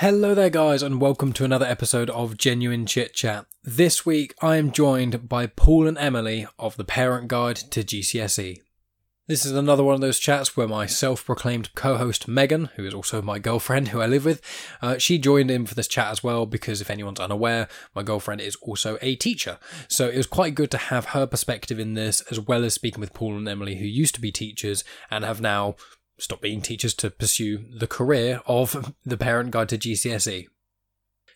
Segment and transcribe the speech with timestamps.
[0.00, 3.46] Hello there, guys, and welcome to another episode of Genuine Chit Chat.
[3.64, 8.60] This week, I am joined by Paul and Emily of the Parent Guide to GCSE.
[9.26, 12.84] This is another one of those chats where my self proclaimed co host Megan, who
[12.84, 14.42] is also my girlfriend who I live with,
[14.82, 18.42] uh, she joined in for this chat as well because if anyone's unaware, my girlfriend
[18.42, 19.58] is also a teacher.
[19.88, 23.00] So it was quite good to have her perspective in this as well as speaking
[23.00, 25.74] with Paul and Emily, who used to be teachers and have now
[26.18, 30.46] stop being teachers to pursue the career of the parent guide to GCSE.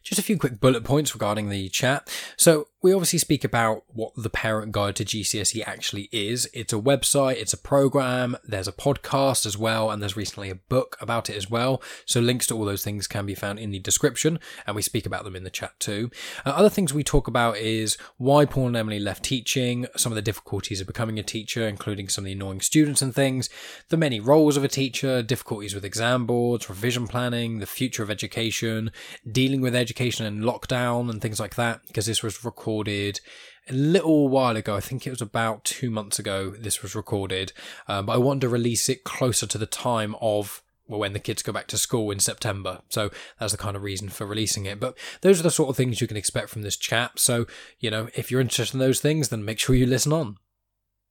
[0.03, 2.09] Just a few quick bullet points regarding the chat.
[2.37, 6.49] So, we obviously speak about what the Parent Guide to GCSE actually is.
[6.55, 10.55] It's a website, it's a program, there's a podcast as well, and there's recently a
[10.55, 11.83] book about it as well.
[12.07, 15.05] So links to all those things can be found in the description, and we speak
[15.05, 16.11] about them in the chat too.
[16.47, 20.17] Uh, other things we talk about is why Paul and Emily left teaching, some of
[20.17, 23.51] the difficulties of becoming a teacher, including some of the annoying students and things,
[23.91, 28.11] the many roles of a teacher, difficulties with exam boards, revision planning, the future of
[28.11, 28.91] education,
[29.31, 33.21] dealing with education and lockdown and things like that, because this was recorded recorded
[33.69, 34.77] a little while ago.
[34.77, 37.53] I think it was about two months ago this was recorded,
[37.89, 41.19] um, but I wanted to release it closer to the time of well, when the
[41.19, 42.81] kids go back to school in September.
[42.89, 44.79] So that's the kind of reason for releasing it.
[44.79, 47.19] But those are the sort of things you can expect from this chat.
[47.19, 47.47] So,
[47.81, 50.37] you know, if you're interested in those things, then make sure you listen on.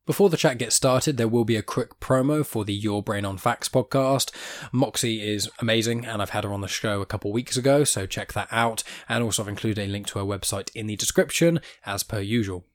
[0.10, 3.26] Before the chat gets started, there will be a quick promo for the Your Brain
[3.26, 4.32] on Facts podcast.
[4.72, 8.08] Moxie is amazing, and I've had her on the show a couple weeks ago, so
[8.08, 8.82] check that out.
[9.08, 12.66] And also, I've included a link to her website in the description, as per usual.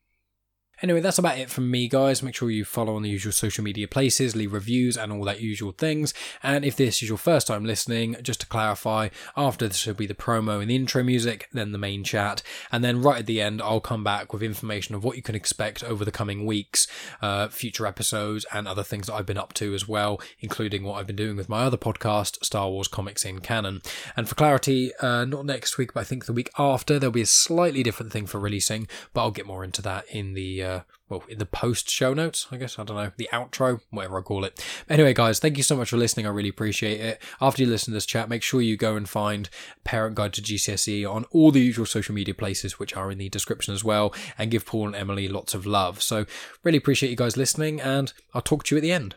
[0.81, 2.21] Anyway, that's about it from me, guys.
[2.21, 5.39] Make sure you follow on the usual social media places, leave reviews, and all that
[5.39, 6.13] usual things.
[6.43, 10.05] And if this is your first time listening, just to clarify, after this will be
[10.05, 13.41] the promo and the intro music, then the main chat, and then right at the
[13.41, 16.87] end, I'll come back with information of what you can expect over the coming weeks,
[17.21, 20.95] uh, future episodes, and other things that I've been up to as well, including what
[20.95, 23.81] I've been doing with my other podcast, Star Wars Comics in Canon.
[24.17, 27.21] And for clarity, uh, not next week, but I think the week after, there'll be
[27.21, 30.64] a slightly different thing for releasing, but I'll get more into that in the uh,
[30.65, 32.79] Uh, well in the post show notes i guess.
[32.79, 33.11] I don't know.
[33.17, 34.63] The outro whatever i call it.
[34.89, 36.25] Anyway guys thank you so much for listening.
[36.25, 37.21] I really appreciate it.
[37.39, 39.49] After you listen to this chat make sure you go and find
[39.83, 43.29] parent guide to gcse on all the usual social media places which are in the
[43.29, 46.01] description as well and give paul and emily lots of love.
[46.01, 46.25] So
[46.63, 49.15] really appreciate you guys listening and i'll talk to you at the end.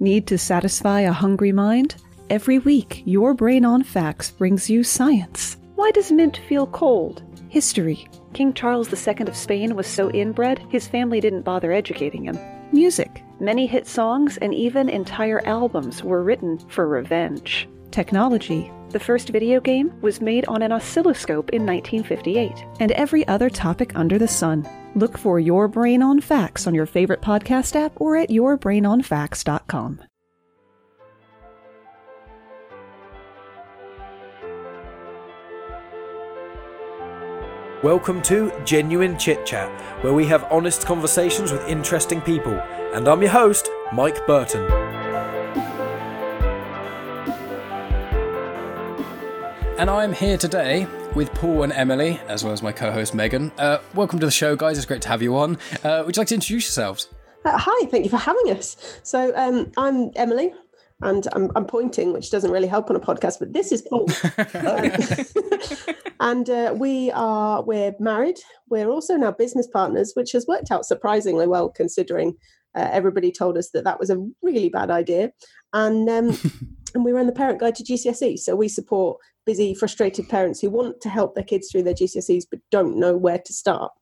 [0.00, 1.96] Need to satisfy a hungry mind?
[2.28, 5.58] Every week your brain on facts brings you science.
[5.76, 7.22] Why does mint feel cold?
[7.48, 12.38] History King Charles II of Spain was so inbred, his family didn't bother educating him.
[12.72, 13.22] Music.
[13.40, 17.68] Many hit songs and even entire albums were written for revenge.
[17.90, 18.72] Technology.
[18.90, 22.64] The first video game was made on an oscilloscope in 1958.
[22.80, 24.68] And every other topic under the sun.
[24.94, 30.02] Look for Your Brain on Facts on your favorite podcast app or at yourbrainonfacts.com.
[37.82, 39.68] Welcome to Genuine Chit Chat,
[40.04, 42.52] where we have honest conversations with interesting people.
[42.94, 44.62] And I'm your host, Mike Burton.
[49.80, 53.50] And I'm here today with Paul and Emily, as well as my co host Megan.
[53.58, 54.78] Uh, welcome to the show, guys.
[54.78, 55.58] It's great to have you on.
[55.82, 57.08] Uh, would you like to introduce yourselves?
[57.44, 58.76] Uh, hi, thank you for having us.
[59.02, 60.54] So, um, I'm Emily
[61.02, 64.08] and I'm, I'm, pointing, which doesn't really help on a podcast, but this is Paul.
[64.66, 64.92] um,
[66.20, 68.38] and uh, we are we're married.
[68.68, 72.34] We're also now business partners, which has worked out surprisingly well considering
[72.74, 75.32] uh, everybody told us that that was a really bad idea.
[75.72, 76.38] And um,
[76.94, 80.70] and we run the parent guide to GCSE, so we support busy, frustrated parents who
[80.70, 83.92] want to help their kids through their GCSEs but don't know where to start.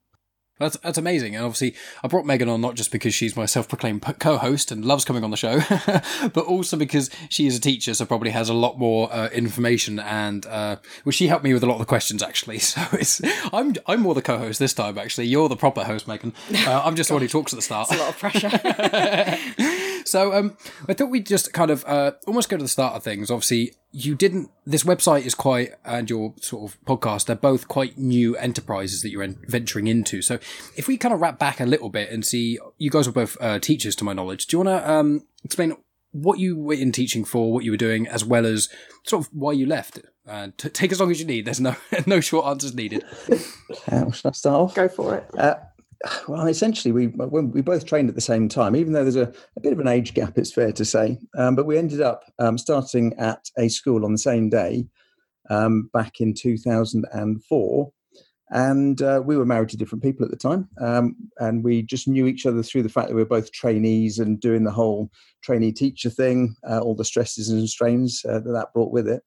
[0.61, 1.35] That's, that's amazing.
[1.35, 4.71] And obviously, I brought Megan on not just because she's my self proclaimed co host
[4.71, 5.59] and loves coming on the show,
[6.33, 9.99] but also because she is a teacher, so probably has a lot more uh, information.
[9.99, 12.59] And uh, well, she helped me with a lot of the questions, actually.
[12.71, 15.25] So it's I'm, I'm more the co host this time, actually.
[15.27, 16.33] You're the proper host, Megan.
[16.53, 17.89] Uh, I'm just the one who talks at the start.
[17.91, 19.87] It's a lot of pressure.
[20.05, 20.57] so um,
[20.87, 23.31] I thought we'd just kind of uh, almost go to the start of things.
[23.31, 27.97] Obviously, you didn't this website is quite and your sort of podcast they're both quite
[27.97, 30.21] new enterprises that you're venturing into.
[30.21, 30.35] So
[30.75, 33.37] if we kind of wrap back a little bit and see you guys were both
[33.41, 34.47] uh, teachers to my knowledge.
[34.47, 35.75] Do you want to um, explain
[36.11, 38.69] what you were in teaching for what you were doing as well as
[39.03, 39.99] sort of why you left?
[40.27, 41.45] Uh, t- take as long as you need.
[41.45, 41.75] There's no
[42.05, 43.03] no short answers needed.
[43.87, 44.75] Uh, should i start off?
[44.75, 45.29] Go for it.
[45.37, 45.55] Uh,
[46.27, 49.61] well, essentially, we we both trained at the same time, even though there's a, a
[49.61, 51.17] bit of an age gap, it's fair to say.
[51.37, 54.87] Um, but we ended up um, starting at a school on the same day
[55.49, 57.91] um, back in 2004.
[58.53, 60.67] And uh, we were married to different people at the time.
[60.81, 64.19] Um, and we just knew each other through the fact that we were both trainees
[64.19, 65.09] and doing the whole
[65.41, 69.23] trainee teacher thing, uh, all the stresses and strains uh, that that brought with it.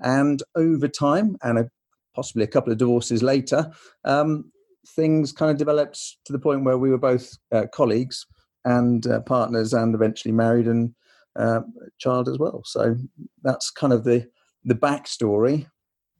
[0.00, 1.70] And over time, and a,
[2.14, 3.70] possibly a couple of divorces later,
[4.04, 4.52] um,
[4.96, 8.26] things kind of developed to the point where we were both uh, colleagues
[8.64, 10.94] and uh, partners, and eventually married and
[11.36, 11.60] uh,
[11.98, 12.62] child as well.
[12.64, 12.96] So
[13.42, 14.28] that's kind of the
[14.64, 15.66] the backstory.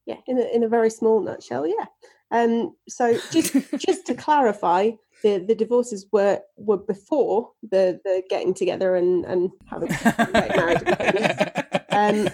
[0.06, 1.86] Yeah, in a, in a very small nutshell, yeah.
[2.30, 4.92] Um, so just just to clarify,
[5.22, 9.90] the, the divorces were were before the the getting together and and having
[10.32, 10.82] married.
[11.90, 12.28] um,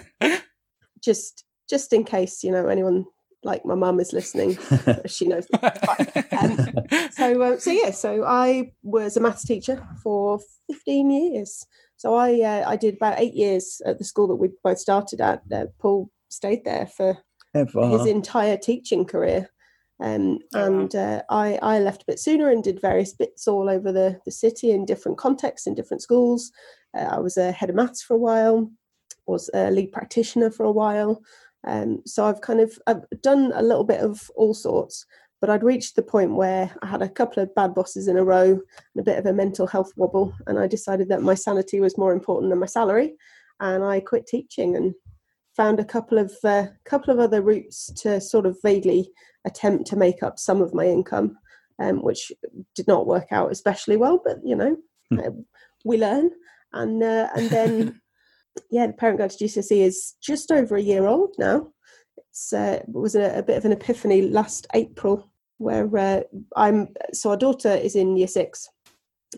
[1.01, 3.05] just just in case you know anyone
[3.45, 4.57] like my mum is listening,
[5.05, 5.47] she knows.
[5.53, 6.57] Um,
[7.11, 11.65] so uh, so yeah, so I was a maths teacher for fifteen years.
[11.95, 15.21] So I uh, I did about eight years at the school that we both started
[15.21, 15.43] at.
[15.51, 17.17] Uh, Paul stayed there for
[17.53, 17.87] Ever.
[17.89, 19.49] his entire teaching career.
[20.01, 23.93] Um, and uh, I, I left a bit sooner and did various bits all over
[23.93, 26.51] the, the city in different contexts, in different schools.
[26.93, 28.69] Uh, I was a head of maths for a while,
[29.25, 31.21] was a lead practitioner for a while.
[31.65, 35.05] Um, so I've kind of I've done a little bit of all sorts,
[35.41, 38.23] but I'd reached the point where I had a couple of bad bosses in a
[38.23, 41.79] row and a bit of a mental health wobble, and I decided that my sanity
[41.79, 43.15] was more important than my salary,
[43.59, 44.93] and I quit teaching and
[45.55, 49.11] found a couple of uh, couple of other routes to sort of vaguely
[49.45, 51.37] attempt to make up some of my income,
[51.79, 52.31] um, which
[52.75, 54.21] did not work out especially well.
[54.23, 54.77] But you know,
[55.11, 55.19] Hmm.
[55.19, 55.29] uh,
[55.83, 56.31] we learn,
[56.73, 58.01] and uh, and then
[58.69, 61.67] yeah, the parent guide to GCSE is just over a year old now.
[62.29, 66.21] It's uh, it was a, a bit of an epiphany last April where uh,
[66.55, 68.67] I'm so our daughter is in year six,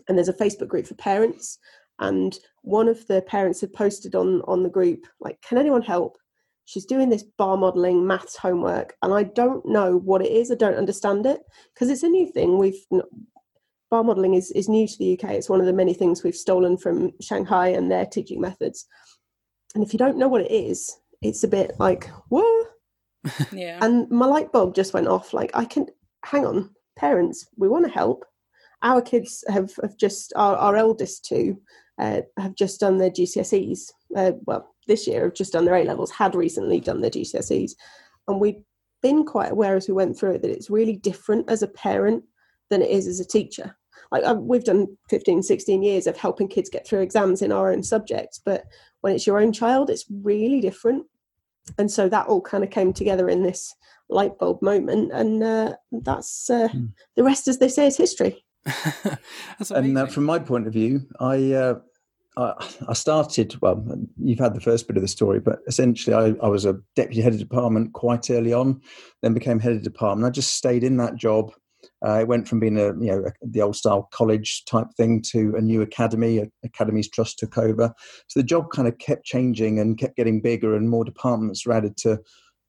[0.08, 1.58] and there's a Facebook group for parents,
[2.00, 6.16] and one of the parents had posted on on the group like, "Can anyone help?"
[6.64, 10.50] She's doing this bar modeling maths homework, and I don't know what it is.
[10.50, 11.40] I don't understand it
[11.74, 12.58] because it's a new thing.
[12.58, 12.84] We've
[13.90, 15.30] bar modeling is is new to the UK.
[15.30, 18.86] It's one of the many things we've stolen from Shanghai and their teaching methods.
[19.78, 22.66] And if you don't know what it is, it's a bit like what?
[23.52, 23.78] Yeah.
[23.80, 25.32] And my light bulb just went off.
[25.32, 25.86] Like, I can
[26.24, 28.24] hang on, parents, we want to help.
[28.82, 31.60] Our kids have, have just, our, our eldest two
[31.96, 33.82] uh, have just done their GCSEs.
[34.16, 37.70] Uh, well, this year have just done their A levels, had recently done their GCSEs.
[38.26, 38.64] And we've
[39.00, 42.24] been quite aware as we went through it that it's really different as a parent
[42.68, 43.77] than it is as a teacher.
[44.10, 47.72] Like, uh, we've done 15, 16 years of helping kids get through exams in our
[47.72, 48.64] own subjects, but
[49.02, 51.06] when it's your own child, it's really different
[51.76, 53.74] and so that all kind of came together in this
[54.08, 56.86] light bulb moment and uh, that's uh, Hmm.
[57.16, 58.44] the rest as they say is history
[59.58, 61.78] That's and uh, from my point of view, I, uh,
[62.36, 62.52] I
[62.88, 63.56] I started.
[63.62, 63.82] Well,
[64.18, 67.22] you've had the first bit of the story, but essentially, I, I was a deputy
[67.22, 68.82] head of department quite early on,
[69.22, 70.26] then became head of department.
[70.26, 71.52] I just stayed in that job.
[72.06, 75.20] Uh, it went from being a you know a, the old style college type thing
[75.22, 76.38] to a new academy.
[76.38, 77.92] A, Academies Trust took over,
[78.28, 81.72] so the job kind of kept changing and kept getting bigger, and more departments were
[81.72, 82.12] added to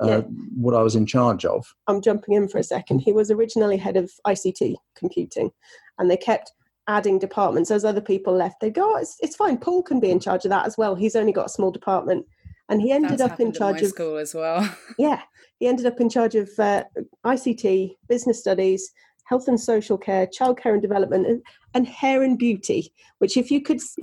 [0.02, 0.22] uh, Yeah.
[0.56, 1.74] what I was in charge of.
[1.88, 4.62] i'm jumping in for a second he was originally head of ict
[4.96, 5.52] computing
[5.98, 6.54] and they kept
[6.88, 10.10] adding departments as other people left they go oh, it's, it's fine paul can be
[10.10, 12.26] in charge of that as well he's only got a small department
[12.70, 14.76] and he ended That's up in happened at charge my of school as well.
[14.98, 15.22] yeah
[15.60, 16.84] he ended up in charge of uh,
[17.28, 17.66] ict
[18.08, 18.90] business studies
[19.30, 21.42] health and social care childcare and development and,
[21.76, 24.02] and hair and beauty which if you could see,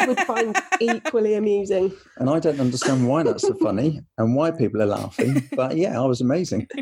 [0.00, 4.50] you would find equally amusing And I don't understand why that's so funny and why
[4.52, 5.32] people are laughing.
[5.60, 6.68] But yeah, I was amazing.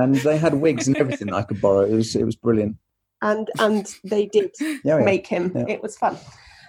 [0.00, 1.80] And they had wigs and everything that I could borrow.
[1.84, 2.76] It was it was brilliant.
[3.20, 5.04] and and they did Yeah, yeah.
[5.12, 5.64] make him Yeah.
[5.74, 6.16] it was fun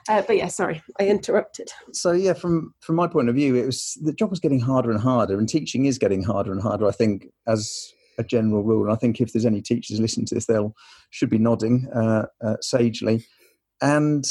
[0.09, 3.67] uh, but yeah sorry i interrupted So yeah, from from my point of view, it
[3.71, 6.85] was the job was getting harder and harder, and teaching is getting harder and harder.
[6.87, 7.13] I think
[7.45, 10.75] as a general rule, and I think if there's any teachers listening to this, they'll
[11.09, 13.25] should be nodding uh, uh, sagely.
[13.81, 14.29] And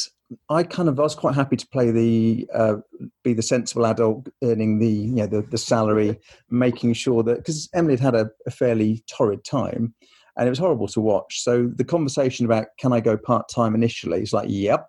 [0.50, 2.76] I kind of I was quite happy to play the uh,
[3.25, 6.18] be the sensible adult, earning the you know the, the salary,
[6.50, 9.95] making sure that because Emily had had a, a fairly torrid time,
[10.37, 11.42] and it was horrible to watch.
[11.42, 14.87] So the conversation about can I go part time initially is like yep,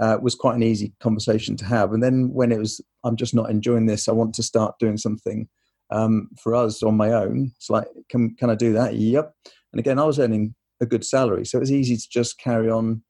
[0.00, 1.92] uh, was quite an easy conversation to have.
[1.92, 4.96] And then when it was I'm just not enjoying this, I want to start doing
[4.96, 5.48] something
[5.92, 7.52] um, for us on my own.
[7.56, 8.94] It's like can can I do that?
[8.94, 9.34] Yep.
[9.72, 12.70] And again, I was earning a good salary, so it was easy to just carry
[12.70, 13.02] on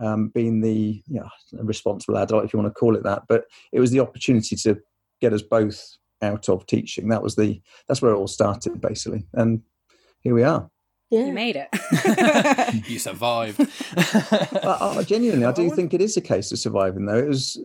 [0.00, 1.28] um, being the you know,
[1.62, 3.22] responsible adult, if you want to call it that.
[3.28, 4.78] But it was the opportunity to
[5.20, 7.08] get us both out of teaching.
[7.08, 9.62] That was the that's where it all started basically, and
[10.20, 10.70] here we are.
[11.10, 11.68] yeah You made it.
[12.88, 13.60] you survived.
[13.96, 17.06] I, I, genuinely, I I do think it is a case of surviving.
[17.06, 17.58] Though it was,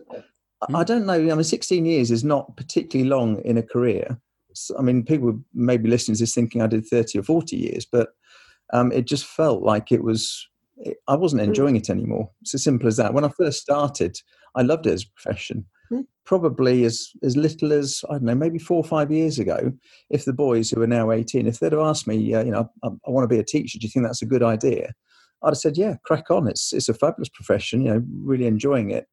[0.68, 0.76] Hmm.
[0.76, 1.14] I don't know.
[1.14, 4.18] I mean, sixteen years is not particularly long in a career.
[4.78, 7.86] I mean, people may be listening to this thinking I did thirty or forty years,
[7.90, 8.10] but
[8.72, 10.48] um, it just felt like it was.
[10.76, 11.46] It, I wasn't Mm.
[11.46, 12.30] enjoying it anymore.
[12.42, 13.14] It's as simple as that.
[13.14, 14.16] When I first started,
[14.56, 16.00] I loved it as a profession, Hmm.
[16.24, 19.72] probably as as little as I don't know, maybe four or five years ago.
[20.10, 22.68] If the boys who are now eighteen, if they'd have asked me, uh, you know,
[22.82, 24.92] I, I want to be a teacher, do you think that's a good idea?
[25.42, 26.48] I'd have said, yeah, crack on.
[26.48, 27.82] It's it's a fabulous profession.
[27.82, 29.06] You know, really enjoying it.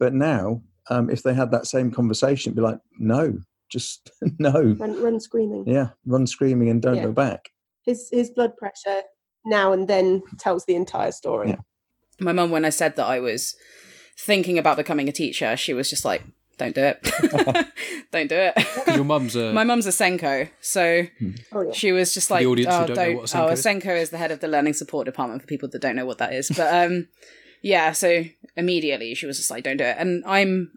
[0.00, 3.38] But now, um, if they had that same conversation, be like, no,
[3.70, 4.52] just no.
[4.78, 5.64] Run, run screaming.
[5.66, 7.04] Yeah, run screaming and don't Yeah.
[7.04, 7.50] go back.
[7.84, 9.02] His his blood pressure
[9.46, 11.50] now and then tells the entire story.
[11.50, 11.56] Yeah.
[12.20, 13.56] My mum, when I said that I was
[14.18, 16.22] thinking about becoming a teacher, she was just like,
[16.58, 17.00] "Don't do it,
[18.12, 18.54] don't do it."
[18.94, 19.52] your mum's a.
[19.54, 21.06] My mum's a SENCO, so
[21.52, 21.72] Oh yeah.
[21.72, 23.52] she was just like, the audience who "Oh, don't know what a oh, SENCO a
[23.52, 23.62] is.
[23.62, 26.18] SENCO is the head of the learning support department for people that don't know what
[26.18, 27.08] that is." But um,
[27.62, 28.24] yeah, so
[28.56, 30.72] immediately she was just like, "Don't do it." And I'm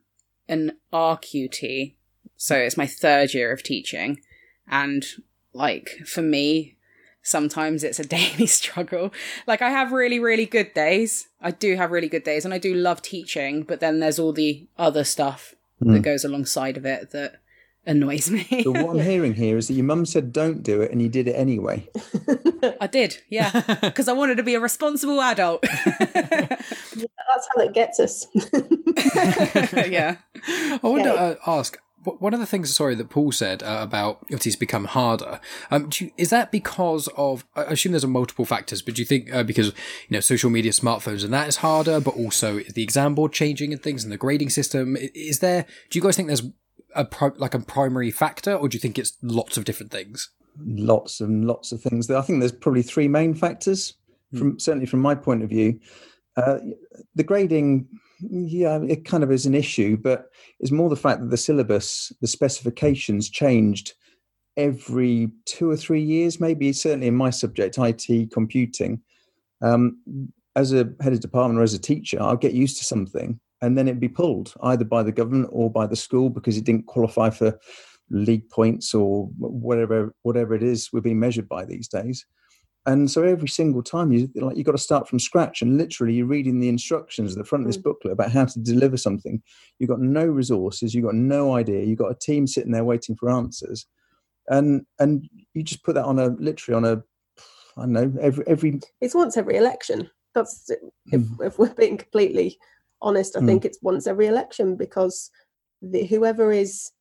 [0.48, 1.96] an RQT,
[2.44, 4.20] so it's my third year of teaching,
[4.68, 5.06] and
[5.54, 6.76] like for me,
[7.22, 9.14] sometimes it's a daily struggle.
[9.48, 11.30] Like I have really, really good days.
[11.40, 13.64] I do have really good days, and I do love teaching.
[13.64, 17.38] But then there's all the other stuff that goes alongside of it that
[17.86, 18.46] annoys me.
[18.66, 21.08] But what I'm hearing here is that your mum said don't do it, and you
[21.08, 21.88] did it anyway.
[22.82, 25.62] I did, yeah, because I wanted to be a responsible adult.
[25.62, 28.28] That's how it gets us.
[29.90, 30.18] yeah.
[30.46, 32.76] I want to uh, ask wh- one of the things.
[32.76, 35.40] Sorry, that Paul said uh, about it's become harder.
[35.72, 37.46] Um, do you, is that because of?
[37.56, 40.50] I assume there's a multiple factors, but do you think uh, because you know social
[40.50, 44.04] media, smartphones, and that is harder, but also is the exam board changing and things,
[44.04, 44.98] and the grading system?
[45.00, 45.66] Is there?
[45.90, 46.44] Do you guys think there's
[46.96, 47.08] a
[47.38, 50.30] like a primary factor, or do you think it's lots of different things?
[50.60, 52.10] Lots and lots of things.
[52.10, 53.94] I think there's probably three main factors.
[54.38, 55.80] From certainly from my point of view,
[56.38, 56.58] uh,
[57.14, 57.88] the grading,
[58.30, 62.12] yeah, it kind of is an issue, but it's more the fact that the syllabus,
[62.22, 63.94] the specifications changed
[64.58, 69.02] every two or three years, maybe certainly in my subject, IT, computing.
[69.62, 69.98] Um,
[70.56, 73.78] as a head of department or as a teacher, I'll get used to something and
[73.78, 76.86] then it'd be pulled either by the government or by the school because it didn't
[76.86, 77.58] qualify for
[78.10, 82.26] league points or whatever whatever it is we're being measured by these days.
[82.86, 86.14] And so every single time you like you've got to start from scratch and literally
[86.14, 89.42] you're reading the instructions at the front of this booklet about how to deliver something.
[89.80, 93.16] You've got no resources, you've got no idea, you've got a team sitting there waiting
[93.16, 93.86] for answers.
[94.50, 97.04] And and you just put that on a literally on a
[97.78, 100.10] I don't know, every every it's once every election.
[100.36, 100.70] That's
[101.12, 102.58] if, if we're being completely
[103.02, 103.38] honest.
[103.38, 103.46] I Mm.
[103.46, 105.30] think it's once every election because
[105.82, 106.92] the, whoever is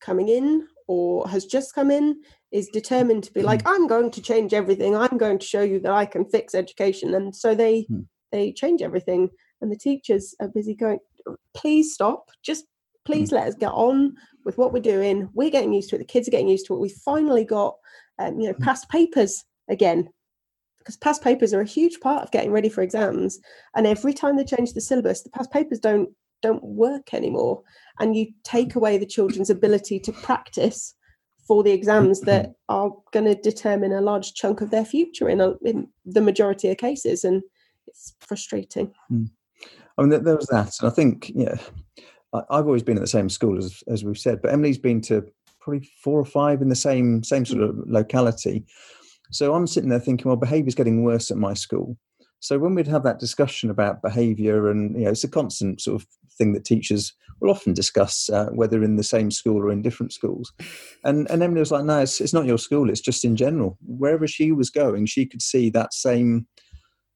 [0.00, 2.20] coming in or has just come in
[2.50, 4.94] is determined to be like, I'm going to change everything.
[4.96, 8.06] I'm going to show you that I can fix education, and so they Mm.
[8.30, 9.30] they change everything.
[9.60, 10.98] And the teachers are busy going,
[11.54, 12.64] please stop, just
[13.04, 15.28] please let us get on with what we're doing.
[15.34, 15.98] We're getting used to it.
[16.00, 16.80] The kids are getting used to it.
[16.80, 17.76] We finally got,
[18.18, 20.08] um, you know, past papers again
[20.78, 23.38] because past papers are a huge part of getting ready for exams
[23.76, 26.08] and every time they change the syllabus the past papers don't
[26.42, 27.62] don't work anymore.
[28.00, 28.76] And you take mm.
[28.76, 30.94] away the children's ability to practice
[31.46, 32.30] for the exams mm-hmm.
[32.30, 36.20] that are going to determine a large chunk of their future in, a, in the
[36.20, 37.42] majority of cases and
[37.86, 38.92] it's frustrating.
[39.10, 39.30] Mm.
[39.98, 41.56] I mean, there, there was that, and I think yeah,
[42.32, 45.24] I've always been at the same school as as we've said, but Emily's been to
[45.60, 47.68] probably four or five in the same same sort mm.
[47.68, 48.64] of locality.
[49.30, 51.96] So I'm sitting there thinking, well, behaviour's getting worse at my school.
[52.40, 56.02] So when we'd have that discussion about behaviour, and you know, it's a constant sort
[56.02, 56.08] of
[56.38, 60.12] thing that teachers will often discuss, uh, whether in the same school or in different
[60.12, 60.52] schools.
[61.04, 63.78] And and Emily was like, no, it's, it's not your school; it's just in general.
[63.84, 66.46] Wherever she was going, she could see that same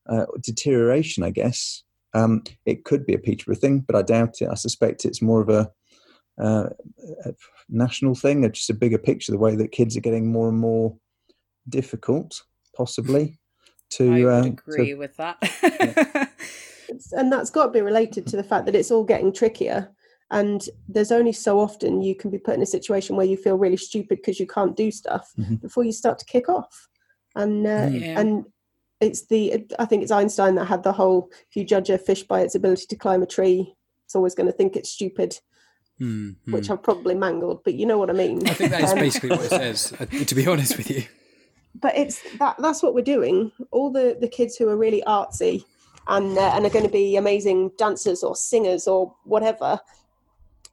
[0.08, 1.82] uh, deterioration, I guess.
[2.14, 4.48] Um, it could be a Peterborough thing, but I doubt it.
[4.48, 5.70] I suspect it's more of a,
[6.42, 6.70] uh,
[7.24, 7.34] a
[7.68, 9.32] national thing, or just a bigger picture.
[9.32, 10.96] The way that kids are getting more and more
[11.68, 12.42] difficult,
[12.74, 13.38] possibly.
[13.90, 15.38] To, I would uh, to- agree with that.
[15.42, 16.62] It's-
[17.12, 19.88] and that's got to be related to the fact that it's all getting trickier
[20.30, 23.56] and there's only so often you can be put in a situation where you feel
[23.56, 25.60] really stupid because you can't do stuff Mhm.
[25.60, 26.88] before you start to kick off
[27.34, 28.20] and uh, Yeah.
[28.20, 28.44] and
[29.00, 32.22] it's the i think it's einstein that had the whole if you judge a fish
[32.24, 33.74] by its ability to climb a tree
[34.04, 35.38] it's always going to think it's stupid
[35.98, 36.52] Hmm, hmm.
[36.52, 38.98] which i've probably mangled but you know what i mean I think that is Um,
[38.98, 39.92] basically what it says.
[39.98, 41.04] uh, To be honest with you,
[41.74, 45.64] but it's that that's what we're doing all the the kids who are really artsy
[46.08, 49.80] and uh, and are going to be amazing dancers or singers or whatever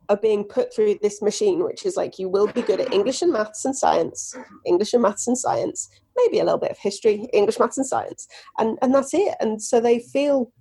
[0.09, 3.21] are being put through this machine which is like you will be good at english
[3.21, 4.35] and maths and science
[4.65, 8.27] english and maths and science maybe a little bit of history english maths and science
[8.59, 9.35] and and that's it.
[9.39, 10.51] And so they feel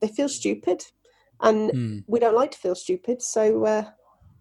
[0.00, 0.84] they feel stupid
[1.40, 1.98] and Hmm.
[2.06, 3.84] we don't like to feel stupid so uh,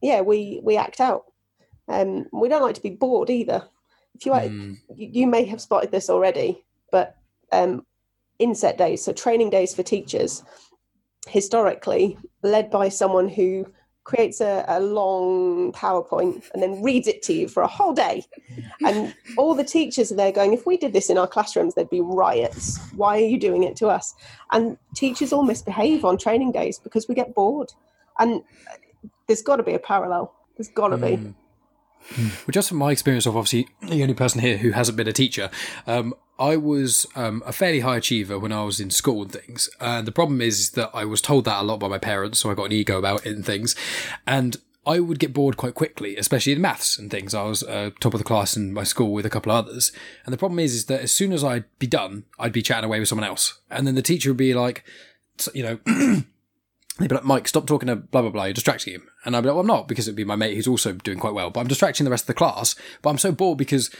[0.02, 1.24] yeah we we act out.
[1.88, 3.68] Um we don't like to be bored either.
[4.16, 4.34] If you
[4.96, 7.16] you you may have spotted this already, but
[7.52, 7.86] um,
[8.39, 10.44] inset days, so training days for teachers,
[11.27, 13.65] historically led by someone who
[14.03, 18.24] creates a, a long PowerPoint and then reads it to you for a whole day.
[18.86, 21.89] And all the teachers are there going, if we did this in our classrooms, there'd
[21.89, 22.79] be riots.
[22.96, 24.15] Why are you doing it to us?
[24.53, 27.74] And teachers all misbehave on training days because we get bored.
[28.17, 28.44] And
[29.27, 30.34] there's got to be a parallel.
[30.56, 31.34] There's got to be.
[32.17, 35.13] Well, just from my experience of obviously the only person here who hasn't been a
[35.13, 35.50] teacher,
[35.86, 39.70] um, I was um, a fairly high achiever when I was in school and things.
[39.79, 42.51] And the problem is that I was told that a lot by my parents, so
[42.51, 43.75] I got an ego about it and things.
[44.25, 47.34] And I would get bored quite quickly, especially in maths and things.
[47.34, 49.91] I was uh, top of the class in my school with a couple of others.
[50.25, 52.86] And the problem is, is that as soon as I'd be done, I'd be chatting
[52.86, 53.60] away with someone else.
[53.70, 54.86] And then the teacher would be like,
[55.53, 55.79] you know,
[57.00, 59.08] They'd be like, Mike, stop talking to blah, blah, blah, you're distracting him.
[59.24, 61.20] And I'd be like, well, I'm not, because it'd be my mate who's also doing
[61.20, 62.75] quite well, but I'm distracting the rest of the class.
[63.01, 63.91] But I'm so bored because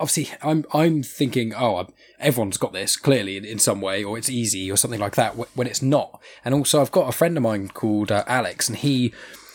[0.00, 1.86] obviously I'm, I'm thinking, oh,
[2.18, 5.32] everyone's got this clearly in, in some way, or it's easy or something like that
[5.54, 6.20] when it's not.
[6.44, 9.12] And also I've got a friend of mine called uh, Alex and he,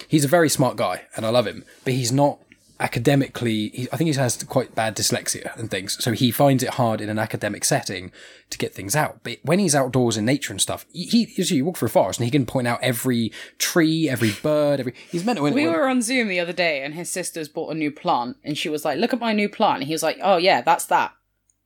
[0.07, 2.39] he's a very smart guy and I love him, but he's not
[2.79, 6.71] academically, he, I think he has quite bad dyslexia and things, so he finds it
[6.71, 8.11] hard in an academic setting
[8.49, 9.19] to get things out.
[9.23, 12.19] But when he's outdoors in nature and stuff, he, he you walk through a forest
[12.19, 14.93] and he can point out every tree, every bird, every.
[15.09, 15.43] He's meant to.
[15.43, 18.57] We were on Zoom the other day, and his sister's bought a new plant, and
[18.57, 20.85] she was like, "Look at my new plant." And he was like, "Oh yeah, that's
[20.85, 21.13] that."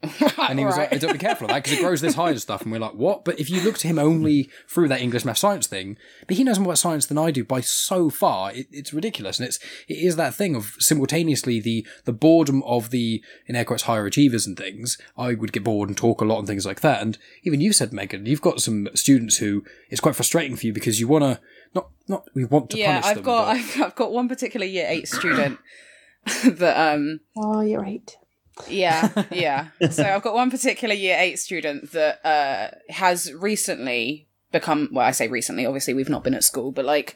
[0.01, 0.89] And he was right.
[0.91, 2.79] like, "Don't be careful of that because it grows this high and stuff." And we're
[2.79, 5.97] like, "What?" But if you look to him only through that English math science thing,
[6.25, 8.53] but he knows more about science than I do by so far.
[8.53, 12.91] It, it's ridiculous, and it's it is that thing of simultaneously the the boredom of
[12.91, 14.97] the in air quotes higher achievers and things.
[15.17, 17.01] I would get bored and talk a lot and things like that.
[17.01, 20.73] And even you said, Megan, you've got some students who it's quite frustrating for you
[20.73, 21.39] because you want to
[21.75, 23.25] not not we want to yeah, punish I've them.
[23.25, 25.59] got but- I've, I've got one particular year eight student
[26.45, 28.15] that um Oh, you're right.
[28.67, 34.89] Yeah yeah so i've got one particular year eight student that uh has recently become
[34.91, 37.15] well i say recently obviously we've not been at school but like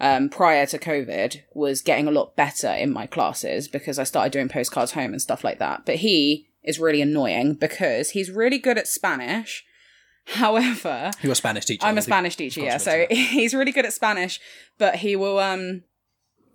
[0.00, 4.32] um prior to covid was getting a lot better in my classes because i started
[4.32, 8.58] doing postcards home and stuff like that but he is really annoying because he's really
[8.58, 9.64] good at spanish
[10.26, 11.86] however You're a Spanish teacher.
[11.86, 12.76] I'm a Spanish teacher, yeah.
[12.76, 14.40] So he's really good at Spanish,
[14.78, 15.82] but he will um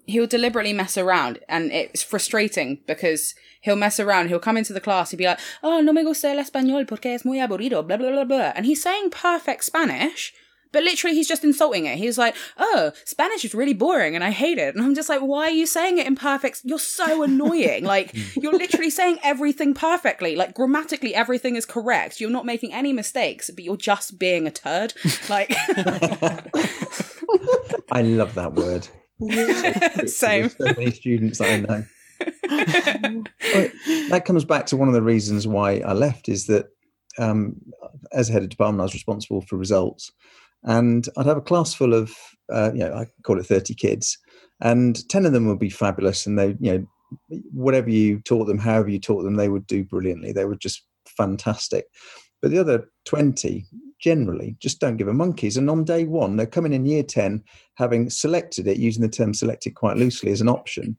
[0.05, 4.81] he'll deliberately mess around and it's frustrating because he'll mess around, he'll come into the
[4.81, 7.97] class, he'll be like, Oh, no me gusta el español porque es muy aburrido, blah
[7.97, 10.33] blah blah blah and he's saying perfect Spanish.
[10.75, 11.97] But literally, he's just insulting it.
[11.97, 15.21] He's like, "Oh, Spanish is really boring, and I hate it." And I'm just like,
[15.21, 16.63] "Why are you saying it in perfect?
[16.65, 17.85] You're so annoying.
[17.95, 20.35] like, you're literally saying everything perfectly.
[20.35, 22.19] Like, grammatically, everything is correct.
[22.19, 24.93] You're not making any mistakes, but you're just being a turd.
[25.29, 25.55] Like,
[27.89, 28.85] I love that word.
[29.19, 29.29] Same.
[30.09, 31.85] There's so many students that I know.
[34.09, 36.67] That comes back to one of the reasons why I left is that
[37.17, 37.55] um,
[38.11, 40.11] as head of department, I was responsible for results,
[40.63, 42.13] and I'd have a class full of,
[42.51, 44.17] uh, you know, I call it thirty kids,
[44.61, 46.71] and ten of them would be fabulous, and they, you
[47.29, 50.31] know, whatever you taught them, however you taught them, they would do brilliantly.
[50.31, 50.83] They were just
[51.17, 51.85] fantastic.
[52.41, 53.65] But the other twenty
[53.99, 55.57] generally just don't give a monkeys.
[55.57, 57.43] And on day one, they're coming in year ten,
[57.75, 60.97] having selected it, using the term selected quite loosely as an option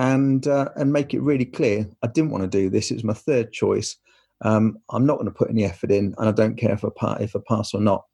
[0.00, 2.90] and uh, and make it really clear I didn't want to do this.
[2.90, 3.96] It was my third choice.
[4.42, 6.88] Um, I'm not going to put any effort in, and I don't care if I
[6.96, 8.04] pa- if I pass or not.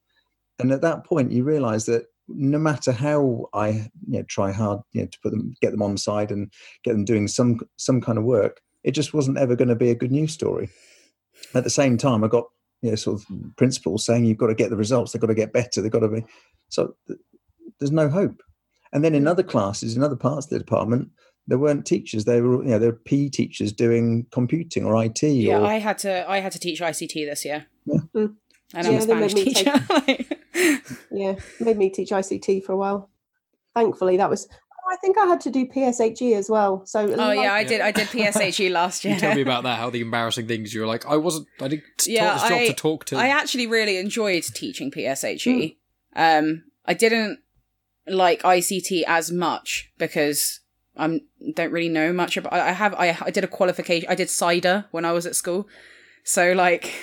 [0.59, 3.69] And at that point, you realise that no matter how I
[4.09, 6.53] you know, try hard you know, to put them, get them on side and
[6.83, 9.91] get them doing some some kind of work, it just wasn't ever going to be
[9.91, 10.69] a good news story.
[11.55, 12.47] At the same time, I got
[12.87, 15.35] you know sort of principals saying you've got to get the results, they've got to
[15.35, 16.25] get better, they've got to be.
[16.71, 17.19] So th-
[17.79, 18.43] there's no hope.
[18.93, 21.11] And then in other classes, in other parts of the department,
[21.47, 22.25] there weren't teachers.
[22.25, 25.23] They were, you know, there were PE teachers doing computing or IT.
[25.23, 27.99] yeah, or, I had to I had to teach ICT this year, Yeah.
[28.15, 28.35] Mm.
[28.75, 29.73] and I'm Yeah, a Spanish me teacher.
[31.11, 33.11] Yeah, made me teach ICT for a while.
[33.75, 34.49] Thankfully, that was.
[34.89, 36.85] I think I had to do PSHE as well.
[36.87, 37.69] So oh yeah, I Yeah.
[37.69, 39.15] did I did PSHE last year.
[39.15, 39.79] You tell me about that.
[39.79, 41.05] How the embarrassing things you were like.
[41.07, 41.49] I wasn't.
[41.61, 41.85] I didn't.
[42.07, 43.17] Yeah, Yeah, this job I- to talk to.
[43.17, 45.77] I actually really enjoyed teaching PSHE.
[46.15, 47.41] Um, I didn't
[48.07, 50.61] like ICT as much because
[50.97, 51.21] I
[51.55, 52.53] don't really know much about.
[52.53, 54.09] I have I I did a qualification.
[54.09, 55.67] I did CiDA when I was at school,
[56.25, 56.95] so like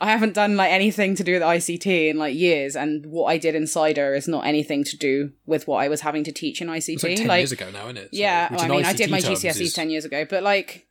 [0.00, 2.74] I haven't done like anything to do with ICT in like years.
[2.74, 6.00] And what I did in CiDA is not anything to do with what I was
[6.00, 6.94] having to teach in ICT.
[6.94, 8.02] it's like ten years ago now, isn't it?
[8.12, 10.86] So- yeah, well, I mean, I did my GCSEs is- 10 years ago, but like,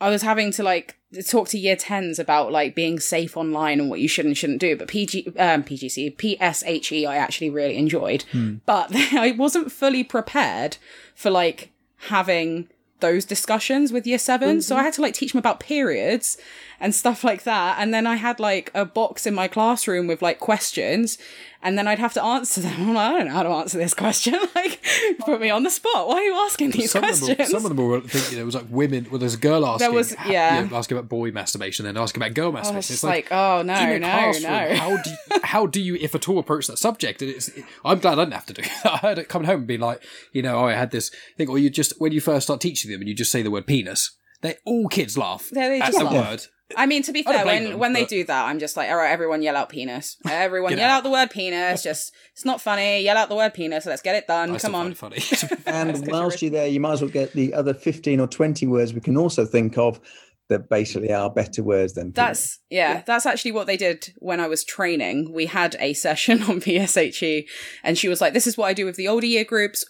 [0.00, 0.96] I was having to like
[1.28, 4.58] talk to year 10s about like being safe online and what you should and shouldn't
[4.60, 4.74] do.
[4.76, 8.54] But PG, um, PGC, PSHE, I actually really enjoyed, Hmm.
[8.66, 10.78] but I wasn't fully prepared
[11.14, 11.70] for like
[12.08, 12.68] having
[13.00, 16.36] those discussions with year 7 So I had to like teach them about periods
[16.82, 17.76] and stuff like that.
[17.78, 21.16] And then I had like a box in my classroom with like questions
[21.64, 22.74] And then I'd have to answer them.
[22.88, 24.34] I'm like, I don't know how to answer this question.
[24.54, 24.84] Like,
[25.20, 26.08] put me on the spot.
[26.08, 27.30] Why are you asking these some questions?
[27.30, 29.06] Of them, some of them were thinking it was like women.
[29.10, 29.78] Well, there's a girl asking.
[29.88, 30.68] There was- yeah.
[30.72, 32.78] asking about boy masturbation, then asking about girl oh, I masturbation.
[32.78, 34.74] It's just like, like, oh no, no, classroom, no.
[34.76, 37.22] how do you, how do you, if at all, approach that subject?
[37.22, 37.50] And it's,
[37.84, 38.62] I'm glad I didn't have to do.
[38.62, 38.86] That.
[38.86, 41.48] I heard it coming home and be like, you know, oh, I had this thing,
[41.48, 43.66] or you just when you first start teaching them and you just say the word
[43.66, 46.30] penis, they all kids laugh Yeah, they at just the laugh.
[46.30, 46.46] word.
[46.76, 48.90] I mean, to be fair, when them, when they but- do that, I'm just like,
[48.90, 50.16] all right, everyone yell out penis.
[50.28, 50.98] Everyone yell out.
[50.98, 51.82] out the word penis.
[51.82, 53.00] Just it's not funny.
[53.02, 53.86] Yell out the word penis.
[53.86, 54.52] Let's get it done.
[54.54, 54.94] I Come on.
[54.94, 55.18] funny.
[55.66, 58.92] And whilst you're there, you might as well get the other 15 or 20 words
[58.92, 60.00] we can also think of
[60.48, 62.14] that basically are better words than penis.
[62.14, 65.32] That's yeah, that's actually what they did when I was training.
[65.32, 67.46] We had a session on PSHE
[67.82, 69.84] and she was like, This is what I do with the older year groups.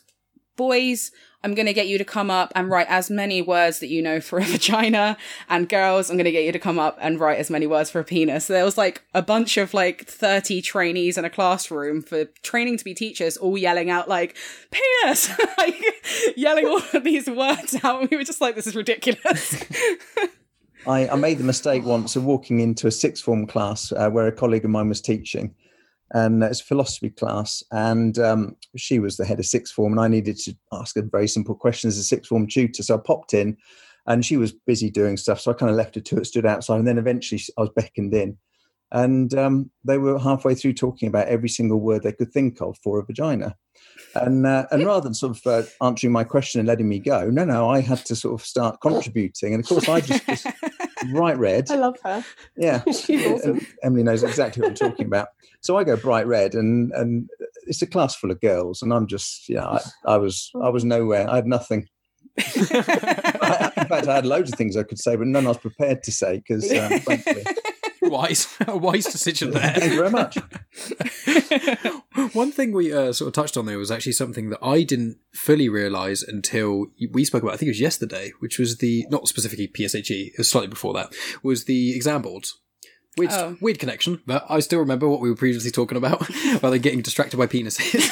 [0.57, 1.11] Boys,
[1.45, 4.21] I'm gonna get you to come up and write as many words that you know
[4.21, 5.17] for a vagina.
[5.49, 8.01] And girls, I'm gonna get you to come up and write as many words for
[8.01, 8.47] a penis.
[8.47, 12.77] So there was like a bunch of like 30 trainees in a classroom for training
[12.79, 14.37] to be teachers, all yelling out like
[14.71, 15.83] penis, like
[16.37, 18.03] yelling all of these words out.
[18.03, 19.65] And we were just like, This is ridiculous.
[20.87, 24.27] I, I made the mistake once of walking into a sixth form class uh, where
[24.27, 25.55] a colleague of mine was teaching,
[26.13, 30.01] and it's a philosophy class, and um, she was the head of sixth form, and
[30.01, 32.83] I needed to ask her very simple questions as a sixth form tutor.
[32.83, 33.57] So I popped in,
[34.07, 36.47] and she was busy doing stuff, so I kind of left her to it, stood
[36.47, 38.37] outside, and then eventually I was beckoned in,
[38.91, 42.77] and um, they were halfway through talking about every single word they could think of
[42.83, 43.57] for a vagina.
[44.15, 47.31] And uh, and rather than sort of uh, answering my question and letting me go,
[47.31, 49.55] no, no, I had to sort of start contributing.
[49.55, 50.47] And of course, I just, just
[51.13, 51.71] bright red.
[51.71, 52.25] I love her.
[52.57, 53.67] Yeah, She's awesome.
[53.83, 55.29] Emily knows exactly what I'm talking about.
[55.61, 57.29] So I go bright red, and and
[57.67, 60.85] it's a class full of girls, and I'm just yeah, I, I was I was
[60.85, 61.29] nowhere.
[61.29, 61.89] I had nothing.
[62.39, 65.59] I, in fact, I had loads of things I could say, but none I was
[65.59, 67.45] prepared to say because um, frankly,
[68.13, 69.73] wise, a wise decision there.
[69.75, 70.37] thank you very much.
[72.35, 75.19] One thing we uh, sort of touched on there was actually something that I didn't
[75.35, 77.55] fully realise until we spoke about.
[77.55, 80.29] I think it was yesterday, which was the not specifically PSHE.
[80.29, 81.13] It was slightly before that.
[81.43, 82.59] Was the exam boards.
[83.19, 83.57] Weird, Oh.
[83.61, 86.23] weird connection, but I still remember what we were previously talking about
[86.55, 88.09] about them getting distracted by penises,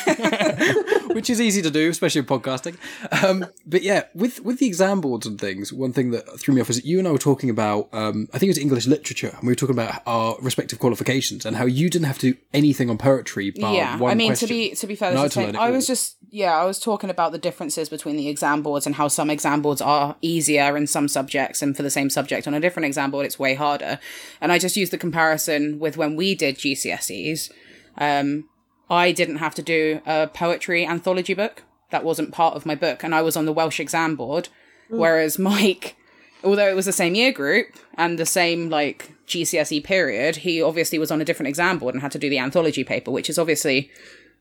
[1.12, 2.76] which is easy to do, especially in podcasting.
[3.24, 6.60] Um, but yeah, with with the exam boards and things, one thing that threw me
[6.60, 8.86] off is that you and I were talking about, um, I think it was English
[8.86, 12.32] literature, and we were talking about our respective qualifications and how you didn't have to
[12.32, 13.52] do anything on poetry.
[13.56, 14.48] Yeah i mean question.
[14.48, 15.60] to be to be fair And I this had is to the learn thing.
[15.62, 15.94] it i was all.
[15.94, 19.30] just yeah i was talking about the differences between the exam boards and how some
[19.30, 22.86] exam boards are easier in some subjects and for the same subject on a different
[22.86, 23.98] exam board it's way harder
[24.40, 27.50] and i just used the comparison with when we did gcse's
[27.98, 28.44] um
[28.90, 31.62] i didn't have to do a poetry anthology book.
[31.90, 34.48] That wasn't part of my book and i was on the welsh exam board.
[34.90, 34.98] Mm.
[34.98, 35.96] Whereas mike
[36.42, 40.98] although it was the same year group and the same like GCSE period, he obviously
[40.98, 43.38] was on a different exam board and had to do the anthology paper, which is
[43.38, 43.90] obviously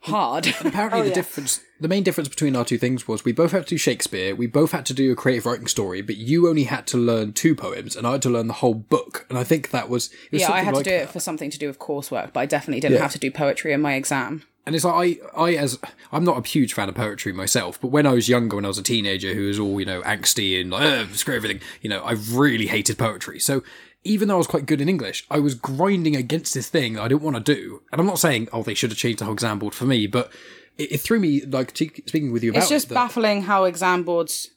[0.02, 0.48] hard.
[0.64, 1.16] Apparently, Oh, the yeah.
[1.16, 4.36] difference, the main difference between our two things was we both had to do Shakespeare,
[4.36, 7.34] we both had to do a creative writing story, but you only had to learn
[7.34, 9.26] two poems, and I had to learn the whole book.
[9.30, 11.04] And I think that was, it was yeah, I had like to do that.
[11.04, 13.02] it for something to do with coursework, but I definitely didn't Yeah.
[13.04, 14.44] have to do poetry in my exam.
[14.66, 15.80] And it's like I, I as
[16.12, 18.68] I'm not a huge fan of poetry myself, but when I was younger, when I
[18.68, 22.02] was a teenager, who was all you know angsty and like screw everything, you know,
[22.04, 23.40] I really hated poetry.
[23.40, 23.64] So
[24.04, 27.02] even though I was quite good in English, I was grinding against this thing that
[27.04, 27.82] I didn't want to do.
[27.92, 30.08] And I'm not saying oh they should have changed the whole exam board for me,
[30.08, 30.32] but
[30.78, 33.66] it, it threw me like t- speaking with you about It's just it, baffling how
[33.66, 34.50] exam boards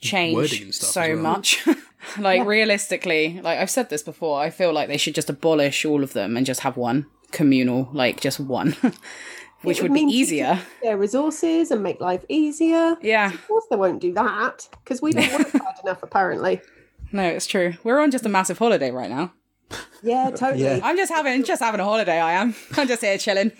[0.00, 1.16] change Wording and stuff so well.
[1.22, 1.66] much.
[2.18, 6.02] like realistically, like I've said this before, I feel like they should just abolish all
[6.02, 8.74] of them and just have one communal, like just one,
[9.62, 10.54] which It would be easier.
[10.54, 12.96] teachers Their resources and make life easier.
[13.02, 16.02] Yeah, Of course, they won't do that because we don't work hard enough.
[16.02, 16.60] Apparently,
[17.12, 17.74] no, it's true.
[17.84, 19.32] We're on just a massive holiday right now.
[20.02, 20.64] yeah, totally.
[20.64, 20.80] Yeah.
[20.82, 22.20] I'm just having just having a holiday.
[22.20, 22.54] I am.
[22.76, 23.52] I'm just here chilling.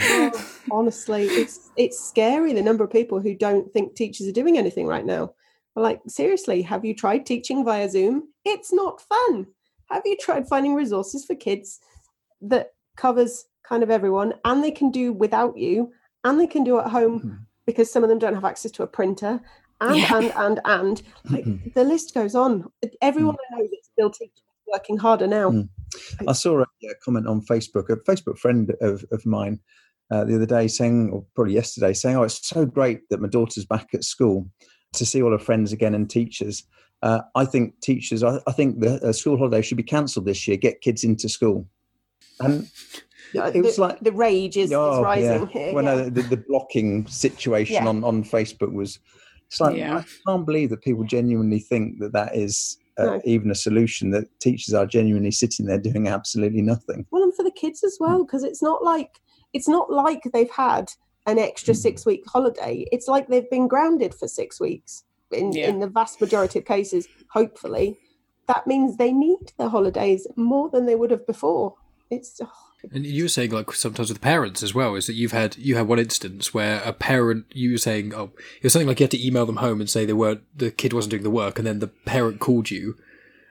[0.00, 4.58] Oh, honestly, it's it's scary the number of people who don't think teachers are doing
[4.58, 5.34] anything right now.
[5.74, 8.28] But like, seriously, have you tried teaching via Zoom?
[8.44, 9.46] It's not fun.
[9.90, 11.80] Have you tried finding resources for kids
[12.40, 15.92] that covers kind of everyone and they can do without you
[16.24, 17.34] and they can do at home hmm.
[17.66, 19.40] because some of them don't have access to a printer
[19.80, 20.16] and Yeah.
[20.16, 22.70] and and and like, the list goes on.
[23.02, 25.50] Everyone I know that's still teaching working harder now.
[25.50, 25.68] Mm.
[26.26, 26.66] I saw a,
[27.04, 29.60] comment on Facebook, a Facebook friend of, of mine
[30.10, 33.28] uh, the other day saying, or probably yesterday, saying, Oh, it's so great that my
[33.28, 34.50] daughter's back at school
[34.94, 36.64] to see all her friends again and teachers.
[37.02, 40.46] Uh, I think teachers, I, I think the uh, school holiday should be cancelled this
[40.48, 41.68] year, get kids into school.
[42.40, 42.68] And
[43.36, 45.46] Uh, it was the, like, the rage is, is oh, rising yeah.
[45.46, 45.74] here.
[45.74, 45.92] When yeah.
[45.92, 47.88] uh, the, the blocking situation Yeah.
[47.88, 48.98] on, on Facebook was,
[49.48, 49.98] it's like, Yeah.
[49.98, 53.20] I can't believe that people genuinely think that that is uh, No.
[53.24, 57.04] even a solution, that teachers are genuinely sitting there doing absolutely nothing.
[57.10, 59.20] well and for the kids as well because it's not like
[59.52, 60.90] it's not like they've had
[61.26, 61.78] an extra Mm.
[61.78, 62.86] six week holiday.
[62.92, 65.68] It's like they've been grounded for six weeks in, Yeah.
[65.68, 67.98] in the vast majority of cases, hopefully.
[68.48, 71.74] That means they need the holidays more than they would have before.
[72.10, 72.48] It's oh,
[72.92, 75.74] And you were saying like sometimes with parents as well is that you've had you
[75.76, 79.04] had one instance where a parent you were saying oh it was something like you
[79.04, 81.58] had to email them home and say they weren't the kid wasn't doing the work
[81.58, 82.96] and then the parent called you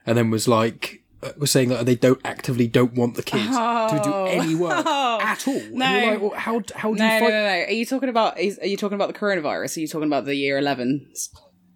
[0.06, 3.38] and then was like uh, was saying that they don't actively don't want the kid
[3.42, 4.26] to do Oh.
[4.30, 5.18] any work Oh.
[5.20, 5.60] at all.
[5.70, 5.86] No.
[5.86, 7.64] Like, well, how how do No, you no, fight no, no.
[7.66, 8.38] Are you talking about?
[8.38, 9.76] Is, are you talking about the coronavirus?
[9.76, 11.30] Are you talking about the year 11s?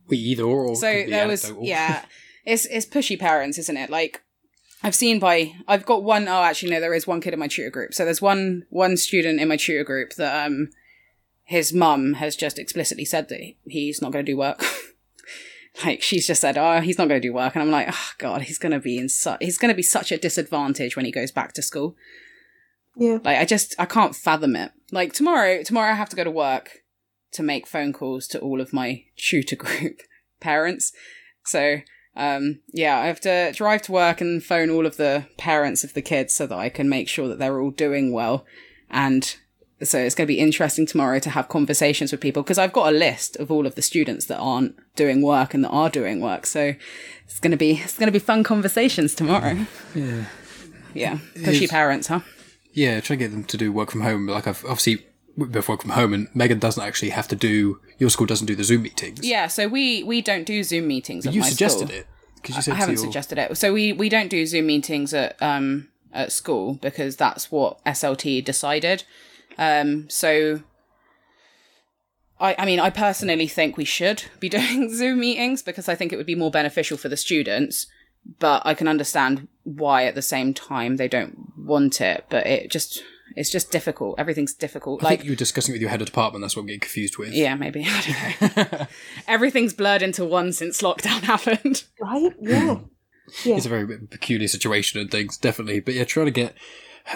[0.09, 0.67] We either or?
[0.67, 1.67] or so there was anecdotal.
[1.69, 2.05] yeah
[2.47, 4.23] it's it's pushy parents isn't it like
[4.83, 7.49] i've seen by i've got one oh actually no there is one kid in my
[7.49, 10.69] tutor group so there's one one student in my tutor group that um
[11.45, 14.63] his mum has just explicitly said that he's not going to do work
[15.85, 18.11] like she's just said oh he's not going to do work and i'm like oh
[18.19, 21.05] god he's going to be in su- he's going to be such a disadvantage when
[21.05, 21.97] he goes back to school
[22.97, 23.19] yeah.
[23.25, 24.73] like I just I can't fathom it.
[24.93, 26.81] Like tomorrow, tomorrow I have to go to work
[27.33, 30.03] to make phone calls to all of my tutor group
[30.41, 30.93] parents.
[31.45, 31.79] So
[32.17, 35.95] um yeah, I have to drive to work and phone all of the parents of
[35.95, 38.45] the kids so that I can make sure that they're all doing well.
[38.91, 39.37] And
[39.83, 42.93] so it's going to be interesting tomorrow to have conversations with people because I've got
[42.93, 46.21] a list of all of the students that aren't doing work and that are doing
[46.21, 46.45] work.
[46.45, 46.75] So
[47.25, 49.67] it's going to be it's going to be fun conversations tomorrow.
[49.95, 50.25] Yeah.
[50.93, 52.21] Yeah, pushy parents, huh?
[52.73, 54.27] Yeah, try to get them to do work from home.
[54.27, 57.81] Like I've obviously we both work from home, and Megan doesn't actually have to do.
[57.99, 59.27] Your school doesn't do the Zoom meetings.
[59.27, 61.25] Yeah, so we we don't do Zoom meetings.
[61.25, 62.01] but at you my suggested school.
[62.01, 63.57] it because you said I haven't your, suggested it.
[63.57, 68.45] So we we don't do Zoom meetings at um at school because that's what SLT
[68.45, 69.05] decided.
[69.59, 70.63] Um, so
[72.39, 76.13] I I mean I personally think we should be doing Zoom meetings because I think
[76.13, 77.87] it would be more beneficial for the students.
[78.39, 82.27] But I can understand why at the same time they don't want it.
[82.29, 83.03] But it just
[83.37, 84.19] it's just difficult.
[84.19, 85.03] Everything's difficult.
[85.03, 86.43] I like think you were discussing it with your head of department.
[86.43, 87.33] That's what I'm getting confused with.
[87.33, 88.87] yeah, maybe I don't know.
[89.29, 91.85] Everything's blurred into one since lockdown happened.
[92.01, 92.33] Right?
[92.41, 92.79] Yeah.
[93.45, 93.55] Yeah.
[93.57, 95.79] it's a very peculiar situation and things, definitely.
[95.81, 96.55] But yeah, trying to get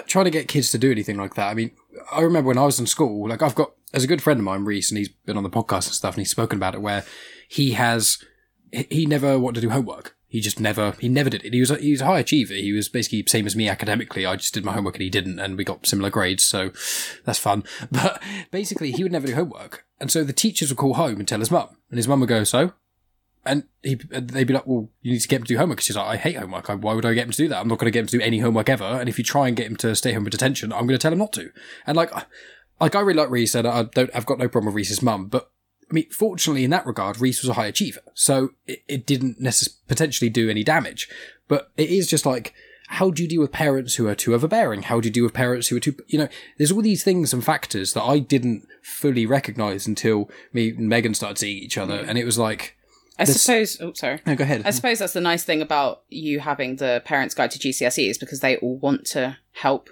[0.07, 1.49] trying to get kids to do anything like that.
[1.49, 1.71] I mean,
[2.11, 4.43] I remember when I was in school, like I've got as a good friend of
[4.45, 6.81] mine, Reese, and he's been on the podcast and stuff, and he's spoken about it,
[6.81, 7.03] where
[7.49, 8.17] he has
[8.71, 10.14] he- he never wanted to do homework.
[10.35, 11.53] He just never he never did it.
[11.53, 12.53] He was a, he was a high achiever.
[12.55, 14.25] He was basically same as me academically.
[14.25, 16.71] I just did my homework and he didn't, and we got similar grades, so
[17.23, 17.63] that's fun.
[17.89, 18.21] But
[18.51, 21.39] basically, he would never do homework, and so the teachers would call home and tell
[21.39, 22.73] his mum, and his mum would go, "So."
[23.45, 25.79] And he, and they'd be like, "Well, you need to get him to do homework."
[25.79, 26.67] She's like, "I hate homework.
[26.67, 27.59] Why would I get him to do that?
[27.61, 28.83] I'm not going to get him to do any homework ever.
[28.83, 31.01] And if you try and get him to stay home with detention, I'm going to
[31.01, 31.51] tell him not to."
[31.87, 32.25] And like, I-
[32.81, 35.27] like I really like Reese, and I don't, I've got no problem with Reese's mum.
[35.27, 35.49] But
[35.89, 39.41] I mean, fortunately, in that regard, Reese was a high achiever, so it, it didn't
[39.41, 41.07] necess- potentially do any damage.
[41.47, 42.53] But it is just like,
[42.87, 44.83] how do you deal with parents who are too overbearing?
[44.83, 47.33] How do you deal with parents who are too, you know, there's all these things
[47.33, 51.99] and factors that I didn't fully recognize until me and Megan started seeing each other,
[52.03, 52.07] mm.
[52.07, 52.75] and it was like,
[53.17, 53.79] I This- suppose.
[53.79, 54.19] Oh, sorry.
[54.25, 54.63] no, go ahead.
[54.65, 58.17] I suppose that's the nice thing about you having the Parents Guide to GCSE is
[58.17, 59.89] because they all want to help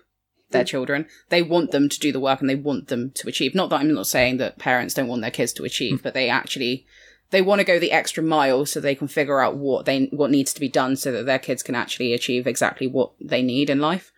[0.53, 1.05] their children.
[1.29, 3.53] They want them to do the work and they want them to achieve.
[3.53, 6.29] Not that I'm not saying that parents don't want their kids to achieve, but they
[6.29, 6.85] actually
[7.31, 10.31] they want to go the extra mile so they can figure out what they what
[10.31, 13.69] needs to be done so that their kids can actually achieve exactly what they need
[13.69, 14.11] in life.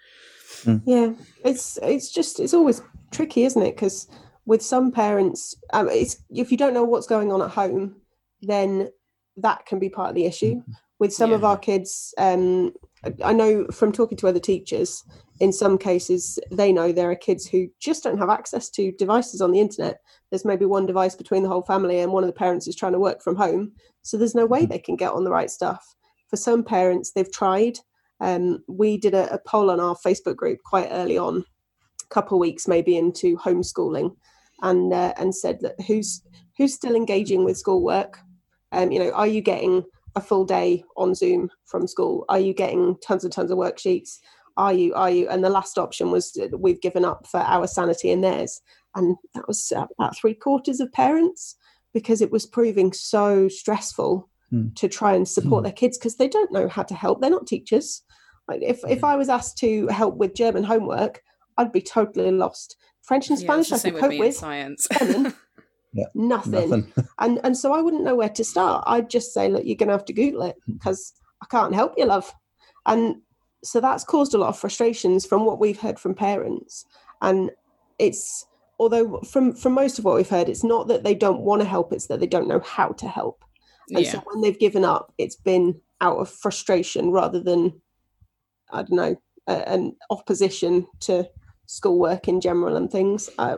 [0.86, 3.76] Yeah, it's it's just it's always tricky, isn't it?
[3.76, 4.08] Because
[4.46, 7.96] with some parents, um, it's if you don't know what's going on at home,
[8.42, 8.90] then
[9.38, 10.62] that can be part of the issue.
[10.98, 12.74] With some of our kids, um,
[13.24, 15.04] I know from talking to other teachers,
[15.40, 19.42] in some cases they know there are kids who just don't have access to devices
[19.42, 20.00] on the internet.
[20.30, 22.94] There's maybe one device between the whole family, and one of the parents is trying
[22.94, 25.86] to work from home, so there's no way they can get on the right stuff.
[26.30, 27.80] For some parents, they've tried
[28.20, 32.38] um, we did a, a poll on our Facebook group quite early on, a couple
[32.38, 34.16] of weeks maybe into homeschooling,
[34.62, 36.22] and uh, and said that who's
[36.58, 38.20] who's still engaging with schoolwork.
[38.72, 39.84] Um, you know, are you getting
[40.16, 42.26] a full day on Zoom from school?
[42.30, 44.18] Are you getting tons and tons of worksheets?
[44.58, 44.94] Are you?
[44.94, 45.28] Are you?
[45.30, 48.62] And the last option was we've given up for our sanity and theirs,
[48.96, 51.56] and that was about three quarters of parents
[51.94, 54.68] because it was proving so stressful Hmm.
[54.76, 57.20] to try and support their kids because they don't know how to help.
[57.20, 58.04] They're not teachers.
[58.48, 61.24] Like if, if I was asked to help with German homework,
[61.58, 62.78] I'd be totally lost.
[63.02, 64.36] French and Spanish the I could cope me in with.
[64.36, 64.88] science.
[65.00, 65.34] German,
[65.96, 66.70] Yeah, nothing.
[66.70, 66.94] Nothing.
[67.20, 68.84] And and so I wouldn't know where to start.
[68.86, 72.06] I'd just say, look, you're gonna have to Google it because I can't help you,
[72.06, 72.32] love.
[72.86, 73.22] And
[73.64, 76.86] so that's caused a lot of frustrations from what we've heard from parents.
[77.22, 77.52] And
[77.98, 78.46] it's
[78.78, 81.68] although from from most of what we've heard, it's not that they don't want to
[81.68, 83.46] help, it's that they don't know how to help.
[83.92, 84.12] And yeah.
[84.12, 87.82] so when they've given up, it's been out of frustration rather than,
[88.72, 89.16] I don't know,
[89.48, 91.30] a, an opposition to
[91.68, 93.30] schoolwork in general and things.
[93.38, 93.58] Uh,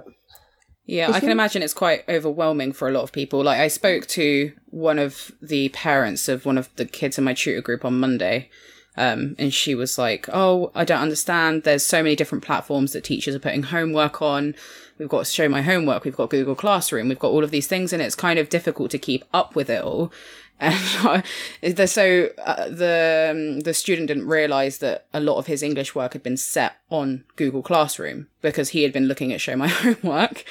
[0.88, 3.43] yeah, I can imagine it's quite overwhelming for a lot of people.
[3.43, 7.34] Like, I spoke to one of the parents of one of the kids in my
[7.34, 8.50] tutor group on Monday,
[8.95, 11.63] um, and she was like, Oh, I don't understand.
[11.63, 14.56] There's so many different platforms that teachers are putting homework on.
[14.97, 16.06] We've got to show my homework.
[16.06, 17.10] We've got Google Classroom.
[17.10, 19.69] We've got all of these things, and it's kind of difficult to keep up with
[19.69, 20.12] it all.
[20.60, 21.24] And
[21.62, 25.93] the, so uh, the um, the student didn't realize that a lot of his English
[25.93, 29.67] work had been set on Google Classroom because he had been looking at show my
[29.67, 30.43] homework.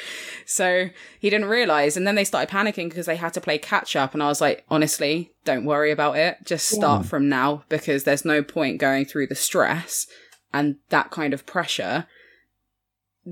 [0.45, 3.97] So he didn't realize, and then they started panicking because they had to play catch
[3.97, 4.15] up.
[4.15, 6.39] And I was like, honestly, don't worry about it.
[6.45, 7.09] Just start yeah.
[7.09, 10.07] from now because there's no point going through the stress
[10.53, 12.07] and that kind of pressure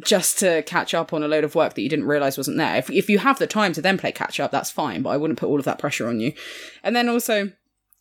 [0.01, 2.77] just to catch up on a load of work that you didn't realize wasn't there.
[2.77, 5.17] If, if you have the time to then play catch up, that's fine, but I
[5.17, 6.33] wouldn't put all of that pressure on you.
[6.83, 7.53] And then also,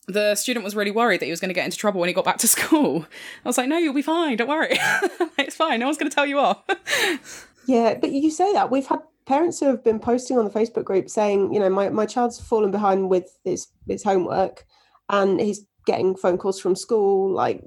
[0.06, 2.14] the student was really worried that he was going to get into trouble when he
[2.14, 3.06] got back to school.
[3.44, 4.36] I was like, no, you'll be fine.
[4.36, 4.70] Don't worry.
[5.38, 5.80] it's fine.
[5.80, 6.64] No one's going to tell you off.
[7.66, 8.70] yeah, but you say that.
[8.70, 11.88] We've had parents who have been posting on the Facebook group saying, you know, my,
[11.88, 14.66] my child's fallen behind with his, his homework
[15.08, 17.62] and he's getting phone calls from school, like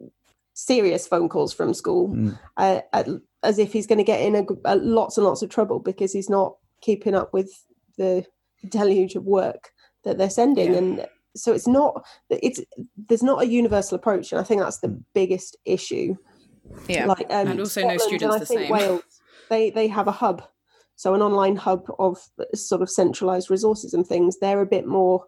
[0.54, 2.38] serious phone calls from school mm.
[2.58, 3.08] uh, at
[3.44, 6.12] as if he's going to get in a, a, lots and lots of trouble because
[6.14, 7.52] he's not keeping up with
[7.98, 8.26] the
[8.70, 9.70] deluge of work
[10.04, 10.72] that they're sending.
[10.72, 10.78] Yeah.
[10.78, 12.62] and so it's not it's
[13.10, 16.16] there's not a universal approach and i think that's the biggest issue.
[16.88, 17.06] Yeah.
[17.06, 18.72] Like um, and also Scotland no students the same.
[18.72, 19.04] Wales
[19.50, 20.44] they they have a hub.
[20.96, 22.18] So an online hub of
[22.56, 25.26] sort of centralized resources and things they're a bit more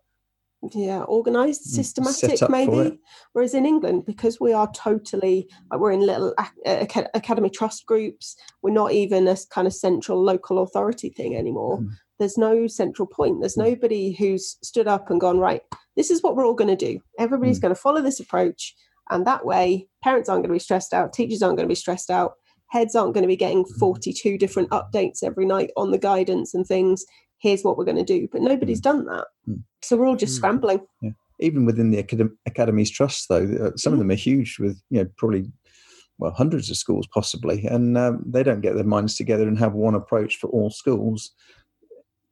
[0.73, 2.99] yeah organized mm, systematic maybe
[3.31, 6.33] whereas in england because we are totally like we're in little
[6.65, 11.79] ac- academy trust groups we're not even a kind of central local authority thing anymore
[11.79, 11.89] mm.
[12.19, 13.69] there's no central point there's mm.
[13.69, 15.61] nobody who's stood up and gone right
[15.95, 17.63] this is what we're all going to do everybody's mm.
[17.63, 18.75] going to follow this approach
[19.11, 21.75] and that way parents aren't going to be stressed out teachers aren't going to be
[21.75, 22.33] stressed out
[22.69, 23.79] heads aren't going to be getting mm.
[23.79, 27.05] 42 different updates every night on the guidance and things
[27.39, 28.27] here's what we're going to do.
[28.31, 28.83] But nobody's mm.
[28.83, 29.25] done that.
[29.47, 29.63] Mm.
[29.81, 30.37] So we're all just mm.
[30.37, 30.81] scrambling.
[31.01, 31.11] Yeah.
[31.39, 35.01] Even within the academ- academies trust, though, uh, some of them are huge with, you
[35.01, 35.49] know, probably,
[36.17, 37.65] well, hundreds of schools possibly.
[37.65, 41.31] And um, they don't get their minds together and have one approach for all schools.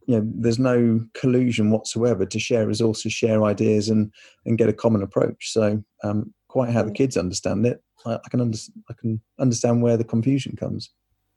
[0.08, 4.12] You know, there's no collusion whatsoever to share resources, share ideas, and
[4.46, 5.52] and get a common approach.
[5.52, 8.58] So, um, quite how the kids understand it, I, I can under,
[8.90, 10.90] I can understand where the confusion comes.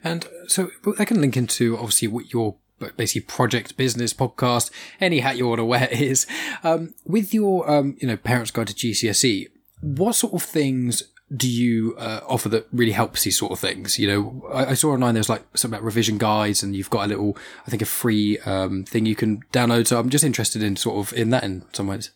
[0.03, 2.57] And so I can link into obviously what your
[2.97, 6.27] basically project business podcast, any hat you want to wear is.
[6.63, 9.49] Um, with your, um, you know, parents guide to GCSE,
[9.81, 13.99] what sort of things do you uh, offer that really helps these sort of things?
[13.99, 17.05] You know, I, I, saw online there's like something about revision guides, and you've got
[17.05, 19.87] a little, I think, a free um, thing you can download.
[19.87, 22.11] So I'm just interested in sort of in that in some ways.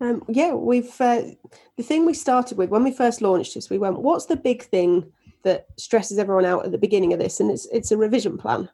[0.00, 1.22] Um, yeah, we've uh,
[1.76, 3.70] the thing we started with when we first launched this.
[3.70, 5.12] We went, "What's the big thing
[5.44, 8.68] that stresses everyone out at the beginning of this?" And it's it's a revision plan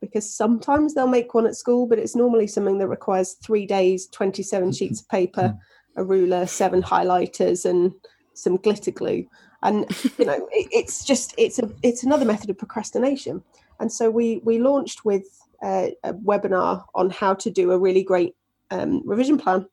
[0.00, 4.06] because sometimes they'll make one at school, but it's normally something that requires three days,
[4.08, 4.72] 27 mm-hmm.
[4.72, 5.56] sheets of paper,
[5.96, 7.92] a ruler, seven highlighters, and
[8.34, 9.26] some glitter glue.
[9.62, 9.86] And
[10.18, 13.42] you know, it, it's just it's a it's another method of procrastination.
[13.80, 15.24] And so we we launched with
[15.62, 18.34] a, a webinar on how to do a really great
[18.70, 19.66] um, revision plan,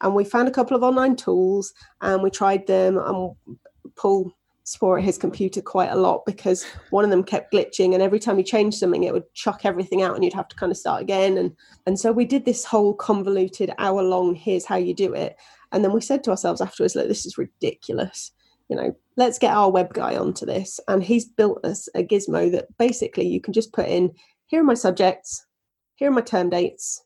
[0.00, 2.98] and we found a couple of online tools and we tried them.
[2.98, 3.34] And
[3.96, 4.32] Paul
[4.64, 8.18] swore at his computer quite a lot because one of them kept glitching and every
[8.18, 10.78] time you changed something it would chuck everything out and you'd have to kind of
[10.78, 11.52] start again and
[11.86, 15.36] and so we did this whole convoluted hour long here's how you do it
[15.72, 18.30] and then we said to ourselves afterwards look this is ridiculous
[18.68, 22.50] you know let's get our web guy onto this and he's built us a gizmo
[22.50, 24.12] that basically you can just put in
[24.46, 25.44] here are my subjects
[25.96, 27.02] here are my term dates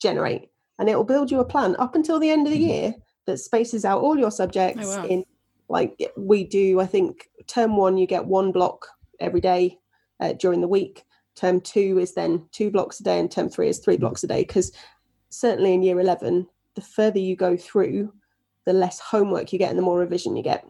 [0.00, 2.70] generate and it will build you a plan up until the end of the mm-hmm.
[2.70, 2.94] year
[3.26, 5.06] that spaces out all your subjects oh, wow.
[5.06, 5.24] in
[5.70, 8.86] like we do, I think term one, you get one block
[9.20, 9.78] every day
[10.18, 11.04] uh, during the week.
[11.36, 14.00] Term two is then two blocks a day, and term three is three mm.
[14.00, 14.42] blocks a day.
[14.42, 14.72] Because
[15.30, 18.12] certainly in year 11, the further you go through,
[18.66, 20.66] the less homework you get and the more revision you get.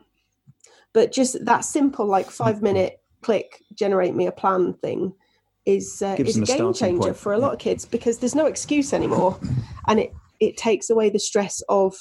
[0.92, 2.62] But just that simple, like five mm.
[2.62, 5.14] minute click, generate me a plan thing
[5.64, 7.16] is uh, is a game changer point.
[7.16, 9.38] for a lot of kids because there's no excuse anymore,
[9.88, 11.96] and it it takes away the stress of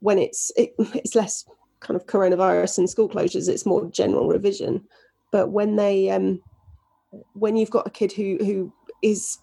[0.00, 1.44] when it's it, it's less
[1.80, 4.84] kind of coronavirus and school closures, it's more general revision.
[5.32, 6.42] But when they, um,
[7.34, 8.72] when you've got a kid who who
[9.02, 9.38] is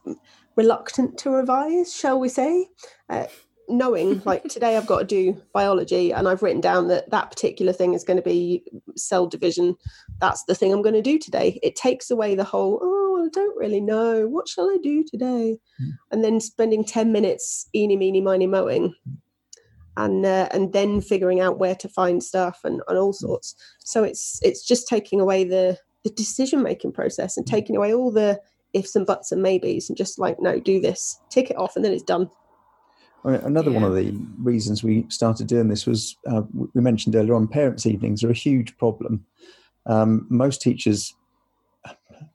[0.56, 2.68] reluctant to revise, shall we say,
[3.10, 3.26] uh,
[3.70, 7.74] knowing like today I've got to do biology and I've written down that that particular
[7.74, 8.64] thing is going to be
[8.96, 9.76] cell division.
[10.20, 11.60] That's the thing I'm going to do today.
[11.64, 14.28] It takes away the whole, oh, I don't really know.
[14.28, 15.58] What shall I do today?
[15.82, 15.92] Mm.
[16.12, 18.94] And then spending 10 minutes eeny, meeny, miny, mowing
[19.98, 23.56] and uh, and then figuring out where to find stuff and, and all sorts.
[23.80, 28.12] So it's it's just taking away the the decision making process and taking away all
[28.12, 28.41] the
[28.74, 31.86] ifs and buts and maybes and just like no do this tick it off and
[31.86, 32.30] then it's done.
[33.26, 37.16] I mean, another one of the reasons we started doing this was uh, we mentioned
[37.16, 39.26] earlier on parents evenings are a huge problem.
[39.86, 41.16] Um, most teachers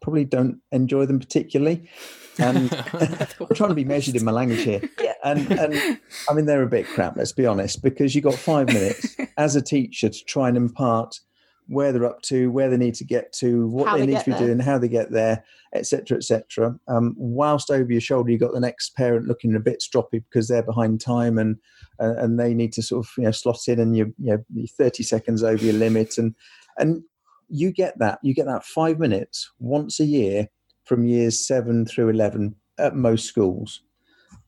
[0.02, 1.88] probably don't enjoy them particularly
[2.38, 5.12] and i'm trying to be measured in my language here Yeah.
[5.24, 8.66] and and i mean they're a bit crap let's be honest because you've got five
[8.68, 11.18] minutes as a teacher to try and impart
[11.70, 14.24] where they're up to where they need to get to what they they need to
[14.24, 14.46] be there.
[14.46, 18.60] doing how they get there etc etc um, whilst over your shoulder you've got the
[18.60, 21.56] next parent looking a bit stroppy because they're behind time and
[22.00, 24.38] uh, and they need to sort of you know slot in and you're, you know,
[24.54, 26.34] you're 30 seconds over your limit and
[26.78, 27.02] and
[27.48, 30.48] you get that you get that five minutes once a year
[30.84, 33.82] from years seven through 11 at most schools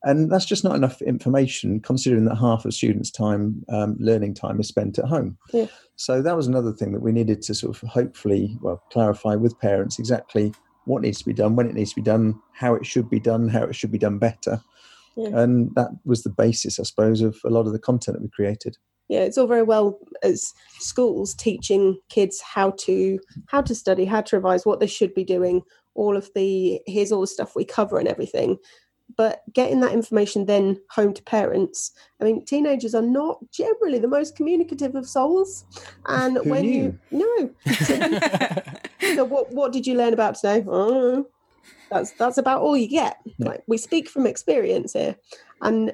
[0.03, 4.59] and that's just not enough information considering that half of students time um, learning time
[4.59, 5.65] is spent at home Yeah.
[5.95, 9.59] so that was another thing that we needed to sort of hopefully well clarify with
[9.59, 10.53] parents exactly
[10.85, 13.19] what needs to be done when it needs to be done how it should be
[13.19, 14.61] done how it should be done better
[15.15, 15.39] Yeah.
[15.41, 18.29] and that was the basis i suppose of a lot of the content that we
[18.29, 18.77] created
[19.11, 24.21] yeah it's all very well as schools teaching kids how to how to study how
[24.21, 25.61] to revise what they should be doing
[25.93, 28.57] all of the here's all the stuff we cover and everything.
[29.17, 31.91] But getting that information then home to parents
[32.21, 35.65] i mean teenagers are not generally the most communicative of souls.
[36.05, 37.49] And Who when you no.
[39.15, 40.63] So what what did you learn about today?
[40.67, 41.27] Oh,
[41.89, 43.17] that's that's about all you get.
[43.37, 43.49] Yeah.
[43.49, 45.17] like we speak from experience here.
[45.61, 45.93] And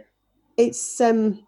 [0.57, 1.46] it's um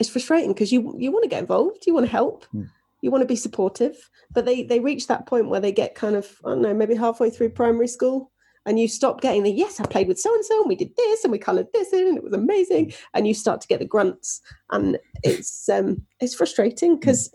[0.00, 2.64] it's frustrating because you you want to get involved you want to help Hmm.
[3.02, 3.96] you want to be supportive
[4.32, 6.96] but they they reach that point where they get kind of i don't know maybe
[6.96, 8.32] halfway through primary school
[8.66, 10.94] and you stop getting the yes i played with so and so and we did
[10.96, 13.78] this and we colored this in and it was amazing and you start to get
[13.78, 14.40] the grunts.
[14.70, 17.34] And it's um it's frustrating because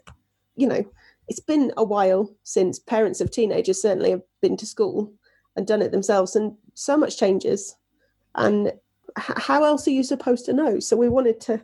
[0.55, 0.85] you know
[1.27, 5.11] it's been a while since parents of teenagers certainly have been to school
[5.55, 7.75] and done it themselves and so much changes.
[8.35, 8.73] And
[9.15, 10.79] how else are you supposed to know?
[10.79, 11.61] So we wanted to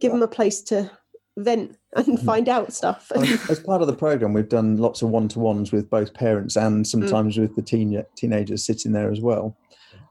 [0.00, 0.90] give them a place to
[1.36, 5.72] vent and find out stuff as part of the program, we've done lots of one-to-ones
[5.72, 9.56] with both parents and sometimes with the teen, teenagers sitting there as well.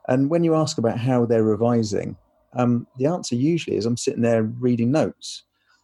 [0.07, 2.17] And when you ask about how they're revising,
[2.53, 5.43] um, the answer usually is I'm sitting there reading notes,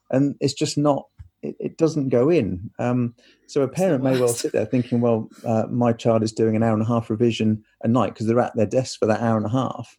[0.09, 1.05] and it's just not.
[1.43, 2.71] It, it doesn't go in.
[2.79, 3.13] Um,
[3.45, 6.63] so a parent may well sit there thinking, "Well, uh, my child is doing an
[6.63, 9.37] hour and a half revision a night because they're at their desk for that hour
[9.37, 9.95] and a half."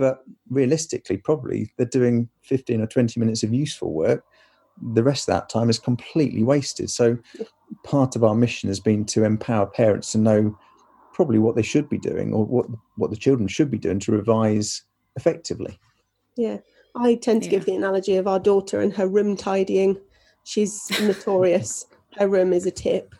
[0.00, 4.24] But realistically, probably they're doing 15 or 20 minutes of useful work
[4.82, 6.90] the rest of that time is completely wasted.
[6.90, 7.18] So
[7.84, 10.58] part of our mission has been to empower parents to know
[11.12, 14.12] probably what they should be doing or what what the children should be doing to
[14.12, 14.82] revise
[15.16, 15.78] effectively.
[16.36, 16.58] Yeah,
[16.96, 20.00] I tend to give the analogy of our daughter and her room tidying.
[20.44, 21.86] She's notorious.
[22.16, 23.14] her room is a tip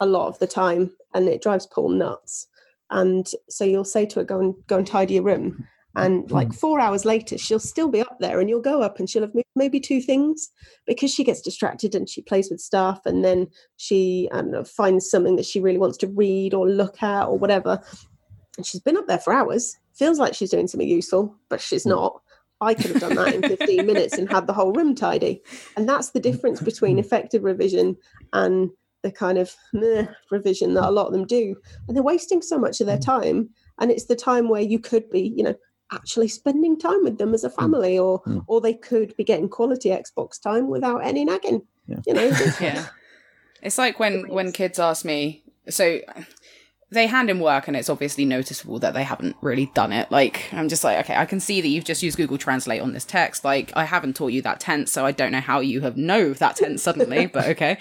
[0.00, 2.48] a lot of the time, and it drives Paul nuts.
[2.90, 5.66] And so you'll say to her, "Go and go and tidy your room,"
[5.96, 6.34] and mm-hmm.
[6.34, 9.22] like four hours later, she'll still be up there, and you'll go up, and she'll
[9.22, 10.50] have moved maybe two things
[10.86, 15.36] because she gets distracted and she plays with stuff, and then she know, finds something
[15.36, 17.80] that she really wants to read or look at or whatever.
[18.56, 19.76] And she's been up there for hours.
[19.94, 21.90] Feels like she's doing something useful, but she's mm.
[21.90, 22.20] not.
[22.60, 25.42] I could have done that in 15 minutes and had the whole room tidy.
[25.76, 27.00] And that's the difference between mm-hmm.
[27.06, 27.96] effective revision
[28.32, 28.70] and
[29.02, 31.56] the kind of meh revision that a lot of them do.
[31.88, 33.04] And they're wasting so much of their mm.
[33.04, 33.50] time.
[33.78, 35.54] And it's the time where you could be, you know,
[35.92, 38.44] actually spending time with them as a family, or Mm.
[38.46, 41.62] or they could be getting quality Xbox time without any nagging.
[41.86, 41.98] Yeah.
[42.06, 42.86] You know, it's- yeah.
[43.62, 46.00] It's like when when kids ask me, so
[46.90, 50.10] they hand in work and it's obviously noticeable that they haven't really done it.
[50.10, 52.92] Like I'm just like, okay, I can see that you've just used Google Translate on
[52.92, 53.44] this text.
[53.44, 56.32] Like I haven't taught you that tense, so I don't know how you have know
[56.34, 57.78] that tense suddenly, but okay.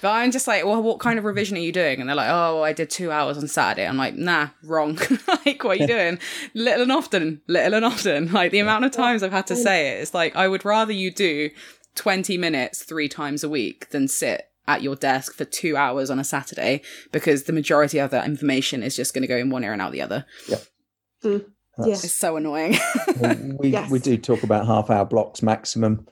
[0.00, 2.00] But I'm just like, well, what kind of revision are you doing?
[2.00, 3.86] And they're like, oh, I did two hours on Saturday.
[3.86, 4.96] I'm like, nah, wrong.
[5.44, 6.20] like, what are you doing?
[6.54, 8.32] little and often, little and often.
[8.38, 10.92] Like the amount of times I've had to say it, it's like I would rather
[10.92, 11.50] you do
[11.96, 16.18] 20 minutes three times a week than sit at your desk for two hours on
[16.20, 19.64] a Saturday because the majority of that information is just going to go in one
[19.64, 20.24] ear and out the other.
[20.48, 21.38] yeah.
[21.80, 22.76] It's so annoying.
[23.58, 23.90] we Yes.
[23.90, 26.06] we do talk about half hour blocks maximum.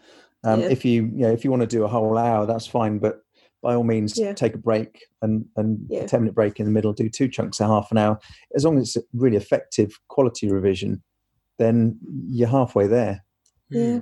[0.44, 0.68] Um, Yeah.
[0.68, 2.98] If you you know if you want to do a whole hour, that's fine.
[2.98, 3.20] But
[3.62, 4.32] by all means, Yeah.
[4.32, 6.02] take a break and and Yeah.
[6.02, 6.92] a ten minute break in the middle.
[6.92, 8.18] Do two chunks of half an hour.
[8.54, 11.02] As long as it's really effective quality revision,
[11.59, 11.98] then
[12.28, 13.24] you're halfway there.
[13.68, 14.00] Yeah.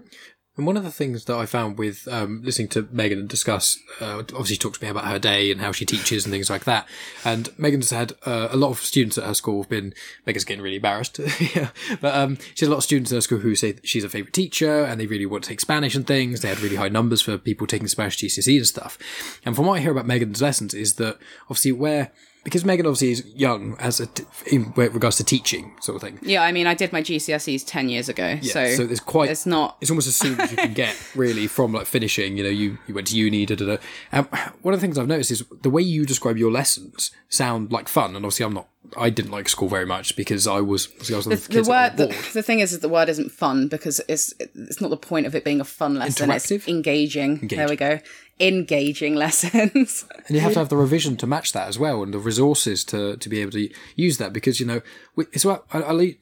[0.57, 4.19] And one of the things that I found with um, listening to Megan discuss, uh,
[4.19, 6.87] obviously talks to me about her day and how she teaches and things like that.
[7.25, 9.95] And Megan's had uh, a lot of students at her school have been,
[10.27, 11.19] Megan's getting really embarrassed,
[11.57, 11.71] yeah.
[12.01, 14.09] but um, she has a lot of students at her school who say she's a
[14.09, 16.41] favourite teacher and they really want to take Spanish and things.
[16.41, 18.97] They had really high numbers for people taking Spanish GCSE and stuff.
[19.45, 22.13] And from what I hear about Megan's lessons is that obviously where
[22.45, 26.19] because Megan obviously is young as a t- in regards to teaching sort of thing.
[26.23, 29.31] Yeah, I mean, I did my GCSEs ten years ago, Yeah, so so there's quite
[29.31, 29.77] it's not.
[29.81, 32.79] it's almost as soon as you can get really from like finishing you know you,
[32.87, 33.77] you went to uni da, da, da.
[34.13, 34.27] Um,
[34.63, 37.89] one of the things i've noticed is the way you describe your lessons sound like
[37.89, 41.17] fun and obviously i'm not i didn't like school very much because i was I
[41.17, 44.01] was The, the the word, the, the thing is, is the word isn't fun because
[44.09, 46.29] it's it's not the point of it being a fun lesson.
[46.29, 46.57] Interactive?
[46.57, 47.49] It's engaging.
[47.49, 48.01] There we go.
[48.41, 50.05] Engaging lessons.
[50.27, 52.85] and you have to have the revision to match that as well and the resources
[52.85, 54.81] to, to be able to use that because you know
[55.17, 56.19] it's what I, I, like,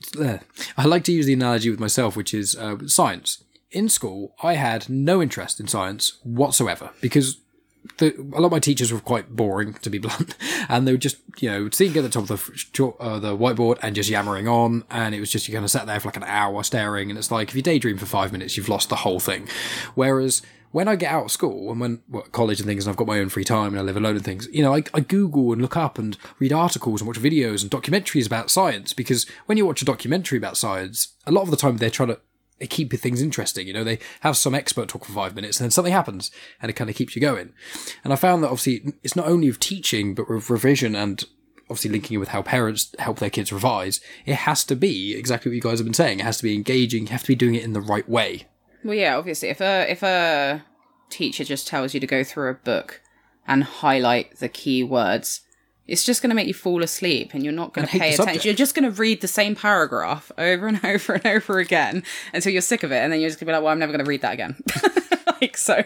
[0.76, 4.54] I like to use the analogy with myself which is uh, science in school i
[4.54, 7.38] had no interest in science whatsoever because
[7.98, 10.36] the, a lot of my teachers were quite boring, to be blunt,
[10.68, 13.78] and they would just, you know, sitting at the top of the uh, the whiteboard
[13.82, 16.16] and just yammering on, and it was just you kind of sat there for like
[16.16, 18.96] an hour staring, and it's like if you daydream for five minutes, you've lost the
[18.96, 19.48] whole thing.
[19.94, 20.42] Whereas
[20.72, 23.06] when I get out of school and when well, college and things, and I've got
[23.06, 25.52] my own free time and I live alone and things, you know, I, I Google
[25.52, 29.58] and look up and read articles and watch videos and documentaries about science because when
[29.58, 32.20] you watch a documentary about science, a lot of the time they're trying to
[32.58, 33.66] they keep things interesting.
[33.66, 36.70] You know, they have some expert talk for five minutes and then something happens and
[36.70, 37.52] it kind of keeps you going.
[38.04, 41.24] And I found that obviously it's not only of teaching, but with revision and
[41.64, 44.00] obviously linking it with how parents help their kids revise.
[44.26, 46.20] It has to be exactly what you guys have been saying.
[46.20, 47.02] It has to be engaging.
[47.02, 48.46] You have to be doing it in the right way.
[48.84, 50.64] Well, yeah, obviously, if a if a
[51.10, 53.00] teacher just tells you to go through a book
[53.46, 55.42] and highlight the key words,
[55.86, 58.24] it's just going to make you fall asleep, and you're not going to pay attention.
[58.24, 58.44] subject.
[58.44, 62.02] You're just going to read the same paragraph over and over and over again
[62.32, 63.78] until you're sick of it, and then you're just going to be like, "Well, I'm
[63.78, 64.56] never going to read that again."
[65.40, 65.82] like so.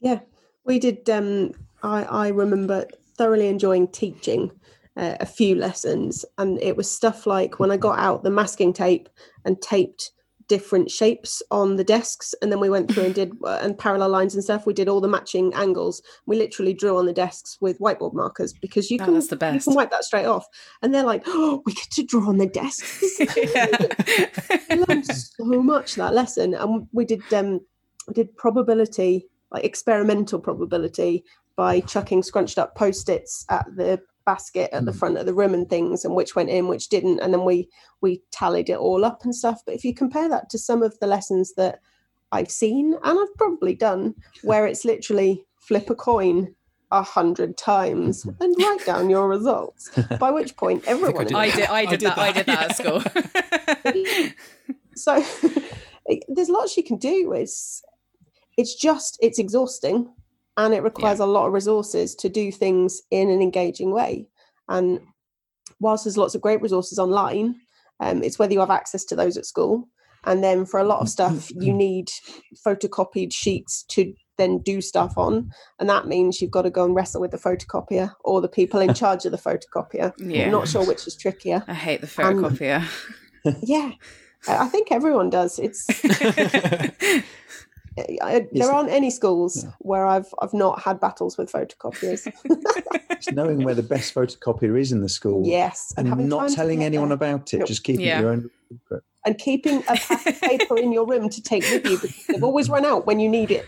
[0.00, 0.20] Yeah,
[0.64, 1.08] we did.
[1.10, 2.86] Um, I I remember
[3.16, 4.50] thoroughly enjoying teaching
[4.96, 8.72] uh, a few lessons, and it was stuff like when I got out the masking
[8.72, 9.08] tape
[9.44, 10.10] and taped
[10.56, 14.10] different shapes on the desks, and then we went through and did uh, and parallel
[14.10, 14.66] lines and stuff.
[14.66, 16.02] We did all the matching angles.
[16.26, 19.36] We literally drew on the desks with whiteboard markers because you Oh, can the you
[19.36, 19.64] best.
[19.64, 20.46] can wipe that straight off.
[20.82, 23.16] And they're like, "Oh, we get to draw on the desks."
[24.70, 27.60] I learned so much that lesson, and we did um,
[28.08, 31.24] we did probability, like experimental probability,
[31.56, 35.54] by chucking scrunched up post its at the basket at the front of the room
[35.54, 37.68] and things, and which went in, which didn't, and then we
[38.00, 39.62] we tallied it all up and stuff.
[39.64, 41.80] But if you compare that to some of the lessons that
[42.32, 46.54] I've seen and I've probably done, where it's literally flip a coin
[46.90, 49.90] a hundred times and write down your results.
[50.18, 51.66] By which point everyone did I did.
[51.66, 52.18] I did, did that.
[52.18, 53.02] I did that at school.
[54.94, 55.24] so
[56.28, 57.82] there's lots you can do it's
[58.58, 60.12] it's just it's exhausting
[60.56, 64.28] and it requires a lot of resources to do things in an engaging way.
[64.68, 65.00] And
[65.80, 67.56] whilst there's lots of great resources online
[68.02, 69.88] um, it's whether you have access to those at school.
[70.24, 72.10] And then for a lot of stuff you need
[72.66, 75.50] photocopied sheets to then do stuff on.
[75.78, 78.80] And that means you've got to go and wrestle with the photocopier or the people
[78.80, 80.12] in charge of the photocopier.
[80.18, 80.44] Yeah.
[80.44, 81.64] i'm not sure which is trickier.
[81.66, 82.84] I hate the photocopier.
[83.62, 83.92] yeah
[84.48, 85.60] i I think everyone does.
[85.60, 85.86] It's
[88.22, 92.30] I, there aren't any schools where I've I've not had battles with photocopiers.
[93.10, 95.46] It's knowing where the best photocopier is in the school.
[95.46, 97.14] yes, And having not telling anyone there.
[97.16, 97.68] about it, Nope.
[97.68, 98.20] just keeping Yeah.
[98.20, 99.02] your own secret.
[99.26, 102.42] and keeping a pack of paper in your room to take with you because they've
[102.42, 103.66] always run out when you need it,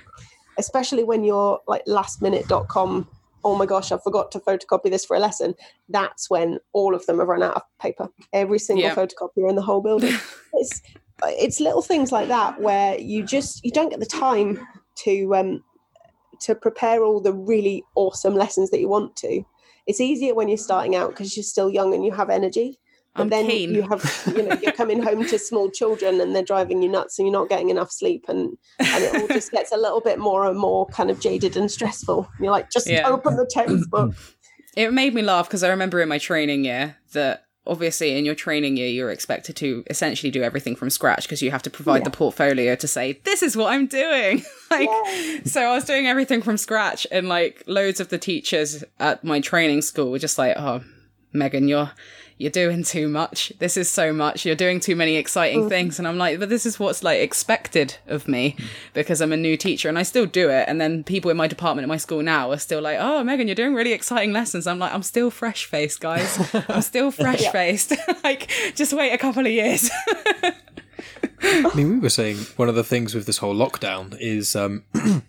[0.59, 3.07] especially when you're like lastminute.com.
[3.45, 5.55] Oh my gosh, I forgot to photocopy this for a lesson.
[5.89, 8.09] That's when all of them have run out of paper.
[8.33, 8.95] Every single Yeah.
[8.95, 10.15] photocopier in the whole building.
[10.57, 10.83] It's
[11.25, 14.65] it's little things like that where you just you don't get the time
[15.05, 15.65] to um
[16.41, 19.43] to prepare all the really awesome lessons that you want to.
[19.87, 22.79] It's easier when you're starting out because you're still young and you have energy.
[23.15, 23.75] But I'm then keen.
[23.75, 27.19] you have, you know, you're coming home to small children and they're driving you nuts
[27.19, 30.19] and you're not getting enough sleep and, and it all just gets a little bit
[30.19, 32.29] more and more kind of jaded and stressful.
[32.41, 33.09] You're like, just Yeah.
[33.09, 34.15] open the textbook.
[34.77, 38.35] It made me laugh because I remember in my training year that obviously in your
[38.35, 41.99] training year you're expected to essentially do everything from scratch because you have to provide
[41.99, 42.05] Yeah.
[42.07, 44.43] the portfolio to say this is what I'm doing.
[44.73, 44.89] like
[45.45, 49.39] so I was doing everything from scratch and like loads of the teachers at my
[49.41, 50.83] training school were just like, "Oh,
[51.33, 51.93] Megan, you're
[52.37, 53.53] you're doing too much.
[53.59, 54.45] This is so much.
[54.45, 57.97] You're doing too many exciting things." And I'm like, "But this is what's like expected
[58.07, 58.57] of me
[58.93, 61.47] because I'm a new teacher and I still do it." And then people in my
[61.47, 64.66] department at my school now are still like, "Oh, Megan, you're doing really exciting lessons."
[64.66, 66.55] I'm like, "I'm still fresh faced, guys.
[66.68, 67.93] I'm still fresh faced.
[68.24, 69.91] like just wait a couple of years."
[71.47, 74.85] I mean, we were saying one of the things with this whole lockdown is, um,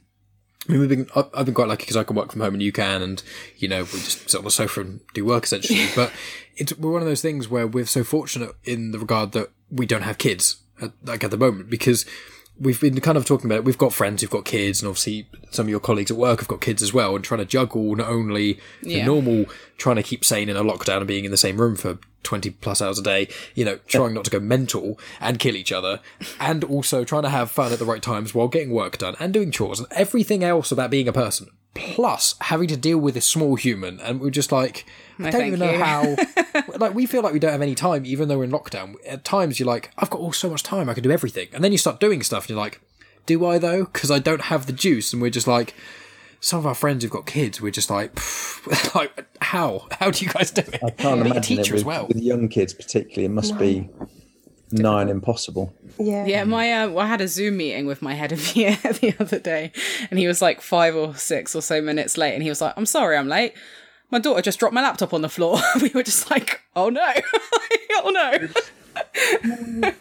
[0.68, 2.64] I mean, we've been, I've been quite lucky because I can work from home and
[2.64, 3.22] you can, and
[3.58, 5.88] you know, we just sit on the sofa and do work essentially.
[5.96, 6.12] but
[6.58, 9.86] it's we're one of those things where we're so fortunate in the regard that we
[9.86, 12.06] don't have kids, at, like at the moment, because
[12.60, 13.66] we've been kind of talking about it.
[13.66, 16.48] We've got friends who've got kids, and obviously some of your colleagues at work have
[16.48, 19.06] got kids as well, and trying to juggle not only the Yeah.
[19.06, 19.46] normal
[19.78, 22.50] trying to keep sane in a lockdown and being in the same room for 20
[22.50, 26.02] plus hours a day, you know, trying not to go mental and kill each other,
[26.40, 29.34] and also trying to have fun at the right times while getting work done and
[29.34, 31.48] doing chores and everything else about being a person.
[31.74, 34.86] Plus, having to deal with a small human, and we're just like,
[35.20, 35.84] I No, don't even know you.
[35.84, 36.16] how.
[36.78, 38.96] like, we feel like we don't have any time, even though we're in lockdown.
[39.06, 41.50] At times, you're like, I've got all so much time, I can do everything.
[41.54, 42.80] And then you start doing stuff, and you're like,
[43.26, 43.86] do I though?
[43.86, 45.74] Because I don't have the juice, and we're just like,
[46.40, 48.18] some of our friends who've got kids, we're just like,
[48.96, 49.88] like how?
[50.00, 50.76] How do you guys do it?
[50.84, 52.08] I can't Being a imagine it teacher with, as well.
[52.08, 53.26] with young kids, particularly.
[53.26, 53.90] It must be
[54.72, 55.74] nigh on impossible.
[56.00, 56.26] Yeah.
[56.26, 59.40] Yeah, my uh, I had a Zoom meeting with my head of year the other
[59.40, 59.72] day,
[60.10, 62.74] and he was like five or six or so minutes late, and he was like,
[62.78, 63.54] "I'm sorry, I'm late.
[64.12, 67.14] My daughter just dropped my laptop on the floor." we were just like, "Oh no,
[68.04, 68.50] oh
[69.82, 69.92] no."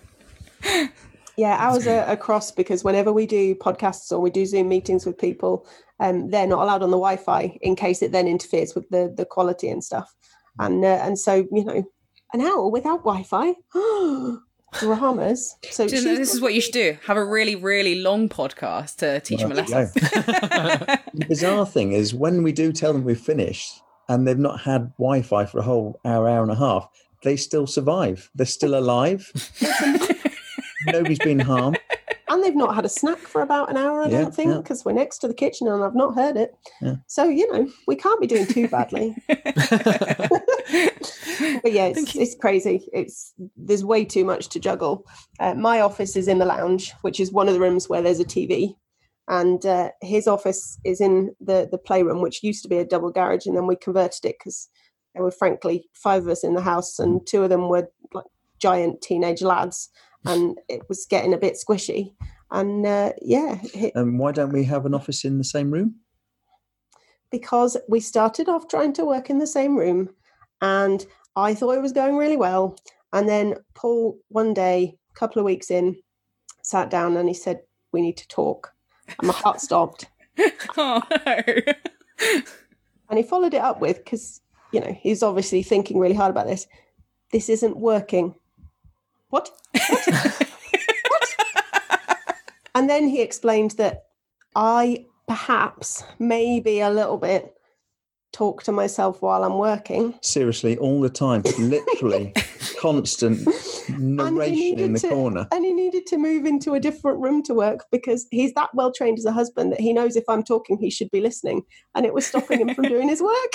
[1.36, 5.18] Yeah, ours are across because whenever we do podcasts or we do Zoom meetings with
[5.18, 5.66] people,
[6.00, 9.24] um, they're not allowed on the Wi-Fi in case it then interferes with the the
[9.24, 10.14] quality and stuff.
[10.58, 11.84] And uh, and so you know,
[12.32, 13.54] an hour without Wi-Fi,
[14.78, 15.56] dramas.
[15.70, 18.28] So Do you know, this is what you should do: have a really, really long
[18.28, 19.90] podcast to teach them a lesson.
[19.94, 24.92] the bizarre thing is when we do tell them we've finished and they've not had
[24.98, 26.88] Wi-Fi for a whole hour, hour and a half,
[27.22, 28.30] they still survive.
[28.34, 29.32] They're still alive.
[30.86, 31.78] Nobody's been harmed.
[32.44, 34.58] And they've not had a snack for about an hour, I Yeah, don't think, yeah.
[34.58, 36.54] because we're next to the kitchen and I've not heard it.
[36.80, 36.96] Yeah.
[37.06, 39.14] So you know, we can't be doing too badly.
[39.28, 39.42] but
[41.72, 42.88] yeah, it's, it's crazy.
[42.92, 45.06] It's there's way too much to juggle.
[45.40, 48.20] Uh, my office is in the lounge, which is one of the rooms where there's
[48.20, 48.74] a TV,
[49.28, 53.10] and uh, his office is in the the playroom, which used to be a double
[53.10, 54.68] garage, and then we converted it because
[55.14, 58.24] there were frankly five of us in the house, and two of them were like
[58.58, 59.90] giant teenage lads,
[60.24, 62.14] and it was getting a bit squishy.
[62.50, 65.96] And uh, yeah, it, And why don't we have an office in the same room?
[67.34, 70.08] because we started off trying to work in the same room
[70.62, 71.04] and
[71.34, 72.78] I thought it was going really well.
[73.12, 75.96] And then Paul, one day, a couple of weeks in,
[76.62, 77.62] sat down and he said,
[77.92, 78.72] We need to talk.
[79.18, 80.06] And my heart stopped.
[80.76, 81.42] oh no!
[83.10, 86.46] And he followed it up with, because, you know, he's obviously thinking really hard about
[86.46, 86.68] this.
[87.32, 88.36] This isn't working.
[89.34, 89.50] What?
[89.88, 90.06] What?
[91.08, 92.28] what?
[92.76, 94.04] And then he explained that
[94.54, 97.52] I perhaps, maybe a little bit,
[98.32, 100.14] talk to myself while I'm working.
[100.22, 102.32] Seriously, all the time, literally,
[102.80, 103.40] constant
[103.88, 105.48] narration in the to- corner.
[105.50, 108.92] And he needed to move into a different room to work because he's that well
[108.92, 111.62] trained as a husband that he knows if I'm talking, he should be listening.
[111.96, 113.52] And it was stopping him from doing his work.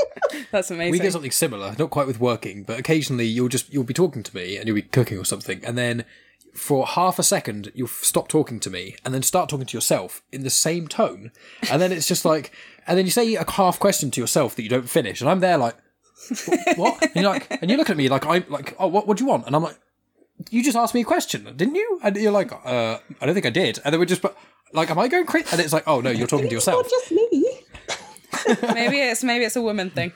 [0.50, 0.92] That's amazing.
[0.92, 4.22] We get something similar, not quite with working, but occasionally you'll just you'll be talking
[4.22, 6.04] to me and you'll be cooking or something, and then
[6.54, 10.22] for half a second you'll stop talking to me and then start talking to yourself
[10.32, 11.30] in the same tone,
[11.70, 12.52] and then it's just like,
[12.86, 15.40] and then you say a half question to yourself that you don't finish, and I'm
[15.40, 15.76] there like,
[16.76, 17.02] what?
[17.02, 19.06] And you're like, and you look at me like I'm like, oh, what?
[19.06, 19.46] What do you want?
[19.46, 19.78] And I'm like,
[20.50, 22.00] you just asked me a question, didn't you?
[22.02, 23.78] And you're like, uh, I don't think I did.
[23.84, 24.36] And then we're just, but
[24.72, 25.48] like, am I going crazy?
[25.52, 26.84] And it's like, oh no, you're talking to It's yourself.
[26.84, 27.51] not just me.
[28.74, 30.12] maybe it's maybe it's a woman thing.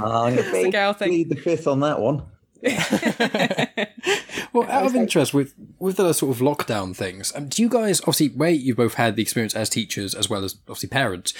[0.00, 0.64] I'm going be.
[0.64, 1.08] The girl thing.
[1.08, 2.22] plead the fifth on that one.
[4.54, 8.00] Well, out of interest, with with the sort of lockdown things, um, do you guys
[8.02, 11.34] obviously where you've both had the experience as teachers as well as obviously parents?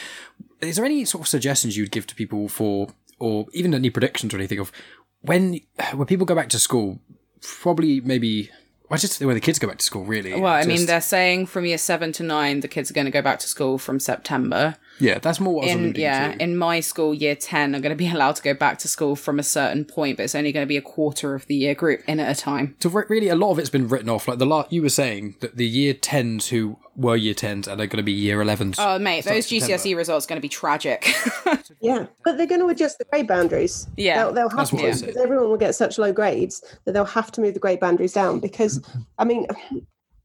[0.61, 2.89] Is there any sort of suggestions you'd give to people for,
[3.21, 4.73] or even any predictions or anything of
[5.21, 5.61] when
[5.95, 6.99] when people go back to school?
[7.41, 8.51] Probably maybe.
[8.91, 10.39] Well, just when the kids go back to school, really.
[10.39, 13.13] Well, I mean, they're saying from year seven to nine, the kids are going to
[13.13, 14.75] go back to school from September.
[15.01, 16.43] Yeah, that's more what I was In alluding yeah, to.
[16.43, 19.17] in my school, year ten are going to be allowed to go back to school
[19.17, 21.75] from a certain point, but it's only going to be a quarter of the year
[21.75, 22.77] group in at a time.
[22.81, 24.29] So re- really, a lot of it's been written off.
[24.29, 27.81] Like the lot you were saying that the year tens who were year tens and
[27.81, 28.77] are going to be year elevens.
[28.79, 29.75] Oh, mate, those September.
[29.77, 31.13] GCSE results are going to be tragic.
[31.81, 32.07] Yeah.
[32.25, 33.87] But they're going to adjust the grade boundaries.
[33.97, 35.17] Yeah, They'll, they'll have that's to because said.
[35.17, 38.41] everyone will get such low grades that they'll have to move the grade boundaries down
[38.41, 38.81] because,
[39.19, 39.47] I mean,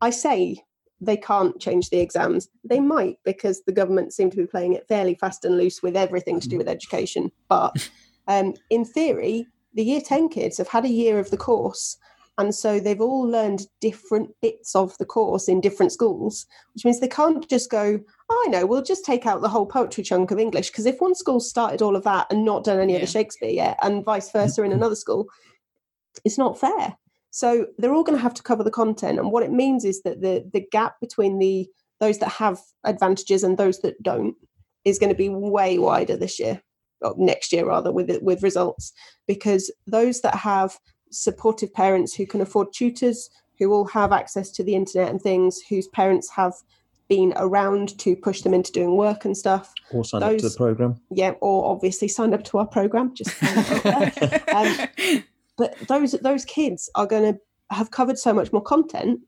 [0.01, 0.57] I say
[1.01, 2.49] they can't change the exams.
[2.63, 5.95] They might because the government seem to be playing it fairly fast and loose with
[5.95, 7.31] everything to do with education.
[7.47, 7.89] But
[8.27, 11.97] um, in theory, the year 10 kids have had a year of the course.
[12.37, 16.99] And so they've all learned different bits of the course in different schools, which means
[16.99, 20.31] they can't just go, oh, I know, we'll just take out the whole poetry chunk
[20.31, 20.69] of English.
[20.69, 23.49] Because if one school started all of that and not done any of the Shakespeare
[23.49, 25.27] yet, and vice versa in another school,
[26.23, 26.95] it's not fair.
[27.31, 29.19] So they're all going to have to cover the content.
[29.19, 31.67] And what it means is that the the gap between the
[31.99, 34.35] those that have advantages and those that don't
[34.85, 36.61] is going to be way wider this year,
[37.01, 38.93] or next year rather, with with results,
[39.27, 40.77] because those that have
[41.11, 45.59] supportive parents who can afford tutors, who all have access to the internet and things,
[45.69, 46.53] whose parents have
[47.09, 49.73] been around to push them into doing work and stuff.
[49.91, 51.01] Or sign those, up to the program.
[51.09, 53.13] Yeah, or obviously signed up to our program.
[53.15, 53.35] Just
[54.53, 55.23] um,
[55.59, 57.39] but those those kids are going to
[57.69, 59.19] have covered so much more content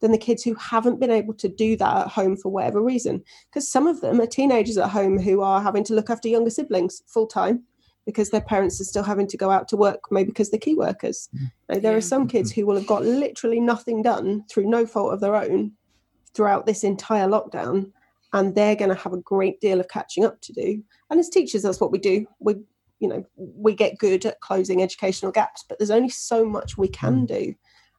[0.00, 3.22] than the kids who haven't been able to do that at home for whatever reason.
[3.50, 6.50] Because some of them are teenagers at home who are having to look after younger
[6.50, 7.64] siblings full time
[8.06, 10.74] because their parents are still having to go out to work, maybe because they're key
[10.74, 11.28] workers.
[11.34, 11.82] Mm.
[11.82, 11.98] there yeah.
[11.98, 15.34] are some kids who will have got literally nothing done through no fault of their
[15.34, 15.72] own
[16.34, 17.90] throughout this entire lockdown.
[18.32, 20.82] And they're going to have a great deal of catching up to do.
[21.10, 22.26] And as teachers, that's what we do.
[22.40, 22.56] We,
[23.00, 26.88] you know, we get good at closing educational gaps, but there's only so much we
[26.88, 27.28] can mm.
[27.28, 27.54] do.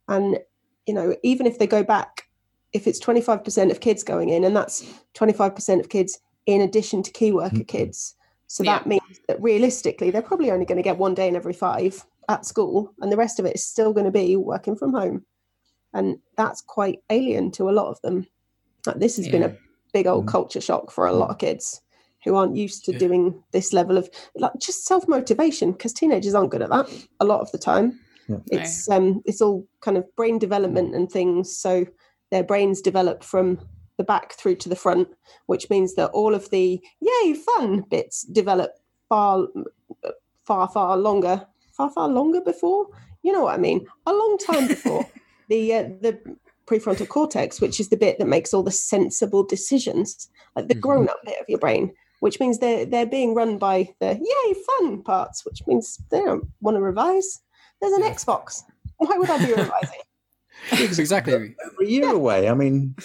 [0.07, 0.39] And,
[0.85, 2.27] you know, even if they go back,
[2.73, 4.85] if it's 25% of kids going in, and that's
[5.15, 7.63] 25% of kids in addition to key worker mm-hmm.
[7.63, 8.15] kids,
[8.47, 8.79] so yeah.
[8.79, 12.03] that means that realistically, they're probably only going to get one day in every five
[12.27, 15.25] at school, and the rest of it is still going to be working from home.
[15.93, 18.27] And that's quite alien to a lot of them.
[18.85, 19.31] Like this has yeah.
[19.31, 19.57] been a
[19.93, 20.29] big old mm.
[20.29, 21.81] culture shock for a lot of kids
[22.23, 22.99] who aren't used to yeah.
[22.99, 26.89] doing this level of like just self motivation because teenagers aren't good at that
[27.19, 27.99] a lot of the time.
[28.27, 28.37] Yeah.
[28.51, 31.55] It's um it's all kind of brain development and things.
[31.57, 31.85] So
[32.31, 33.59] their brains develop from
[33.97, 35.09] the back through to the front,
[35.47, 38.71] which means that all of the yay fun bits develop
[39.09, 39.47] far,
[40.45, 42.87] far, far longer, far, far longer before.
[43.23, 43.85] You know what I mean?
[44.05, 45.05] A long time before
[45.49, 46.19] the uh, the
[46.65, 50.81] prefrontal cortex, which is the bit that makes all the sensible decisions, like the mm-hmm.
[50.81, 54.55] grown up bit of your brain, which means they're they're being run by the yay
[54.67, 57.41] fun parts, which means they don't want to revise.
[57.81, 58.13] There's an yeah.
[58.13, 58.63] Xbox.
[58.97, 59.99] Why would I be revising?
[60.71, 62.11] It's exactly over a year yeah.
[62.11, 62.49] away.
[62.49, 62.95] I mean,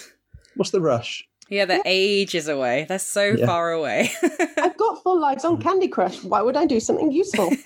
[0.55, 1.27] What's the rush?
[1.49, 1.83] Yeah, they're yeah.
[1.85, 2.85] ages away.
[2.89, 3.45] They're so yeah.
[3.45, 4.11] far away.
[4.57, 5.61] I've got full lives on mm.
[5.61, 6.23] Candy Crush.
[6.23, 7.49] Why would I do something useful?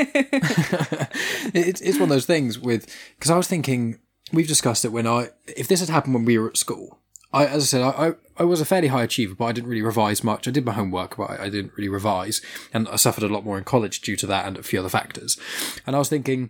[1.54, 4.00] it's, it's one of those things with because I was thinking
[4.34, 7.00] we've discussed it when I if this had happened when we were at school.
[7.32, 9.82] I, as I said, I, I was a fairly high achiever, but I didn't really
[9.82, 10.48] revise much.
[10.48, 12.42] I did my homework, but I, I didn't really revise,
[12.74, 14.90] and I suffered a lot more in college due to that and a few other
[14.90, 15.40] factors.
[15.86, 16.50] And I was thinking,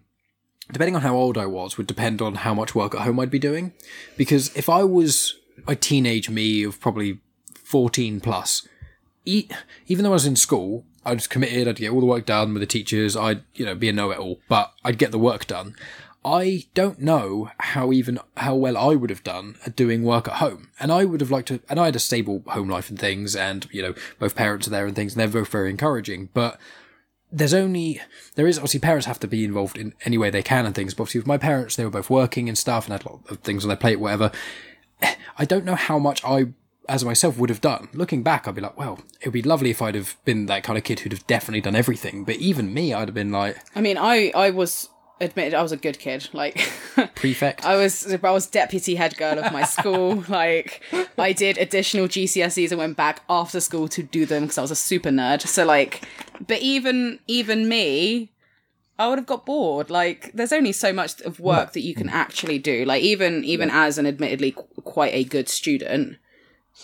[0.72, 3.32] depending on how old I was, would depend on how much work at home I'd
[3.32, 3.74] be doing.
[4.18, 5.36] Because if I was
[5.68, 7.20] a teenage me of probably
[7.56, 8.68] 14 plus,
[9.26, 12.54] even though I was in school, I was committed, I'd get all the work done
[12.54, 15.76] with the teachers, I'd, you know, be a know-it-all, but I'd get the work done.
[16.30, 20.36] I don't know how even how well I would have done at doing work at
[20.36, 20.70] home.
[20.80, 23.36] And I would have liked to and I had a stable home life and things
[23.36, 26.30] and, you know, both parents are there and things and they're both very encouraging.
[26.34, 26.60] But
[27.32, 28.02] there's only
[28.36, 30.94] there is obviously parents have to be involved in any way they can and things.
[30.94, 33.22] But obviously with my parents, they were both working and stuff and had a lot
[33.30, 34.32] of things on their plate, whatever.
[35.38, 36.48] I don't know how much I,
[36.88, 37.90] as myself, would have done.
[37.94, 40.64] Looking back, I'd be like, well, it would be lovely if I'd have been that
[40.64, 42.24] kind of kid who'd have definitely done everything.
[42.24, 44.90] But even me, I'd have been like, I mean, I I was
[45.22, 46.30] admitted I was a good kid.
[46.34, 46.58] Like
[47.16, 47.66] prefect.
[47.66, 50.24] I was I was deputy head girl of my school.
[50.30, 50.82] like
[51.18, 54.72] I did additional GCSEs and went back after school to do them because I was
[54.72, 55.42] a super nerd.
[55.48, 56.08] So like,
[56.48, 58.32] but even even me,
[59.00, 59.90] I would have got bored.
[59.90, 62.84] Like, there's only so much of work that you can actually do.
[62.84, 66.18] Like, even even as an admittedly quite a good student,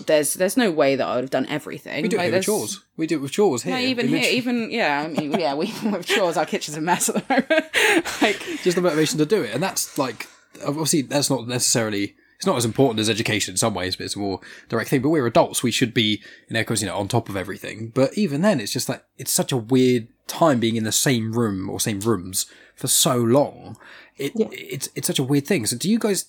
[0.05, 2.03] there's there's no way that I would have done everything.
[2.03, 2.83] We do like, it with chores.
[2.97, 3.75] We do it with chores here.
[3.75, 5.01] No, even here, even yeah.
[5.01, 6.37] I mean, yeah, we with chores.
[6.37, 7.49] Our kitchen's a mess at the moment.
[8.21, 10.27] like, just the motivation to do it, and that's like
[10.65, 14.15] obviously that's not necessarily it's not as important as education in some ways, but it's
[14.15, 15.01] a more direct thing.
[15.01, 17.91] But we're adults; we should be, in echoes, you know, on top of everything.
[17.93, 21.31] But even then, it's just like it's such a weird time being in the same
[21.31, 23.77] room or same rooms for so long.
[24.17, 24.47] It, yeah.
[24.51, 25.65] it's it's such a weird thing.
[25.65, 26.25] So, do you guys?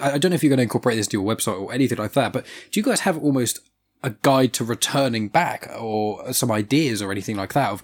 [0.00, 2.12] I don't know if you're going to incorporate this to your website or anything like
[2.12, 3.60] that, but do you guys have almost
[4.02, 7.82] a guide to returning back or some ideas or anything like that of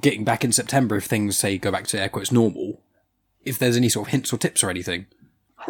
[0.00, 2.82] getting back in September if things say go back to air quotes normal?
[3.42, 5.06] If there's any sort of hints or tips or anything?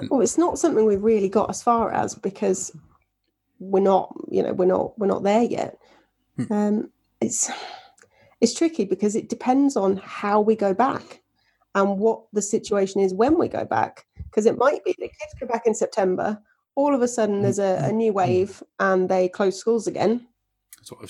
[0.09, 2.75] well, it's not something we've really got as far as because
[3.59, 5.79] we're not, you know, we're not we're not there yet.
[6.37, 6.53] Hmm.
[6.53, 6.91] Um,
[7.21, 7.51] it's
[8.41, 11.23] it's tricky because it depends on how we go back
[11.75, 14.07] and what the situation is when we go back.
[14.31, 16.41] Because it might be that kids go back in September,
[16.77, 20.27] all of a sudden there's a, a new wave and they close schools again.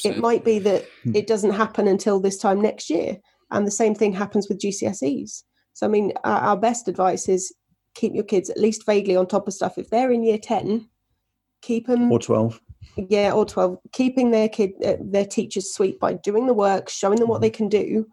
[0.04, 1.14] It might be that hmm.
[1.14, 3.18] it doesn't happen until this time next year,
[3.50, 5.42] and the same thing happens with GCSEs.
[5.74, 7.54] So, I mean, our, our best advice is
[7.94, 9.78] keep your kids at least vaguely on top of stuff.
[9.78, 10.88] If they're in year 10,
[11.62, 12.10] keep them.
[12.10, 12.60] Or 12.
[12.96, 13.78] Yeah, or 12.
[13.92, 17.50] Keeping their kid, uh, their teachers sweet by doing the work, showing them what they
[17.50, 18.06] can do.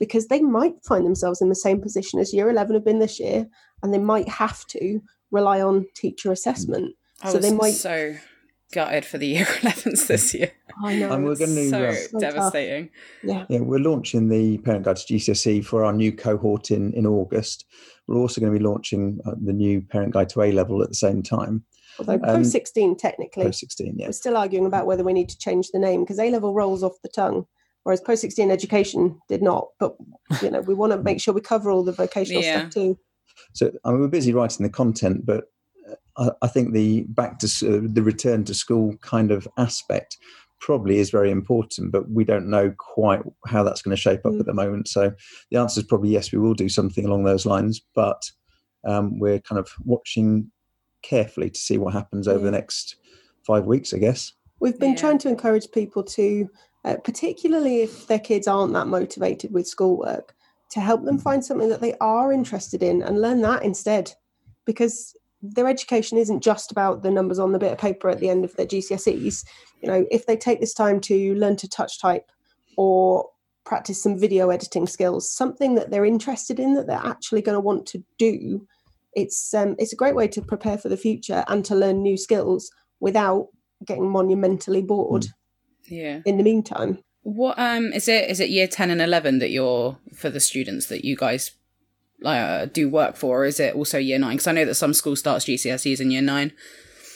[0.00, 3.20] because they might find themselves in the same position as year 11 have been this
[3.20, 3.46] year
[3.84, 8.16] and they might have to rely on teacher assessment I so was they might so
[8.72, 10.50] gutted for the year 11s this year.
[10.84, 12.20] i know And we're going to so uh, So tough.
[12.20, 12.90] devastating.
[13.22, 17.06] yeah Yeah, we're launching the Parent Guide to GCSE for our new cohort in, in
[17.06, 17.66] August.
[18.08, 20.88] We're also going to be launching uh, the new Parent Guide to A level at
[20.88, 21.64] the same time,
[22.00, 23.94] although Um, post 16 technically post 16.
[23.98, 24.06] Yeah.
[24.08, 26.82] we're still arguing about whether we need to change the name because a level rolls
[26.82, 27.46] off the tongue
[27.84, 29.94] whereas post 16 education did not but
[30.42, 32.60] you know we want to make sure we cover all the vocational Yeah.
[32.60, 32.98] stuff too
[33.52, 35.44] So I mean, we're busy writing the content, but
[36.16, 40.16] uh, I, I think the back to uh, the return to school kind of aspect
[40.60, 44.32] probably is very important, but we don't know quite how that's going to shape up
[44.32, 44.40] Mm.
[44.40, 44.88] at the moment.
[44.88, 45.12] So
[45.50, 48.22] the answer is probably yes, we will do something along those lines, but
[48.86, 50.50] um, we're kind of watching
[51.02, 52.44] carefully to see what happens over Yeah.
[52.46, 52.96] the next
[53.46, 54.32] five weeks, I guess.
[54.60, 54.96] We've been Yeah.
[55.00, 56.48] trying to encourage people to,
[56.84, 60.34] uh, particularly if their kids aren't that motivated with schoolwork,
[60.70, 64.12] to help them find something that they are interested in and learn that instead.
[64.64, 68.30] Because their education isn't just about the numbers on the bit of paper at the
[68.30, 69.44] end of their GCSEs.
[69.82, 72.30] You know, if they take this time to learn to touch type
[72.78, 73.28] or
[73.64, 77.60] practice some video editing skills, something that they're interested in that they're actually going to
[77.60, 78.66] want to do,
[79.12, 82.16] it's um, it's a great way to prepare for the future and to learn new
[82.16, 83.48] skills without
[83.84, 85.26] getting monumentally bored
[85.86, 86.20] Yeah.
[86.24, 87.03] in the meantime.
[87.24, 88.30] What um is it?
[88.30, 91.52] Is it year ten and eleven that you're for the students that you guys
[92.24, 93.42] uh, do work for?
[93.42, 94.36] Or is it also year nine?
[94.36, 96.52] Because I know that some school starts GCSEs in year nine.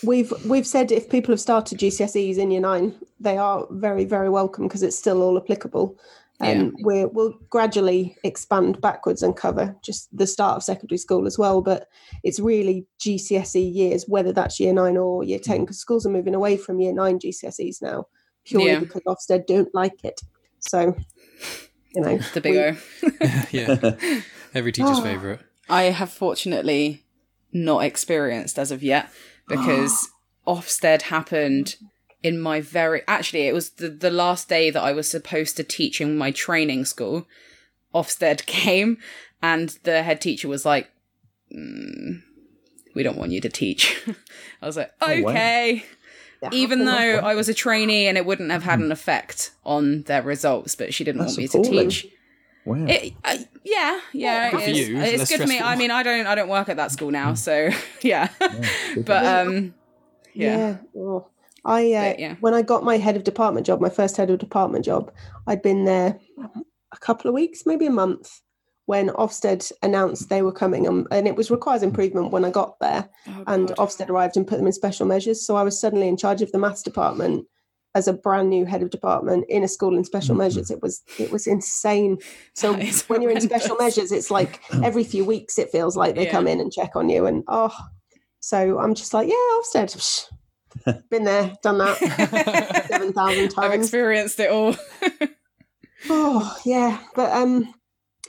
[0.02, 4.30] We've we've said if people have started GCSEs in year nine, they are very very
[4.30, 5.98] welcome because it's still all applicable.
[6.40, 11.36] And we're, we'll gradually expand backwards and cover just the start of secondary school as
[11.36, 11.60] well.
[11.60, 11.88] But
[12.22, 16.36] it's really GCSE years, whether that's year nine or year 10, because schools are moving
[16.36, 18.06] away from year nine GCSEs now,
[18.48, 18.80] purely Yeah.
[18.80, 20.20] because Ofsted don't like it.
[20.60, 20.96] So,
[21.94, 23.42] you know, The big we- O.
[23.50, 24.20] yeah.
[24.54, 25.02] Every teacher's Oh.
[25.02, 25.40] favourite.
[25.68, 27.04] I have fortunately
[27.52, 29.10] not experienced as of yet
[29.46, 30.08] because
[30.46, 31.76] Ofsted happened
[32.22, 35.62] in my very actually it was the, the last day that I was supposed to
[35.64, 37.26] teach in my training school.
[37.94, 38.98] Ofsted came
[39.42, 40.88] and the head teacher was like,
[41.54, 42.22] mm,
[42.94, 44.02] "We don't want you to teach."
[44.62, 45.76] I was like, Oh, wow.
[46.42, 46.92] "Okay." Yeah, Even though.
[46.92, 50.94] I was a trainee and it wouldn't have had an effect on their results, but
[50.94, 51.88] she didn't That's want me to appalling.
[51.90, 52.06] teach.
[52.64, 52.84] Wow.
[52.86, 54.88] It, uh, yeah, yeah, Good it for is.
[54.88, 54.98] you.
[54.98, 55.58] It's good for me.
[55.60, 57.70] I mean, I don't, I don't work at that school now, so
[58.02, 58.28] yeah.
[58.94, 59.40] good but Yeah.
[59.40, 59.74] um,
[60.34, 61.28] yeah, Oh.
[61.64, 62.34] I uh, But, yeah.
[62.40, 65.10] when I got my head of department job, my first head of department job,
[65.46, 66.18] I'd been there
[66.92, 68.40] a couple of weeks, maybe a month,
[68.88, 72.80] when Ofsted announced they were coming, um, and it was requires improvement when I got
[72.80, 73.06] there.
[73.26, 73.76] Oh, and God.
[73.76, 75.44] Ofsted arrived and put them in special measures.
[75.46, 77.46] So I was suddenly in charge of the maths department
[77.94, 80.38] as a brand new head of department in a school in special Mhm.
[80.38, 80.70] measures.
[80.70, 82.16] It was it was insane.
[82.54, 85.94] So That is when you're in special measures, it's like every few weeks it feels
[85.94, 86.30] like they Yeah.
[86.30, 87.26] come in and check on you.
[87.26, 87.74] And oh,
[88.40, 91.98] so I'm just like, yeah, Ofsted, psh, been there, done that
[92.88, 94.74] seven thousand times I've experienced it all.
[96.08, 97.74] Oh yeah, but um,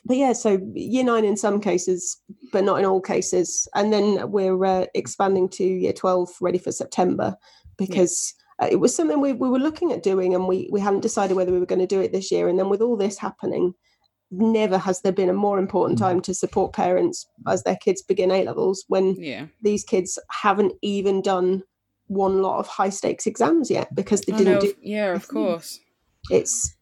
[0.10, 0.34] but yeah.
[0.34, 2.20] So year nine in some cases,
[2.52, 3.68] but not in all cases.
[3.76, 7.38] And then we're uh, expanding to year twelve, ready for September,
[7.78, 11.02] because uh, it was something we, we were looking at doing, and we we hadn't
[11.02, 12.50] decided whether we were going to do it this year.
[12.50, 13.74] And then with all this happening,
[14.32, 16.02] never has there been a more important Mm.
[16.02, 20.74] time to support parents as their kids begin A levels when yeah, these kids haven't
[20.82, 21.64] even done
[22.08, 25.80] one lot of high stakes exams yet because they didn't know, do yeah, of course.
[26.30, 26.76] It's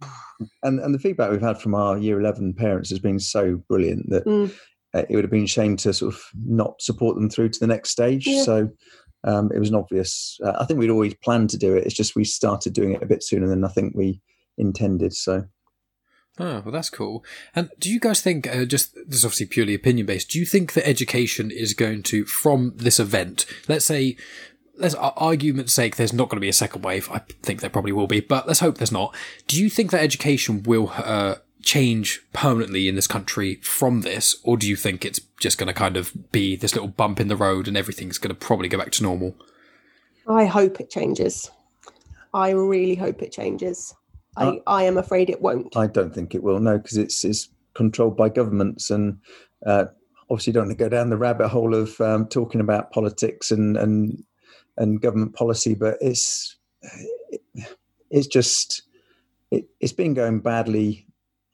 [0.63, 4.09] and and the feedback we've had from our year 11 parents has been so brilliant
[4.09, 4.51] that Mm.
[4.93, 7.59] uh, it would have been a shame to sort of not support them through to
[7.59, 8.43] the next stage Yeah.
[8.43, 8.69] so
[9.23, 11.95] um, it was an obvious uh, i think we'd always planned to do it it's
[11.95, 14.21] just we started doing it a bit sooner than i think we
[14.57, 15.45] intended so
[16.39, 17.25] Oh, well, that's cool.
[17.55, 20.45] And do you guys think, uh, just this is obviously purely opinion based, do you
[20.45, 24.17] think that education is going to, from this event, let's say,
[24.78, 27.09] let's argument's sake, there's not going to be a second wave.
[27.11, 29.15] I think there probably will be, but let's hope there's not.
[29.47, 34.57] Do you think that education will uh, change permanently in this country from this, or
[34.57, 37.36] do you think it's just going to kind of be this little bump in the
[37.36, 39.36] road and everything's going to probably go back to normal?
[40.28, 41.49] I hope it changes.
[42.34, 43.93] I really hope it changes.
[44.36, 45.75] Uh, I, I am afraid it won't.
[45.75, 49.17] i don't think it will no because it's it's controlled by governments and
[49.65, 49.86] uh,
[50.30, 53.78] obviously don't want to go down the rabbit hole of um, talking about politics and
[53.78, 54.23] and
[54.78, 56.57] and government policy but it's
[58.09, 58.84] it's just
[59.51, 61.05] it, it's been going badly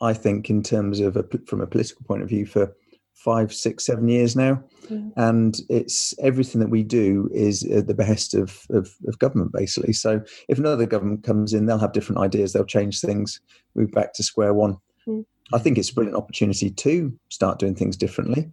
[0.02, 2.74] i think in terms of a, from a political point of view for
[3.14, 5.14] five six seven years now Mm.
[5.16, 9.94] and it's everything that we do is at the behest of, of of government basically
[9.94, 13.40] so if another government comes in they'll have different ideas they'll change things
[13.76, 14.76] move back to square one
[15.08, 15.26] Mm.
[15.54, 18.52] I think it's a brilliant opportunity to start doing things differently.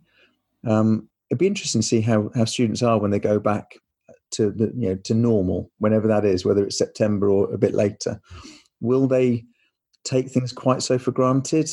[0.67, 3.77] Um, it'd be interesting to see how how students are when they go back
[4.33, 7.75] to the you know to normal, whenever that is, whether it's September or a bit
[7.75, 8.21] later.
[8.81, 9.45] Will they
[10.05, 11.71] take things quite so for granted?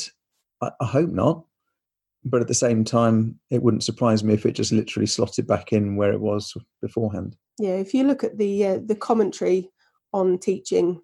[0.60, 1.44] I, I hope not.
[2.24, 5.72] But at the same time, it wouldn't surprise me if it just literally slotted back
[5.72, 6.52] in where it was
[6.82, 7.36] beforehand.
[7.58, 9.70] Yeah, if you look at the uh, the commentary
[10.12, 11.00] on teaching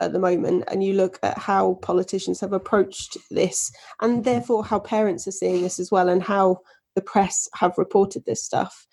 [0.00, 4.78] at the moment and you look at how politicians have approached this and therefore how
[4.78, 6.58] parents are seeing this as well and how
[6.94, 8.86] the press have reported this stuff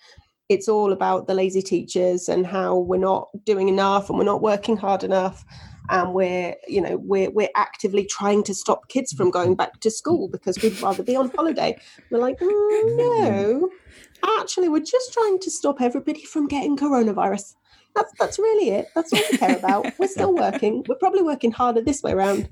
[0.48, 4.42] it's all about the lazy teachers and how we're not doing enough and we're not
[4.42, 5.44] working hard enough.
[5.88, 9.90] And we're you know we're we're actively trying to stop kids from going back to
[9.90, 11.78] school because we'd rather be on holiday.
[12.10, 13.70] We're like mm, no.
[14.40, 17.54] Actually we're just trying to stop everybody from getting coronavirus.
[17.94, 18.88] That's that's really it.
[18.96, 19.86] That's all we care about.
[19.98, 20.84] We're still working.
[20.88, 22.48] We're probably working harder this way around.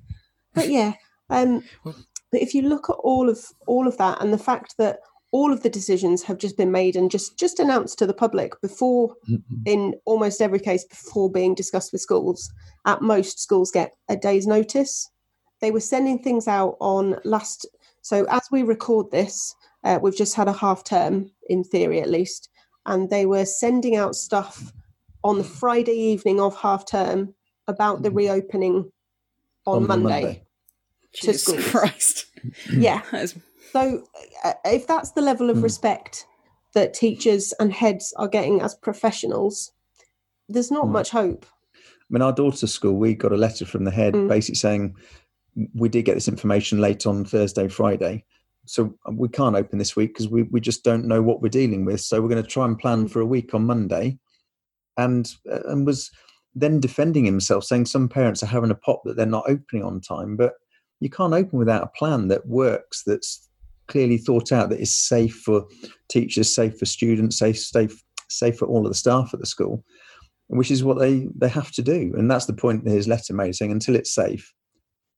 [0.54, 0.94] But yeah
[1.30, 4.98] um but if you look at all of all of that and the fact that
[5.36, 8.50] all of the decisions have just been made and just just announced to the public
[8.60, 9.62] before Mm-hmm.
[9.74, 12.40] in almost every case before being discussed with schools
[12.86, 15.10] at most schools get a day's notice
[15.60, 17.66] they were sending things out on last
[18.10, 19.54] so as we record this
[19.86, 22.48] uh, we've just had a half term in theory at least
[22.86, 24.72] and they were sending out stuff
[25.28, 27.34] on the friday evening of half term
[27.66, 28.76] about the reopening
[29.66, 30.42] on, On monday, Monday.
[31.14, 31.70] To Jesus schools.
[31.70, 32.26] Christ.
[32.70, 33.34] yeah That is-
[33.74, 34.04] so,
[34.44, 35.64] uh, if that's the level of Mm.
[35.64, 36.26] respect
[36.74, 39.72] that teachers and heads are getting as professionals,
[40.48, 40.92] there's not Mm.
[40.92, 41.44] much hope.
[41.74, 44.28] I mean, our daughter's school, we got a letter from the head Mm.
[44.28, 44.94] basically saying
[45.74, 48.24] we did get this information late on Thursday, Friday.
[48.64, 51.48] So uh, we can't open this week because we, we just don't know what we're
[51.48, 52.00] dealing with.
[52.00, 53.10] So we're going to try and plan Mm.
[53.10, 54.18] for a week on Monday.
[54.96, 56.12] And uh, and was
[56.54, 60.00] then defending himself, saying some parents are having a pop that they're not opening on
[60.00, 60.36] time.
[60.36, 60.54] But
[61.00, 63.48] you can't open without a plan that works, that's
[63.86, 65.66] clearly thought out, that is safe for
[66.08, 69.84] teachers, safe for students, safe, safe, safe for all of the staff at the school
[70.48, 73.32] which is what they they have to do and that's the point that his letter
[73.32, 74.52] made saying until it's safe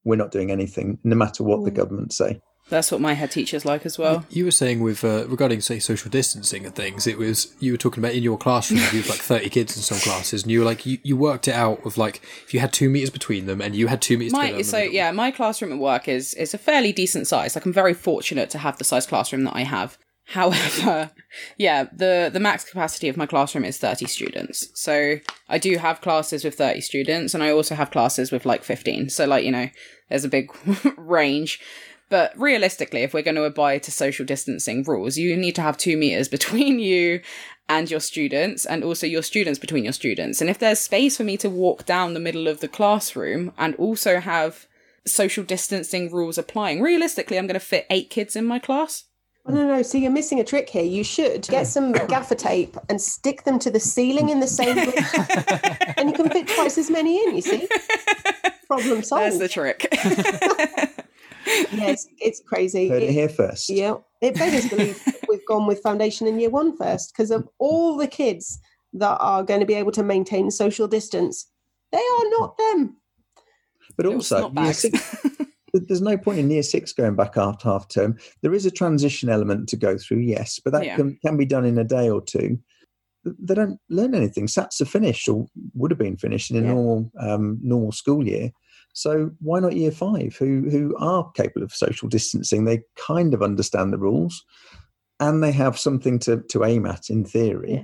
[0.04, 1.74] we're not doing anything no matter what the Mm.
[1.74, 4.26] government say That's what my head teacher's like as well.
[4.28, 7.78] You were saying with uh, regarding say social distancing and things, it was you were
[7.78, 10.60] talking about in your classroom you had like thirty kids in some classes, and you
[10.60, 13.46] were like you, you worked it out with like if you had two meters between
[13.46, 14.32] them and you had two meters.
[14.32, 17.54] My so yeah, my classroom at work is is a fairly decent size.
[17.54, 19.96] Like I'm very fortunate to have the size classroom that I have.
[20.30, 21.12] However,
[21.56, 24.68] yeah, the the max capacity of my classroom is 30 students.
[24.74, 28.64] So I do have classes with 30 students and I also have classes with like
[28.64, 29.08] 15.
[29.10, 29.68] So like, you know,
[30.08, 30.50] there's a big
[30.96, 31.60] range.
[32.08, 35.76] But realistically, if we're going to abide to social distancing rules, you need to have
[35.76, 37.20] two meters between you
[37.68, 40.40] and your students, and also your students between your students.
[40.40, 43.74] And if there's space for me to walk down the middle of the classroom and
[43.74, 44.68] also have
[45.04, 49.06] social distancing rules applying, realistically, I'm going to fit eight kids in my class.
[49.46, 49.82] Oh, no, no.
[49.82, 50.84] So you're missing a trick here.
[50.84, 54.76] You should get some gaffer tape and stick them to the ceiling in the same
[54.76, 54.94] room,
[55.96, 57.34] and you can fit twice as many in.
[57.34, 57.68] You see,
[58.68, 59.24] problem solved.
[59.24, 59.88] That's the trick.
[61.72, 62.88] yeah, it's, it's crazy.
[62.88, 66.50] heard it It- here first Yeah, it beggars belief we've gone with foundation in year
[66.50, 68.58] one first because of all the kids
[68.94, 71.46] that are going to be able to maintain social distance.
[71.92, 72.96] They are not them.
[73.96, 75.16] but also year six,
[75.72, 79.28] there's no point in year six going back after half term there is a transition
[79.28, 80.96] element to go through yes but that Yeah.
[80.96, 82.58] can, can be done in a day or two
[83.24, 86.72] they don't learn anything sats are finished or would have been finished in a Yeah.
[86.74, 88.50] normal um, normal school year
[88.98, 93.42] so why not year five who who are capable of social distancing they kind of
[93.42, 94.42] understand the rules
[95.20, 97.82] and they have something to to aim at in theory Yeah.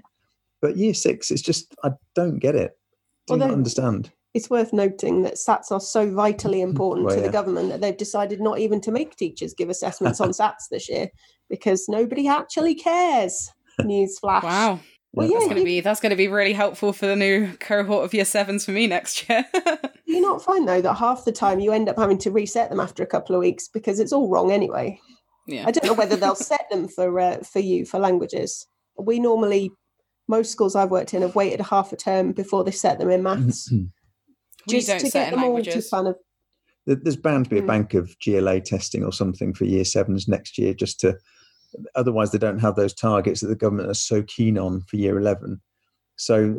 [0.62, 2.72] but year six it's just i don't get it
[3.30, 7.20] I do not understand It's worth noting that SATs are so vitally important Well, to
[7.20, 7.26] yeah.
[7.26, 10.88] the government that they've decided not even to make teachers give assessments on SATs this
[10.88, 11.08] year
[11.50, 13.50] because nobody actually cares.
[13.80, 14.42] Newsflash.
[14.42, 14.80] wow.
[15.14, 15.32] Well, Yeah.
[15.34, 17.52] yeah, That's going to you- be that's going to be really helpful for the new
[17.60, 19.44] cohort of year sevens for me next year.
[19.52, 19.62] Do
[20.06, 22.80] you not find though that half the time you end up having to reset them
[22.80, 24.98] after a couple of weeks because it's all wrong anyway?
[25.46, 25.64] yeah.
[25.66, 28.66] I don't know whether they'll set them for uh, for you for languages.
[28.98, 29.70] We normally,
[30.28, 33.22] most schools I've worked in have waited half a term before they set them in
[33.22, 33.88] maths, We
[34.68, 36.16] just don't to set get in them all to kind of.
[36.86, 37.66] There's bound to be a Mm.
[37.66, 41.16] bank of GLA testing or something for year sevens next year, just to.
[41.94, 45.18] Otherwise, they don't have those targets that the government are so keen on for year
[45.18, 45.60] eleven.
[46.16, 46.56] So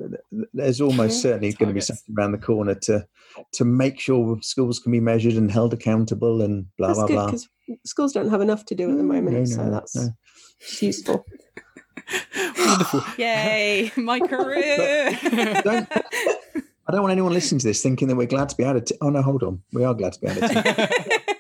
[0.54, 3.06] there's almost Yeah, certainly going to be something around the corner to
[3.54, 7.14] to make sure schools can be measured and held accountable and blah That's blah good
[7.14, 7.26] blah.
[7.28, 7.48] because
[7.86, 10.10] schools don't have enough to do at the moment, no, so that's no.
[10.82, 11.24] useful.
[12.58, 13.04] wonderful.
[13.18, 15.18] Yay, my career.
[15.64, 15.88] Don't-
[16.86, 18.84] I don't want anyone listening to this thinking that we're glad to be out of.
[18.86, 20.50] T- oh no, hold on, we are glad to be out of.
[20.50, 21.34] T-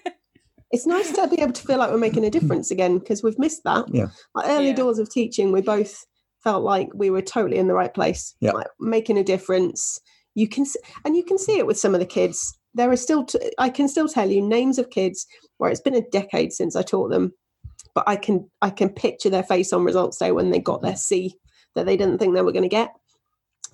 [0.73, 3.37] it's nice to be able to feel like we're making a difference again because we've
[3.39, 3.85] missed that.
[3.93, 4.07] Yeah.
[4.35, 4.73] Like early Yeah.
[4.75, 6.03] doors of teaching, we both
[6.43, 8.51] felt like we were totally in the right place, Yeah.
[8.51, 9.99] like making a difference.
[10.35, 12.57] You can, s- and you can see it with some of the kids.
[12.73, 15.27] There are still, t- I can still tell you names of kids
[15.59, 17.33] where it's been a decade since I taught them,
[17.93, 20.95] but I can, I can picture their face on results day when they got their
[20.95, 21.35] C
[21.75, 22.91] that they didn't think they were going to get.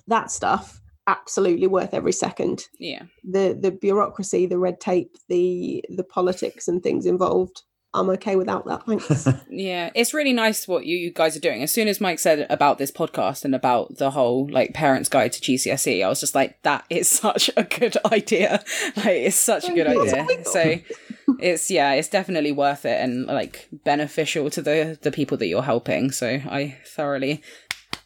[0.06, 0.79] That stuff
[1.14, 3.02] absolutely worth every second Yeah.
[3.24, 7.62] the the bureaucracy, the red tape, the the politics and things involved.
[7.92, 8.86] I'm okay without that.
[8.86, 9.26] Thanks.
[9.50, 11.60] Yeah, it's really nice what you, you guys are doing.
[11.64, 15.32] As soon as Mike said about this podcast and about the whole like parents' guide
[15.32, 18.62] to GCSE, I was just like, that is such a good idea.
[18.96, 20.02] Like, it's such a good you.
[20.02, 20.44] idea.
[20.44, 20.62] So
[21.40, 25.62] it's yeah, it's definitely worth it and like beneficial to the the people that you're
[25.74, 26.12] helping.
[26.12, 27.42] So I thoroughly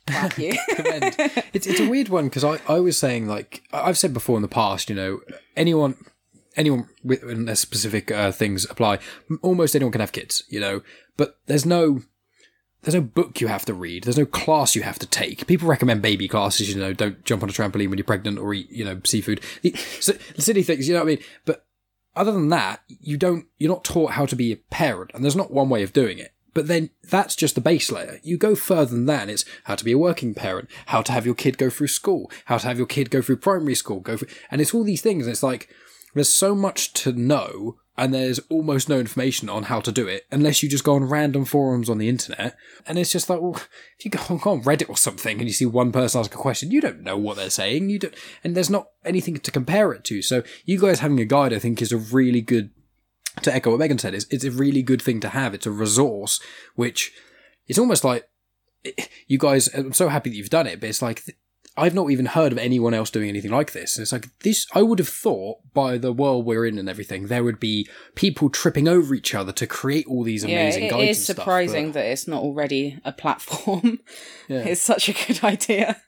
[0.37, 0.57] you.
[0.75, 1.17] commend.
[1.53, 4.43] It's it's a weird one because I, I was saying like I've said before in
[4.43, 5.21] the past, you know,
[5.57, 5.97] anyone
[6.57, 8.99] anyone with unless specific uh, things apply,
[9.43, 10.83] almost anyone can have kids, you know,
[11.17, 12.03] but there's no
[12.85, 14.05] there's no book you have to read.
[14.05, 15.47] There's no class you have to take.
[15.47, 18.53] People recommend baby classes, you know, don't jump on a trampoline when you're pregnant or
[18.53, 19.41] eat, you know, seafood.
[19.63, 21.25] The, so, silly things, you know what I mean?
[21.47, 21.65] But
[22.15, 25.37] other than that, you don't, you're not taught how to be a parent, and there's
[25.37, 26.34] not one way of doing it.
[26.55, 28.21] But then that's just the base layer.
[28.23, 29.29] You go further than that.
[29.29, 32.31] It's how to be a working parent, how to have your kid go through school,
[32.47, 35.03] how to have your kid go through primary school, go through, and it's all these
[35.03, 35.27] things.
[35.27, 35.69] It's like,
[36.15, 40.25] there's so much to know and there's almost no information on how to do it
[40.31, 42.57] unless you just go on random forums on the internet.
[42.87, 43.61] And it's just like, well,
[43.99, 46.35] if you go on, go on Reddit or something and you see one person ask
[46.35, 47.91] a question, you don't know what they're saying.
[47.91, 50.23] You don't, and there's not anything to compare it to.
[50.23, 52.71] So you guys having a guide, I think, is a really good.
[53.43, 55.55] To echo what Megan said, is it's a really good thing to have.
[55.55, 56.41] It's a resource
[56.77, 57.13] which
[57.67, 58.29] it's almost like
[59.27, 59.69] you guys.
[59.75, 61.23] I'm so happy that you've done it, but it's like
[61.77, 63.99] I've not even heard of anyone else doing anything like this.
[63.99, 67.43] It's like this, I would have thought by the world we're in and everything, there
[67.43, 71.03] would be people tripping over each other to create all these yeah, amazing it guides.
[71.03, 73.99] is and stuff, surprising but- that it's not already a platform.
[74.47, 74.59] Yeah.
[74.61, 76.01] it's such a good idea.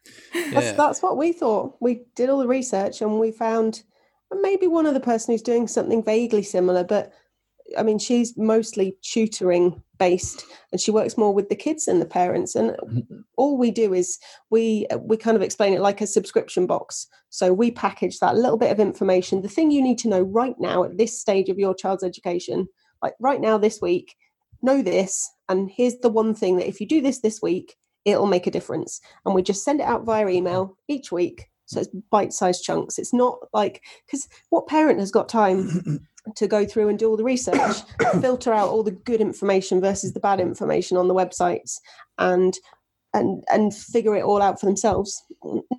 [0.52, 1.76] That's, that's what we thought.
[1.80, 3.82] We did all the research and we found
[4.32, 7.12] maybe one other person who's doing something vaguely similar, but
[7.76, 12.06] I mean, she's mostly tutoring based and she works more with the kids than the
[12.06, 12.54] parents.
[12.54, 13.20] And mm-hmm.
[13.36, 14.18] all we do is
[14.50, 17.06] we we kind of explain it like a subscription box.
[17.30, 20.54] So we package that little bit of information, the thing you need to know right
[20.58, 22.68] now at this stage of your child's education,
[23.02, 24.14] like right now this week,
[24.62, 25.28] know this.
[25.48, 28.50] And here's the one thing that if you do this this week, it'll make a
[28.52, 29.00] difference.
[29.24, 31.48] And we just send it out via email each week.
[31.66, 32.98] So it's bite sized chunks.
[32.98, 36.06] It's not like, because what parent has got time
[36.36, 37.76] to go through and do all the research,
[38.20, 41.78] filter out all the good information versus the bad information on the websites
[42.18, 42.58] and
[43.14, 45.22] and and figure it all out for themselves?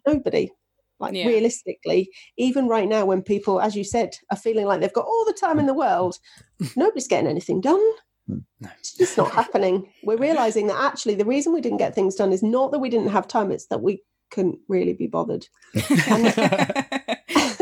[0.06, 0.52] Nobody.
[1.00, 1.28] Like Yeah.
[1.28, 5.26] realistically, even right now, when people, as you said, are feeling like they've got all
[5.26, 6.18] the time in the world,
[6.76, 7.82] nobody's getting anything done.
[8.28, 8.40] Hmm.
[8.80, 9.90] It's just not happening.
[10.04, 12.90] We're realizing that actually the reason we didn't get things done is not that we
[12.90, 14.02] didn't have time, it's that we
[14.32, 15.48] couldn't really be bothered.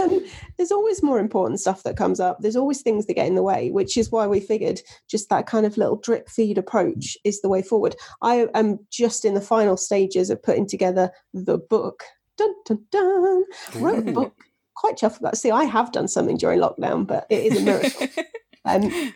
[0.05, 0.21] And
[0.57, 2.37] there's always more important stuff that comes up.
[2.39, 5.47] There's always things that get in the way, which is why we figured just that
[5.47, 7.95] kind of little drip feed approach is the way forward.
[8.21, 12.03] I am just in the final stages of putting together the book.
[12.37, 13.43] Dun dun dun.
[13.75, 14.35] Wrote a book.
[14.75, 15.37] Quite chuffed about.
[15.37, 18.07] See, I have done something during lockdown, but it is a miracle.
[18.65, 19.13] um,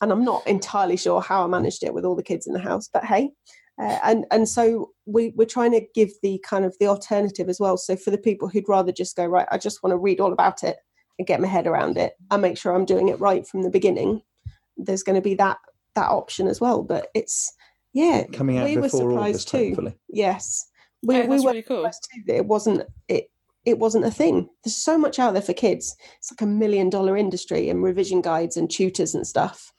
[0.00, 2.58] and I'm not entirely sure how I managed it with all the kids in the
[2.58, 2.88] house.
[2.92, 3.30] But hey,
[3.80, 7.58] uh, and and so we we're trying to give the kind of the alternative as
[7.60, 7.76] well.
[7.76, 10.32] So for the people who'd rather just go right, I just want to read all
[10.32, 10.76] about it
[11.18, 13.70] and get my head around it and make sure I'm doing it right from the
[13.70, 14.22] beginning.
[14.76, 15.58] There's going to be that
[15.94, 16.82] that option as well.
[16.82, 17.52] But it's
[17.92, 19.66] yeah, Coming out we were before surprised August, too.
[19.68, 19.98] hopefully.
[20.08, 20.66] Yes,
[21.02, 21.78] we Oh, we were really cool.
[21.78, 23.30] surprised too that it wasn't it
[23.64, 24.48] it wasn't a thing.
[24.64, 25.96] There's so much out there for kids.
[26.18, 29.72] It's like a million dollar industry and revision guides and tutors and stuff.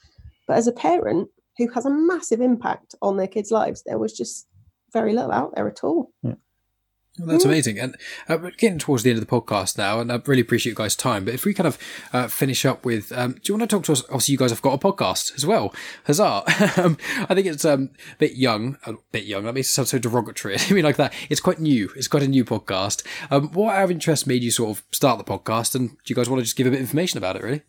[0.47, 4.13] But as a parent who has a massive impact on their kids' lives, there was
[4.13, 4.47] just
[4.91, 6.11] very little out there at all.
[7.19, 7.77] Well, that's amazing.
[7.77, 7.95] And
[8.27, 10.75] uh, we're getting towards the end of the podcast now, and I really appreciate you
[10.75, 11.25] guys' time.
[11.25, 11.77] But if we kind of
[12.11, 14.01] uh, finish up with, um, do you want to talk to us?
[14.05, 15.75] Obviously, you guys have got a podcast as well.
[16.07, 16.43] Huzzah!
[16.83, 16.97] um,
[17.29, 19.43] I think it's um, a bit young, a bit young.
[19.43, 20.55] That makes it sound so derogatory.
[20.59, 21.13] I mean, like that.
[21.29, 21.91] It's quite new.
[21.95, 23.05] It's quite a new podcast.
[23.29, 25.75] Um, what out of interest made you sort of start the podcast?
[25.75, 27.61] And do you guys want to just give a bit of information about it, really?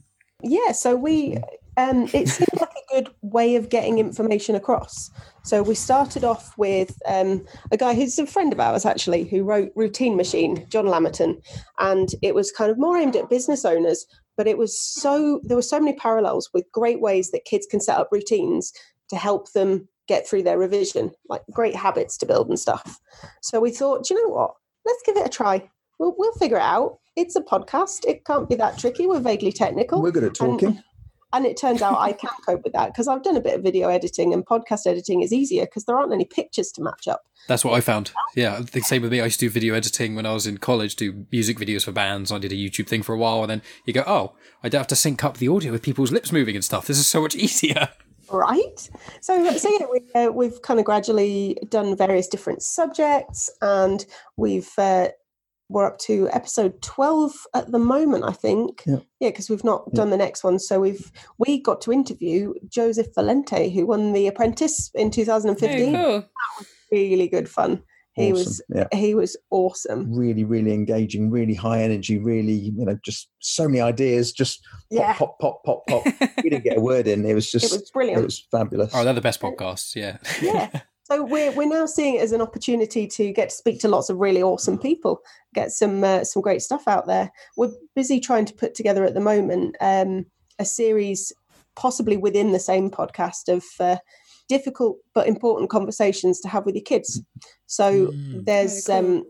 [0.42, 1.36] Yeah, so we
[1.76, 5.10] um it seemed like a good way of getting information across.
[5.42, 9.42] So we started off with um, a guy who's a friend of ours actually, who
[9.44, 11.42] wrote Routine Machine, John Lamerton,
[11.78, 14.06] and it was kind of more aimed at business owners,
[14.36, 17.80] but it was so there were so many parallels with great ways that kids can
[17.80, 18.72] set up routines
[19.10, 22.98] to help them get through their revision, like great habits to build and stuff.
[23.42, 24.54] So we thought, "Do you know what?
[24.86, 25.68] Let's give it a try.
[25.98, 26.98] We'll, we'll figure it out.
[27.16, 28.04] It's a podcast.
[28.06, 29.06] It can't be that tricky.
[29.06, 30.02] We're vaguely technical.
[30.02, 30.68] We're good at talking.
[30.68, 30.82] and
[31.42, 33.88] it turns out I can cope with that because I've done a bit of video
[33.88, 37.26] editing and podcast editing is easier because there aren't any pictures to match up.
[37.48, 38.12] That's what I found.
[38.36, 39.20] Yeah, the same with me.
[39.20, 41.92] I used to do video editing when I was in college, do music videos for
[41.92, 42.32] bands.
[42.32, 44.80] I did a YouTube thing for a while, and then you go, oh, I don't
[44.80, 46.86] have to sync up the audio with people's lips moving and stuff.
[46.86, 47.90] This is so much easier.
[48.30, 48.88] Right.
[49.20, 54.04] So, so yeah, we, uh, we've kind of gradually done various different subjects, and
[54.36, 55.08] we've uh,
[55.74, 58.96] we're up to episode 12 at the moment i think Yeah.
[59.20, 63.08] yeah because we've not done the next one so we've we got to interview joseph
[63.16, 66.00] valente who won the apprentice in 2015 Oh,
[66.58, 66.66] cool.
[66.92, 67.82] really good fun
[68.16, 68.32] he Awesome.
[68.34, 68.86] was yeah.
[68.96, 73.80] he was awesome Really, really engaging, really high energy, really, you know, just so many
[73.80, 76.04] ideas, just pop, yeah pop, pop, pop, pop.
[76.44, 77.26] we didn't get a word in.
[77.26, 78.20] It was just, it was brilliant.
[78.20, 78.92] it was fabulous.
[78.94, 79.96] Oh, they're the best podcasts.
[79.96, 80.18] Yeah.
[80.40, 83.88] yeah so we're we're now seeing it as an opportunity to get to speak to
[83.88, 85.20] lots of really awesome people
[85.54, 89.14] get some uh, some great stuff out there we're busy trying to put together at
[89.14, 90.24] the moment um,
[90.58, 91.32] a series
[91.76, 93.96] possibly within the same podcast of uh,
[94.48, 97.20] difficult but important conversations to have with your kids
[97.66, 98.44] so Mm.
[98.44, 98.96] there's cool.
[98.96, 99.24] um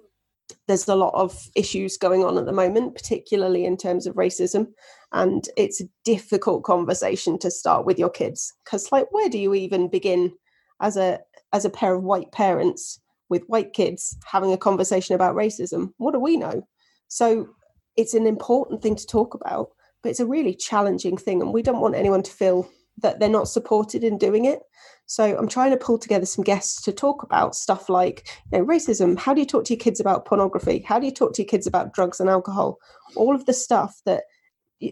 [0.69, 4.67] there's a lot of issues going on at the moment particularly in terms of racism
[5.13, 9.55] and it's a difficult conversation to start with your kids because like where do you
[9.55, 10.33] even begin
[10.81, 11.21] as a
[11.55, 13.01] as a pair of white parents
[13.31, 15.95] with white kids having a conversation about racism?
[15.97, 16.67] What do we know?
[17.09, 17.49] So
[17.97, 19.71] it's an important thing to talk about
[20.05, 23.29] but it's a really challenging thing and we don't want anyone to feel that they're
[23.29, 24.61] not supported in doing it.
[25.07, 28.65] So i'm trying to pull together some guests to talk about stuff like you know
[28.67, 29.19] racism.
[29.19, 30.81] How do you talk to your kids about pornography?
[30.81, 32.79] How do you talk to your kids about drugs and alcohol?
[33.17, 34.25] All of the stuff that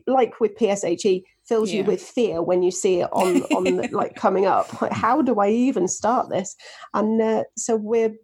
[0.06, 1.22] like with pshe
[1.53, 4.81] fills you with fear when you see it on on the, like coming up.
[4.81, 6.57] Like how do i even start this?
[6.95, 8.15] And uh, so we're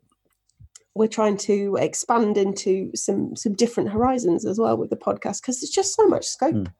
[0.94, 5.60] we're trying to expand into some some different horizons as well with the podcast because
[5.60, 6.54] there's just so much scope.
[6.54, 6.72] Mm.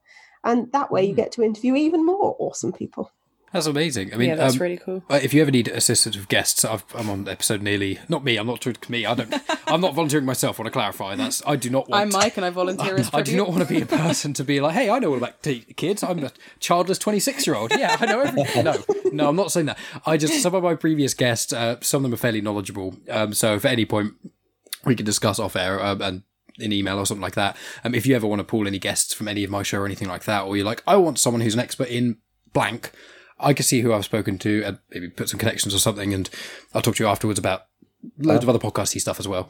[0.43, 3.11] and that way you get to interview even more awesome people
[3.51, 4.13] That's amazing.
[4.13, 5.03] I mean, yeah, that's um, really cool.
[5.09, 7.99] Uh, If you ever need assistance with guests, I've, I'm on episode nearly.
[8.07, 8.37] Not me.
[8.37, 9.05] I'm not talking me.
[9.05, 9.33] I don't.
[9.67, 10.59] I'm not volunteering myself.
[10.59, 11.15] I want to clarify.
[11.15, 11.41] That's.
[11.45, 12.01] I do not want.
[12.01, 14.43] I'm Mike and I volunteer as I do not want to be a person to
[14.43, 16.03] be like, hey, I know all about t- kids.
[16.03, 17.71] I'm a childless 26 year old.
[17.71, 18.63] Yeah, I know everything.
[18.63, 19.77] No, no, I'm not saying that.
[20.05, 22.95] I just some of my previous guests, uh, some of them are fairly knowledgeable.
[23.09, 24.13] Um, so if at any point
[24.85, 26.23] we can discuss off air um, and
[26.59, 27.55] in email or something like that.
[27.83, 29.85] Um, if you ever want to pull any guests from any of my show or
[29.85, 32.17] anything like that, or you're like, I want someone who's an expert in
[32.53, 32.91] blank,
[33.39, 36.29] I can see who I've spoken to and maybe put some connections or something, and
[36.73, 37.63] I'll talk to you afterwards about
[38.17, 39.49] loads of other podcasty stuff as well.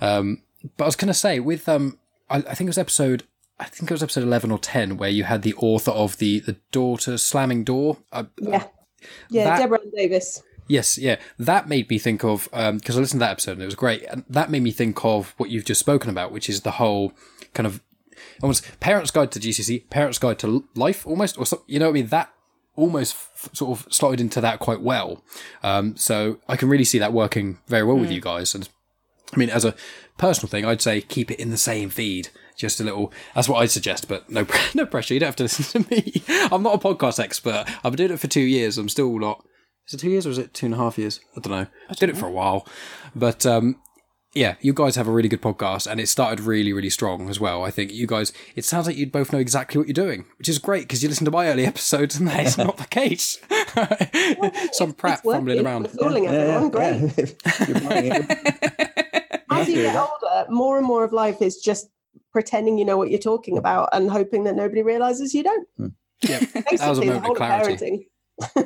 [0.00, 0.42] Um,
[0.76, 1.98] but I was going to say with um,
[2.30, 3.24] I, I think it was episode.
[3.58, 6.40] I think it was episode eleven or ten where you had the author of the
[6.40, 7.98] the daughter slamming door.
[8.12, 8.64] Uh, yeah
[9.28, 11.16] yeah that- deborah davis Yes, yeah.
[11.38, 14.02] That made me think of because I listened to that episode and it was great.
[14.04, 17.12] And that made me think of what you've just spoken about, which is the whole
[17.52, 17.82] kind of
[18.42, 21.90] almost parents' guide to GCSE, parents' guide to life, almost, or so, you know, what
[21.90, 22.32] I mean that
[22.76, 25.22] almost f- sort of slotted into that quite well.
[25.62, 28.54] Um, so I can really see that working very well with you guys.
[28.54, 28.68] And
[29.32, 29.74] I mean, as a
[30.18, 32.28] personal thing, I'd say keep it in the same feed.
[32.56, 33.12] Just a little.
[33.34, 35.14] That's what I'd suggest, but no, no pressure.
[35.14, 36.22] You don't have to listen to me.
[36.52, 37.64] I'm not a podcast expert.
[37.82, 38.78] I've been doing it for two years.
[38.78, 39.44] I'm still not.
[39.88, 41.20] Is it two years or is it two and a half years?
[41.36, 41.66] I don't know.
[41.90, 42.66] I did it for a while,
[43.14, 43.76] but um,
[44.34, 47.38] yeah, you guys have a really good podcast, and it started really, really strong as
[47.38, 47.64] well.
[47.64, 48.32] I think you guys.
[48.56, 51.08] It sounds like you both know exactly what you're doing, which is great because you
[51.08, 53.38] listen to my early episodes, and that is not the case.
[54.72, 55.84] Some prat fumbling around.
[55.84, 57.00] We're fooling everyone great
[57.68, 59.44] You're buying it.
[59.50, 61.88] as you get older, more and more of life is just
[62.32, 65.68] pretending you know what you're talking about and hoping that nobody realizes you don't.
[65.76, 65.86] Hmm.
[66.22, 68.10] Yeah, that was a Basically, the moment whole of of clarity.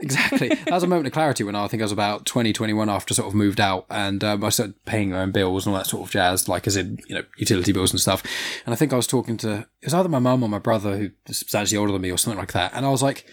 [0.00, 0.48] exactly.
[0.48, 3.14] That was a moment of clarity when I think I was about 20, 21 after
[3.14, 5.86] sort of moved out and um, I started paying my own bills and all that
[5.86, 8.22] sort of jazz, like as in, you know, utility bills and stuff.
[8.66, 10.96] And I think I was talking to, it was either my mum or my brother
[10.96, 12.72] who is substantially older than me or something like that.
[12.74, 13.26] And I was like,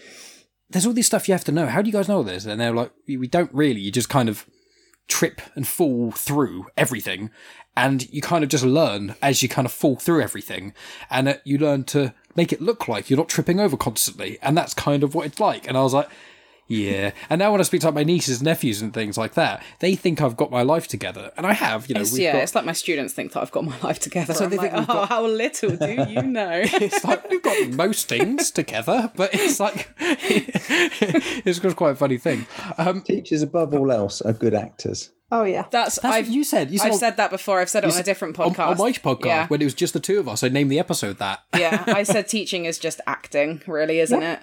[0.72, 1.66] there's all this stuff you have to know.
[1.66, 2.46] How do you guys know this?
[2.46, 3.80] And they're like, we we don't really.
[3.80, 4.46] You just kind of
[5.08, 7.30] trip and fall through everything.
[7.76, 10.74] And you kind of just learn as you kind of fall through everything.
[11.10, 14.38] And uh, you learn to make it look like you're not tripping over constantly.
[14.42, 15.66] And that's kind of what it's like.
[15.68, 16.08] And I was like,
[16.68, 17.10] yeah.
[17.28, 19.62] And now when I speak to like, my nieces and nephews and things like that,
[19.80, 21.30] they think I've got my life together.
[21.36, 23.50] And I have, you know, It's, yeah, got, it's like my students think that I've
[23.50, 24.32] got my life together.
[24.32, 26.62] So So they I'm think like, we've oh, got- how little do you know?
[26.64, 32.46] it's like we've got most things together, but it's like it's quite a funny thing.
[32.78, 35.10] Um, Teachers, above all else, are good actors.
[35.34, 35.64] Oh yeah.
[35.70, 36.70] That's, that's I've what you said.
[36.70, 37.58] You I've said that before.
[37.58, 38.68] I've said it on a different podcast.
[38.72, 39.46] on my podcast Yeah.
[39.48, 40.44] when it was just the two of us.
[40.44, 41.40] I named the episode that.
[41.58, 44.40] yeah, I said teaching is just acting, really, isn't it?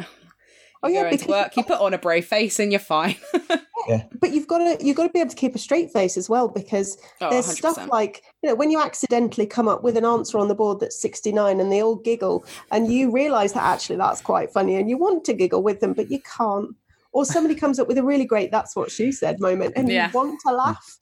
[0.81, 2.79] Oh You yeah, go into because work, you put on a brave face, and you're
[2.79, 3.17] fine.
[3.87, 4.03] yeah.
[4.19, 6.27] but you've got to you've got to be able to keep a straight face as
[6.29, 7.55] well because Oh, there's 100%.
[7.57, 10.79] stuff like you know when you accidentally come up with an answer on the board
[10.79, 14.89] that's 69 and they all giggle and you realize that actually that's quite funny and
[14.89, 16.69] you want to giggle with them but you can't
[17.11, 20.07] or somebody comes up with a really great that's what she said moment and Yeah.
[20.07, 20.97] you want to laugh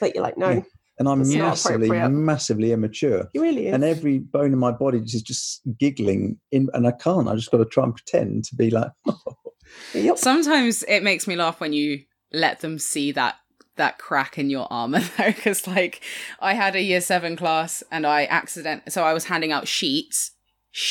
[0.00, 0.60] but you're like no Yeah.
[0.98, 3.28] and I'm It's massively, massively immature.
[3.34, 3.74] you really is.
[3.74, 7.26] And every bone in my body is just giggling, in, and I can't.
[7.26, 9.18] I just got to try and pretend to be like, oh.
[9.94, 10.18] Yep.
[10.18, 12.00] Sometimes it makes me laugh when you
[12.32, 13.36] let them see that
[13.76, 16.02] that crack in your armor though because like
[16.38, 20.32] i had a year seven class and i accident so i was handing out sheets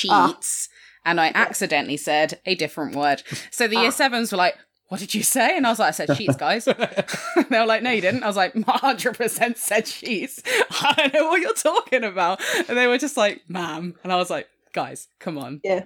[0.09, 0.27] ah.
[0.27, 0.69] sheets
[1.05, 3.23] and i accidentally said a different word.
[3.51, 3.81] So the Ah.
[3.83, 4.55] year sevens were like
[4.89, 5.55] what did you say?
[5.55, 6.65] And i was like i said sheets guys.
[7.49, 8.23] They were like no you didn't.
[8.23, 10.41] I was like 100% said sheets.
[10.81, 12.41] I don't know what you're talking about.
[12.67, 13.95] And they were just like ma'am.
[14.03, 15.61] And i was like guys come on.
[15.63, 15.83] Yeah.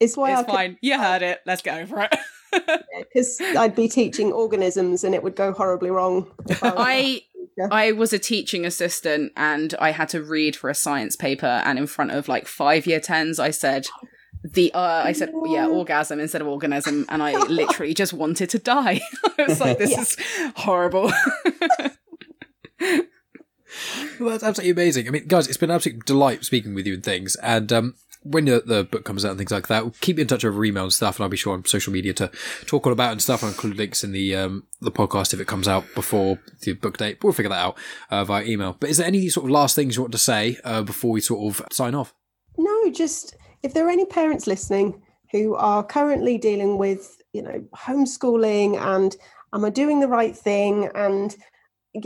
[0.00, 0.78] it's why it's I fine.
[0.82, 1.40] You heard it.
[1.46, 2.14] Let's go for it.
[3.14, 6.30] Because I'd be teaching organisms and it would go horribly wrong.
[6.62, 7.22] I
[7.70, 11.62] I was a teaching assistant and I had to read for a science paper.
[11.64, 13.86] And in front of like five year tens I said
[14.44, 18.58] the uh, I said yeah orgasm instead of organism and I literally just wanted to
[18.58, 19.00] die.
[19.38, 20.00] I was like this Yeah.
[20.00, 20.16] is
[20.56, 21.12] horrible.
[24.20, 25.08] Well, that's absolutely amazing.
[25.08, 27.36] I mean, guys, it's been an absolute delight speaking with you and things.
[27.36, 30.26] And um, when the, the book comes out and things like that, we'll keep in
[30.26, 32.30] touch over email and stuff, and I'll be sure on social media to
[32.66, 33.42] talk all about it and stuff.
[33.42, 36.98] I'll include links in the um, the podcast if it comes out before the book
[36.98, 37.24] date.
[37.24, 37.78] We'll figure that out
[38.10, 38.76] uh, via email.
[38.78, 41.20] But is there any sort of last things you want to say uh, before we
[41.22, 42.14] sort of sign off?
[42.58, 47.64] No, just if there are any parents listening who are currently dealing with, you know,
[47.74, 49.16] homeschooling and
[49.54, 51.34] am I doing the right thing and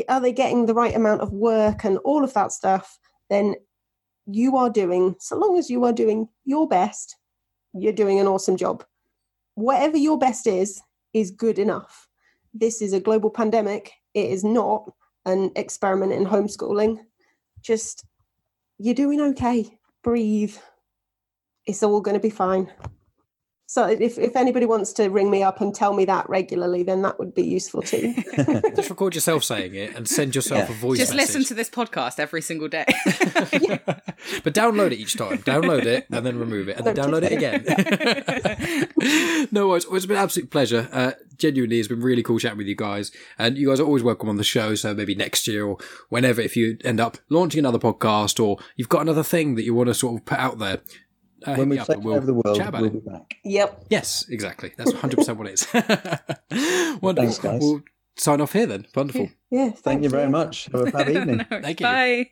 [0.09, 2.99] are they getting the right amount of work and all of that stuff,
[3.31, 3.55] then
[4.27, 7.16] you are doing, so long as you are doing your best,
[7.73, 8.85] you're doing an awesome job.
[9.55, 10.81] Whatever your best is,
[11.12, 12.09] is good enough.
[12.53, 13.93] This is a global pandemic.
[14.15, 14.91] It is not
[15.24, 16.99] an experiment in homeschooling.
[17.62, 18.05] Just,
[18.78, 19.78] you're doing okay.
[20.03, 20.57] Breathe
[21.66, 22.70] it's all going to be fine.
[23.68, 27.02] So if, if anybody wants to ring me up and tell me that regularly, then
[27.02, 28.14] that would be useful too.
[28.76, 30.76] Just record yourself saying it and send yourself Yeah.
[30.76, 31.34] a voice just message.
[31.34, 32.84] listen to this podcast every single day.
[34.44, 35.38] but download it each time.
[35.38, 37.64] Download it and then remove it, and then Don't download it again.
[39.51, 39.84] no worries.
[39.88, 40.88] Well, It's been an absolute pleasure.
[40.93, 43.10] Uh, genuinely, it's been really cool chatting with you guys.
[43.36, 44.76] And you guys are always welcome on the show.
[44.76, 45.78] So maybe next year or
[46.09, 49.74] whenever, if you end up launching another podcast or you've got another thing that you
[49.74, 50.82] want to sort of put out there,
[51.47, 53.05] uh, when we've up and taken we'll over the world, chat about we'll it.
[53.05, 53.36] be back.
[53.44, 53.85] yep.
[53.90, 54.73] Yes, exactly.
[54.77, 56.98] That's 100% what it is.
[57.02, 57.12] Wonderful.
[57.32, 57.60] Thanks, guys.
[57.60, 57.82] We'll
[58.16, 58.86] sign off here then.
[58.94, 59.28] Wonderful.
[59.51, 59.70] Yeah.
[59.70, 60.66] Thank you very much.
[60.66, 61.44] Have a fab evening.
[61.48, 61.85] Thank you.
[61.86, 62.31] Bye.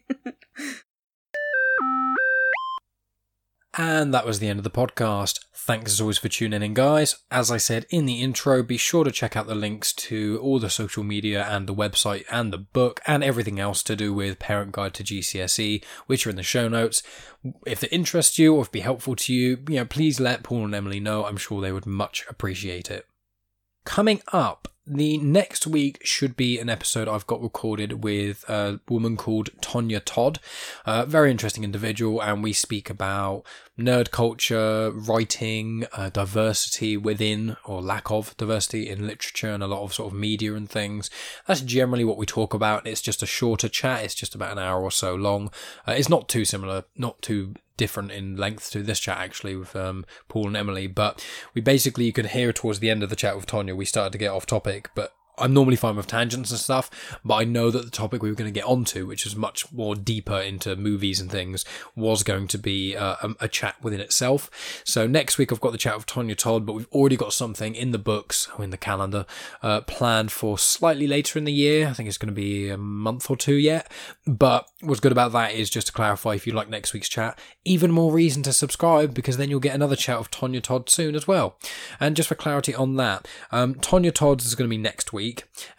[3.77, 5.41] And that was the end of the podcast.
[5.67, 7.17] Thanks as always for tuning in, guys.
[7.31, 10.59] As I said in the intro, be sure to check out the links to all
[10.59, 14.39] the social media and the website and the book and everything else to do with
[14.39, 17.03] Parent Guide to GCSE, which are in the show notes.
[17.67, 20.67] If it interests you or if be helpful to you, you know, please let Paul
[20.67, 21.25] and Emily know.
[21.25, 23.07] I'm sure they would much appreciate it.
[23.87, 29.17] Coming up, the next week should be an episode I've got recorded with a woman
[29.17, 30.39] called Tonya Todd,
[30.85, 33.45] a very interesting individual, and we speak about
[33.79, 39.83] nerd culture, writing, uh, diversity within or lack of diversity in literature and a lot
[39.83, 41.09] of sort of media and things.
[41.47, 42.87] That's generally what we talk about.
[42.87, 44.05] It's just a shorter chat.
[44.05, 45.51] It's just about an hour or so long.
[45.89, 49.75] Uh, it's not too similar, not too different in length to this chat actually with
[49.75, 51.25] um, Paul and Emily, but
[51.55, 54.13] we basically you could hear towards the end of the chat with Tonya we started
[54.13, 57.71] to get off topic, but I'm normally fine with tangents and stuff, but I know
[57.71, 60.77] that the topic we were going to get onto, which is much more deeper into
[60.77, 61.65] movies and things,
[61.97, 64.83] was going to be uh, a, a chat within itself.
[64.85, 67.75] So next week I've got the chat with Tonya Todd, but we've already got something
[67.75, 69.27] in the books or in the calendar
[69.63, 71.89] uh, planned for slightly later in the year.
[71.89, 73.91] I think it's going to be a month or two yet.
[74.27, 77.39] But what's good about that is just to clarify, if you like next week's chat,
[77.65, 81.15] even more reason to subscribe because then you'll get another chat with Tonya Todd soon
[81.15, 81.57] as well.
[81.99, 85.24] And just for clarity on that, um, Tonya Todd is going to be next week.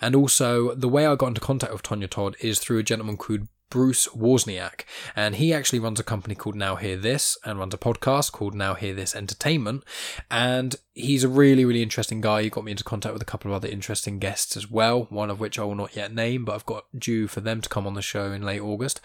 [0.02, 3.18] And also, the way I got into contact with Tonya Todd is through a gentleman
[3.18, 4.86] called Bruce Wozniak,
[5.16, 8.54] and he actually runs a company called Now Hear This and runs a podcast called
[8.54, 9.84] Now Hear This Entertainment.
[10.30, 12.42] And he's a really, really interesting guy.
[12.42, 15.30] He got me into contact with a couple of other interesting guests as well, one
[15.30, 17.86] of which I will not yet name, but I've got due for them to come
[17.86, 19.02] on the show in late August.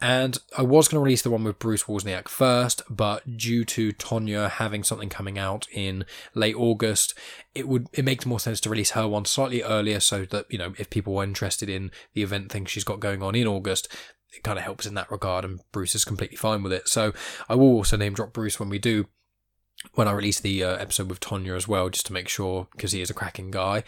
[0.00, 3.92] And I was going to release the one with Bruce Wozniak first, but due to
[3.92, 6.04] Tonya having something coming out in
[6.34, 7.14] late August,
[7.52, 10.58] it would it makes more sense to release her one slightly earlier so that you
[10.58, 13.86] know if people were interested in the event thing she's got going on in August
[14.32, 17.12] it kind of helps in that regard and Bruce is completely fine with it so
[17.48, 19.06] I will also name drop Bruce when we do
[19.94, 22.92] when I release the uh, episode with Tonya as well, just to make sure, because
[22.92, 23.84] he is a cracking guy.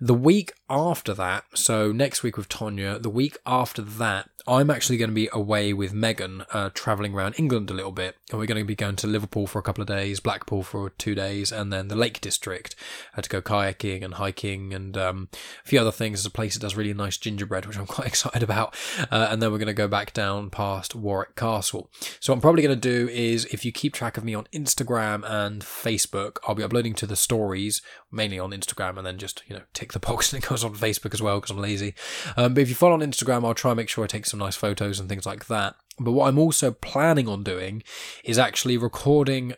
[0.00, 4.96] The week after that, so next week with Tonya, the week after that, I'm actually
[4.96, 8.46] going to be away with Megan, uh, traveling around England a little bit, and we're
[8.46, 11.50] going to be going to Liverpool for a couple of days, Blackpool for two days,
[11.50, 12.76] and then the Lake District
[13.16, 15.28] uh, to go kayaking and hiking and um,
[15.64, 16.20] a few other things.
[16.20, 18.76] There's a place that does really nice gingerbread, which I'm quite excited about,
[19.10, 21.90] uh, and then we're going to go back down past Warwick Castle.
[22.20, 24.46] So what I'm probably going to do is, if you keep track of me on
[24.52, 27.82] Instagram and Facebook, I'll be uploading to the stories
[28.16, 30.74] mainly on Instagram, and then just you know tick the box and it goes on
[30.74, 31.94] Facebook as well because I'm lazy.
[32.36, 34.36] Um, but if you follow on Instagram, I'll try and make sure I take some
[34.36, 35.76] some nice photos and things like that.
[35.98, 37.82] But what I'm also planning on doing
[38.22, 39.54] is actually recording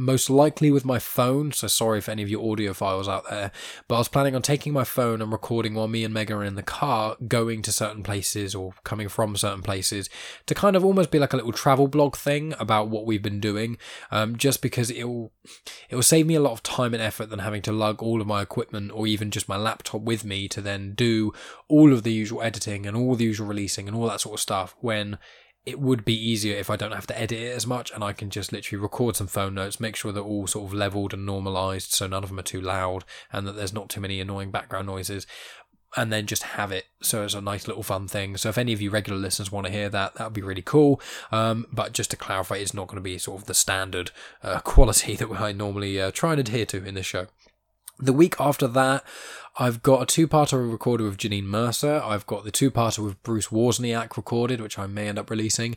[0.00, 1.52] most likely with my phone.
[1.52, 3.52] So sorry for any of your audiophiles out there,
[3.86, 6.44] but I was planning on taking my phone and recording while me and Megan are
[6.44, 10.08] in the car, going to certain places or coming from certain places
[10.46, 13.40] to kind of almost be like a little travel blog thing about what we've been
[13.40, 13.76] doing.
[14.10, 15.32] Um, just because it'll
[15.88, 18.20] it will save me a lot of time and effort than having to lug all
[18.20, 21.32] of my equipment or even just my laptop with me to then do
[21.68, 24.40] all of the usual editing and all the usual releasing and all that sort of
[24.40, 25.18] stuff when
[25.70, 28.12] it would be easier if I don't have to edit it as much and I
[28.12, 31.24] can just literally record some phone notes, make sure they're all sort of leveled and
[31.24, 34.50] normalized so none of them are too loud and that there's not too many annoying
[34.50, 35.26] background noises.
[35.96, 38.36] And then just have it so it's a nice little fun thing.
[38.36, 40.62] So if any of you regular listeners want to hear that, that would be really
[40.62, 41.00] cool.
[41.32, 44.60] Um, but just to clarify, it's not going to be sort of the standard uh,
[44.64, 47.26] quality that I normally uh, try and adhere to in this show.
[48.02, 49.04] The week after that,
[49.58, 52.00] I've got a two-parter recorded with Janine Mercer.
[52.02, 55.76] I've got the two-parter with Bruce Wozniak recorded, which I may end up releasing.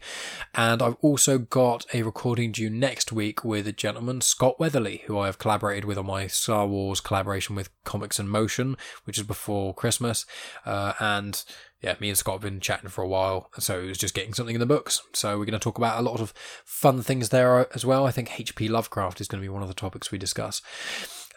[0.56, 5.20] And I've also got a recording due next week with a gentleman, Scott Weatherly, who
[5.20, 9.26] I have collaborated with on my Star Wars collaboration with Comics in Motion, which is
[9.26, 10.26] before Christmas.
[10.66, 11.44] Uh, and
[11.82, 14.34] yeah, me and Scott have been chatting for a while, so it was just getting
[14.34, 15.02] something in the books.
[15.14, 16.34] So we're going to talk about a lot of
[16.64, 18.08] fun things there as well.
[18.08, 18.70] I think H.P.
[18.70, 20.62] Lovecraft is going to be one of the topics we discuss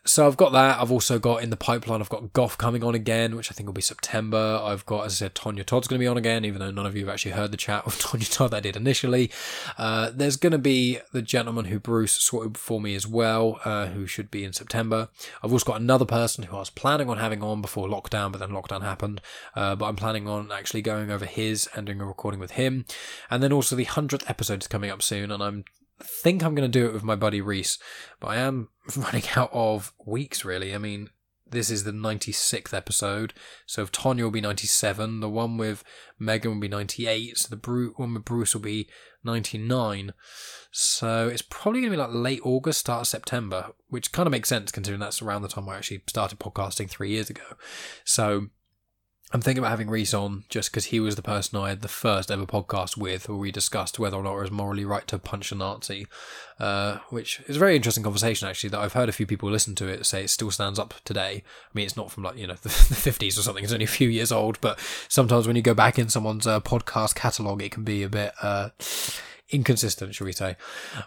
[0.07, 0.81] so I've got that.
[0.81, 2.01] I've also got in the pipeline.
[2.01, 4.61] I've got Goff coming on again, which I think will be September.
[4.63, 6.87] I've got, as I said, Tonya Todd's going to be on again, even though none
[6.87, 9.31] of you have actually heard the chat with Tonya Todd I did initially.
[9.77, 13.87] Uh, there's going to be the gentleman who Bruce sorted for me as well, uh,
[13.87, 15.09] who should be in September.
[15.43, 18.39] I've also got another person who I was planning on having on before lockdown, but
[18.39, 19.21] then lockdown happened.
[19.55, 22.85] Uh, but I'm planning on actually going over his and doing a recording with him.
[23.31, 25.65] And then also the hundredth episode is coming up soon, and I'm
[26.03, 27.79] think I'm going to do it with my buddy Reese,
[28.21, 30.75] but I am running out of weeks really.
[30.75, 31.11] I mean,
[31.49, 33.33] this is the 96th episode,
[33.67, 35.85] so if Tonya will be 97, the one with
[36.19, 38.89] Megan will be 98, so the Bru- one with Bruce will be
[39.23, 40.13] 99.
[40.73, 44.33] So it's probably going to be like late August, start of September, which kind of
[44.33, 47.57] makes sense considering that's around the time I actually started podcasting three years ago.
[48.05, 48.49] So
[49.33, 51.89] I'm thinking about having Reese on just because he was the person I had the
[51.89, 55.19] first ever podcast with where we discussed whether or not it was morally right to
[55.19, 56.07] punch a Nazi,
[56.61, 59.75] uh, which is a very interesting conversation actually that I've heard a few people listen
[59.77, 61.43] to it say it still stands up today.
[61.45, 63.85] I mean, it's not from like, you know, the, the 50s or something, it's only
[63.85, 64.79] a few years old, but
[65.09, 68.33] sometimes when you go back in someone's uh, podcast catalogue, it can be a bit,
[68.43, 68.69] uh,
[69.51, 70.57] inconsistent, shall we say.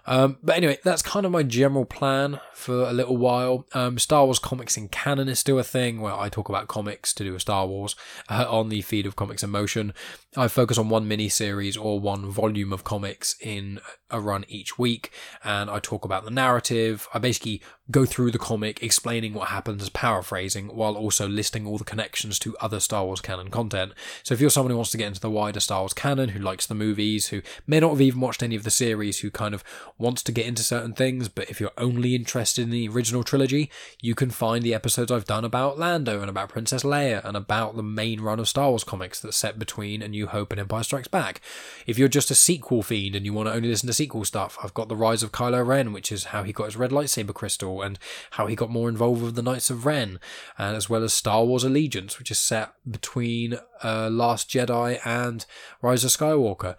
[0.06, 3.66] Um, but anyway, that's kind of my general plan for a little while.
[3.74, 7.14] Um, Star Wars comics in canon is still a thing where I talk about comics
[7.16, 7.96] to do with Star Wars
[8.30, 9.94] uh, on the feed of Comics in Motion.
[10.38, 13.80] I focus on one mini series or one volume of comics in
[14.10, 15.12] a run each week,
[15.44, 17.08] and I talk about the narrative.
[17.14, 17.62] I basically
[17.92, 22.38] go through the comic, explaining what happens, as paraphrasing, while also listing all the connections
[22.40, 23.94] to other Star Wars canon content.
[24.24, 26.40] So if you're someone who wants to get into the wider Star Wars canon, who
[26.40, 29.54] likes the movies, who may not have even watched any of the series, who kind
[29.54, 29.64] of
[29.98, 33.72] wants to get into certain things, but if you're only interested in the original trilogy,
[34.02, 37.76] you can find the episodes I've done about Lando and about Princess Leia and about
[37.76, 40.84] the main run of Star Wars comics that's set between A New Hope and Empire
[40.84, 41.42] Strikes Back.
[41.88, 44.58] If you're just a sequel fiend and you want to only listen to sequel stuff,
[44.64, 47.34] I've got The Rise of Kylo Ren, which is how he got his red lightsaber
[47.34, 48.00] crystal and
[48.32, 50.20] how he got more involved with the Knights of Ren,
[50.58, 55.46] and as well as Star Wars Allegiance, which is set between uh, Last Jedi and
[55.82, 56.76] Rise of Skywalker.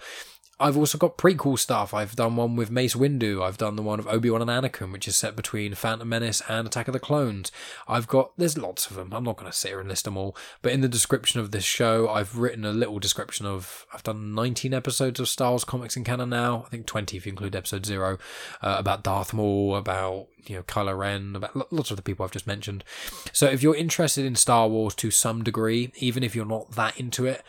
[0.61, 1.95] I've also got prequel stuff.
[1.95, 3.43] I've done one with Mace Windu.
[3.43, 6.43] I've done the one of Obi Wan and Anakin, which is set between Phantom Menace
[6.49, 7.51] and Attack of the Clones.
[7.89, 9.13] I've got there's lots of them.
[9.15, 11.51] I'm not going to sit here and list them all, but in the description of
[11.51, 13.87] this show, I've written a little description of.
[13.95, 16.65] I've done 19 episodes of Star Wars comics in canon now.
[16.67, 18.19] I think 20 if you include Episode Zero,
[18.61, 22.33] uh, about Darth Maul, about you know Kylo Ren, about lots of the people I've
[22.33, 22.85] just mentioned.
[23.33, 27.01] So if you're interested in Star Wars to some degree, even if you're not that
[27.01, 27.43] into it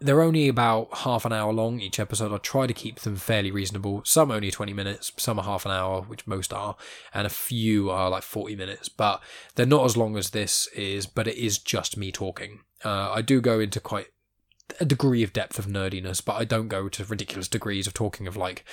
[0.00, 2.32] they're only about half an hour long each episode.
[2.32, 4.02] I try to keep them fairly reasonable.
[4.04, 6.76] Some only 20 minutes, some are half an hour, which most are,
[7.12, 8.88] and a few are like 40 minutes.
[8.88, 9.20] But
[9.56, 12.60] they're not as long as this is, but it is just me talking.
[12.84, 14.06] Uh, I do go into quite
[14.80, 18.26] a degree of depth of nerdiness, but I don't go to ridiculous degrees of talking
[18.28, 18.64] of like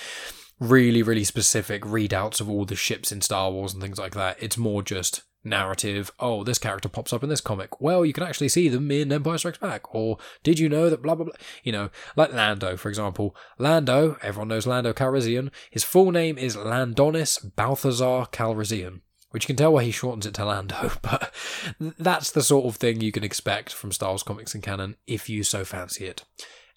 [0.59, 4.37] really, really specific readouts of all the ships in Star Wars and things like that.
[4.39, 6.11] It's more just narrative.
[6.19, 7.79] Oh, this character pops up in this comic.
[7.79, 9.93] Well, you can actually see them in Empire Strikes Back.
[9.93, 11.35] Or did you know that blah blah blah?
[11.63, 13.35] You know, like Lando, for example.
[13.57, 15.51] Lando, everyone knows Lando Calrissian.
[15.69, 19.01] His full name is Landonis Balthazar Calrissian.
[19.31, 21.33] Which you can tell why he shortens it to Lando, but
[21.79, 25.27] that's the sort of thing you can expect from Star Wars comics and canon if
[25.29, 26.23] you so fancy it.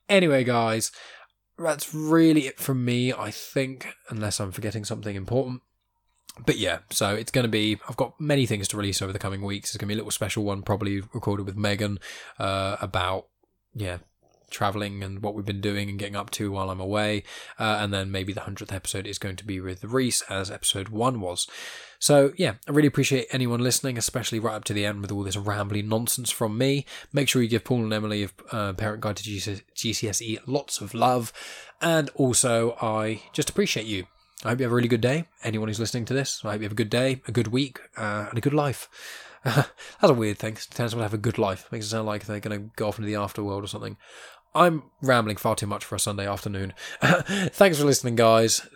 [0.08, 0.90] Anyway, guys,
[1.56, 5.62] that's really it from me, I think, unless I'm forgetting something important.
[6.44, 7.78] But yeah, so it's going to be.
[7.88, 9.70] I've got many things to release over the coming weeks.
[9.70, 11.98] It's going to be a little special one, probably recorded with Megan,
[12.38, 13.26] uh, about
[13.74, 13.98] yeah
[14.50, 17.22] traveling and what we've been doing and getting up to while I'm away.
[17.58, 20.88] Uh, and then maybe the 100th episode is going to be with Reese, as episode
[20.88, 21.46] one was.
[21.98, 25.22] So, yeah, I really appreciate anyone listening, especially right up to the end with all
[25.22, 26.86] this rambling nonsense from me.
[27.12, 30.94] Make sure you give Paul and Emily of uh, Parent Guide to GCSE lots of
[30.94, 31.32] love.
[31.80, 34.06] And also, I just appreciate you.
[34.44, 35.24] I hope you have a really good day.
[35.42, 37.80] Anyone who's listening to this, I hope you have a good day, a good week,
[37.96, 38.88] uh, and a good life.
[39.44, 39.70] That's
[40.02, 40.56] a weird thing.
[40.70, 41.66] Tends to have a good life.
[41.72, 43.96] Makes it sound like they're going to go off into the afterworld or something.
[44.54, 46.72] I'm rambling far too much for a Sunday afternoon.
[47.02, 48.66] Thanks for listening, guys.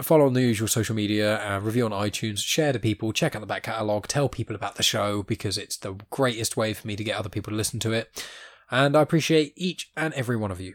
[0.00, 3.40] Follow on the usual social media, uh, review on iTunes, share to people, check out
[3.40, 6.96] the back catalogue, tell people about the show because it's the greatest way for me
[6.96, 8.26] to get other people to listen to it.
[8.70, 10.74] And I appreciate each and every one of you.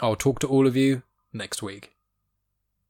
[0.00, 1.02] I'll talk to all of you
[1.32, 1.97] next week.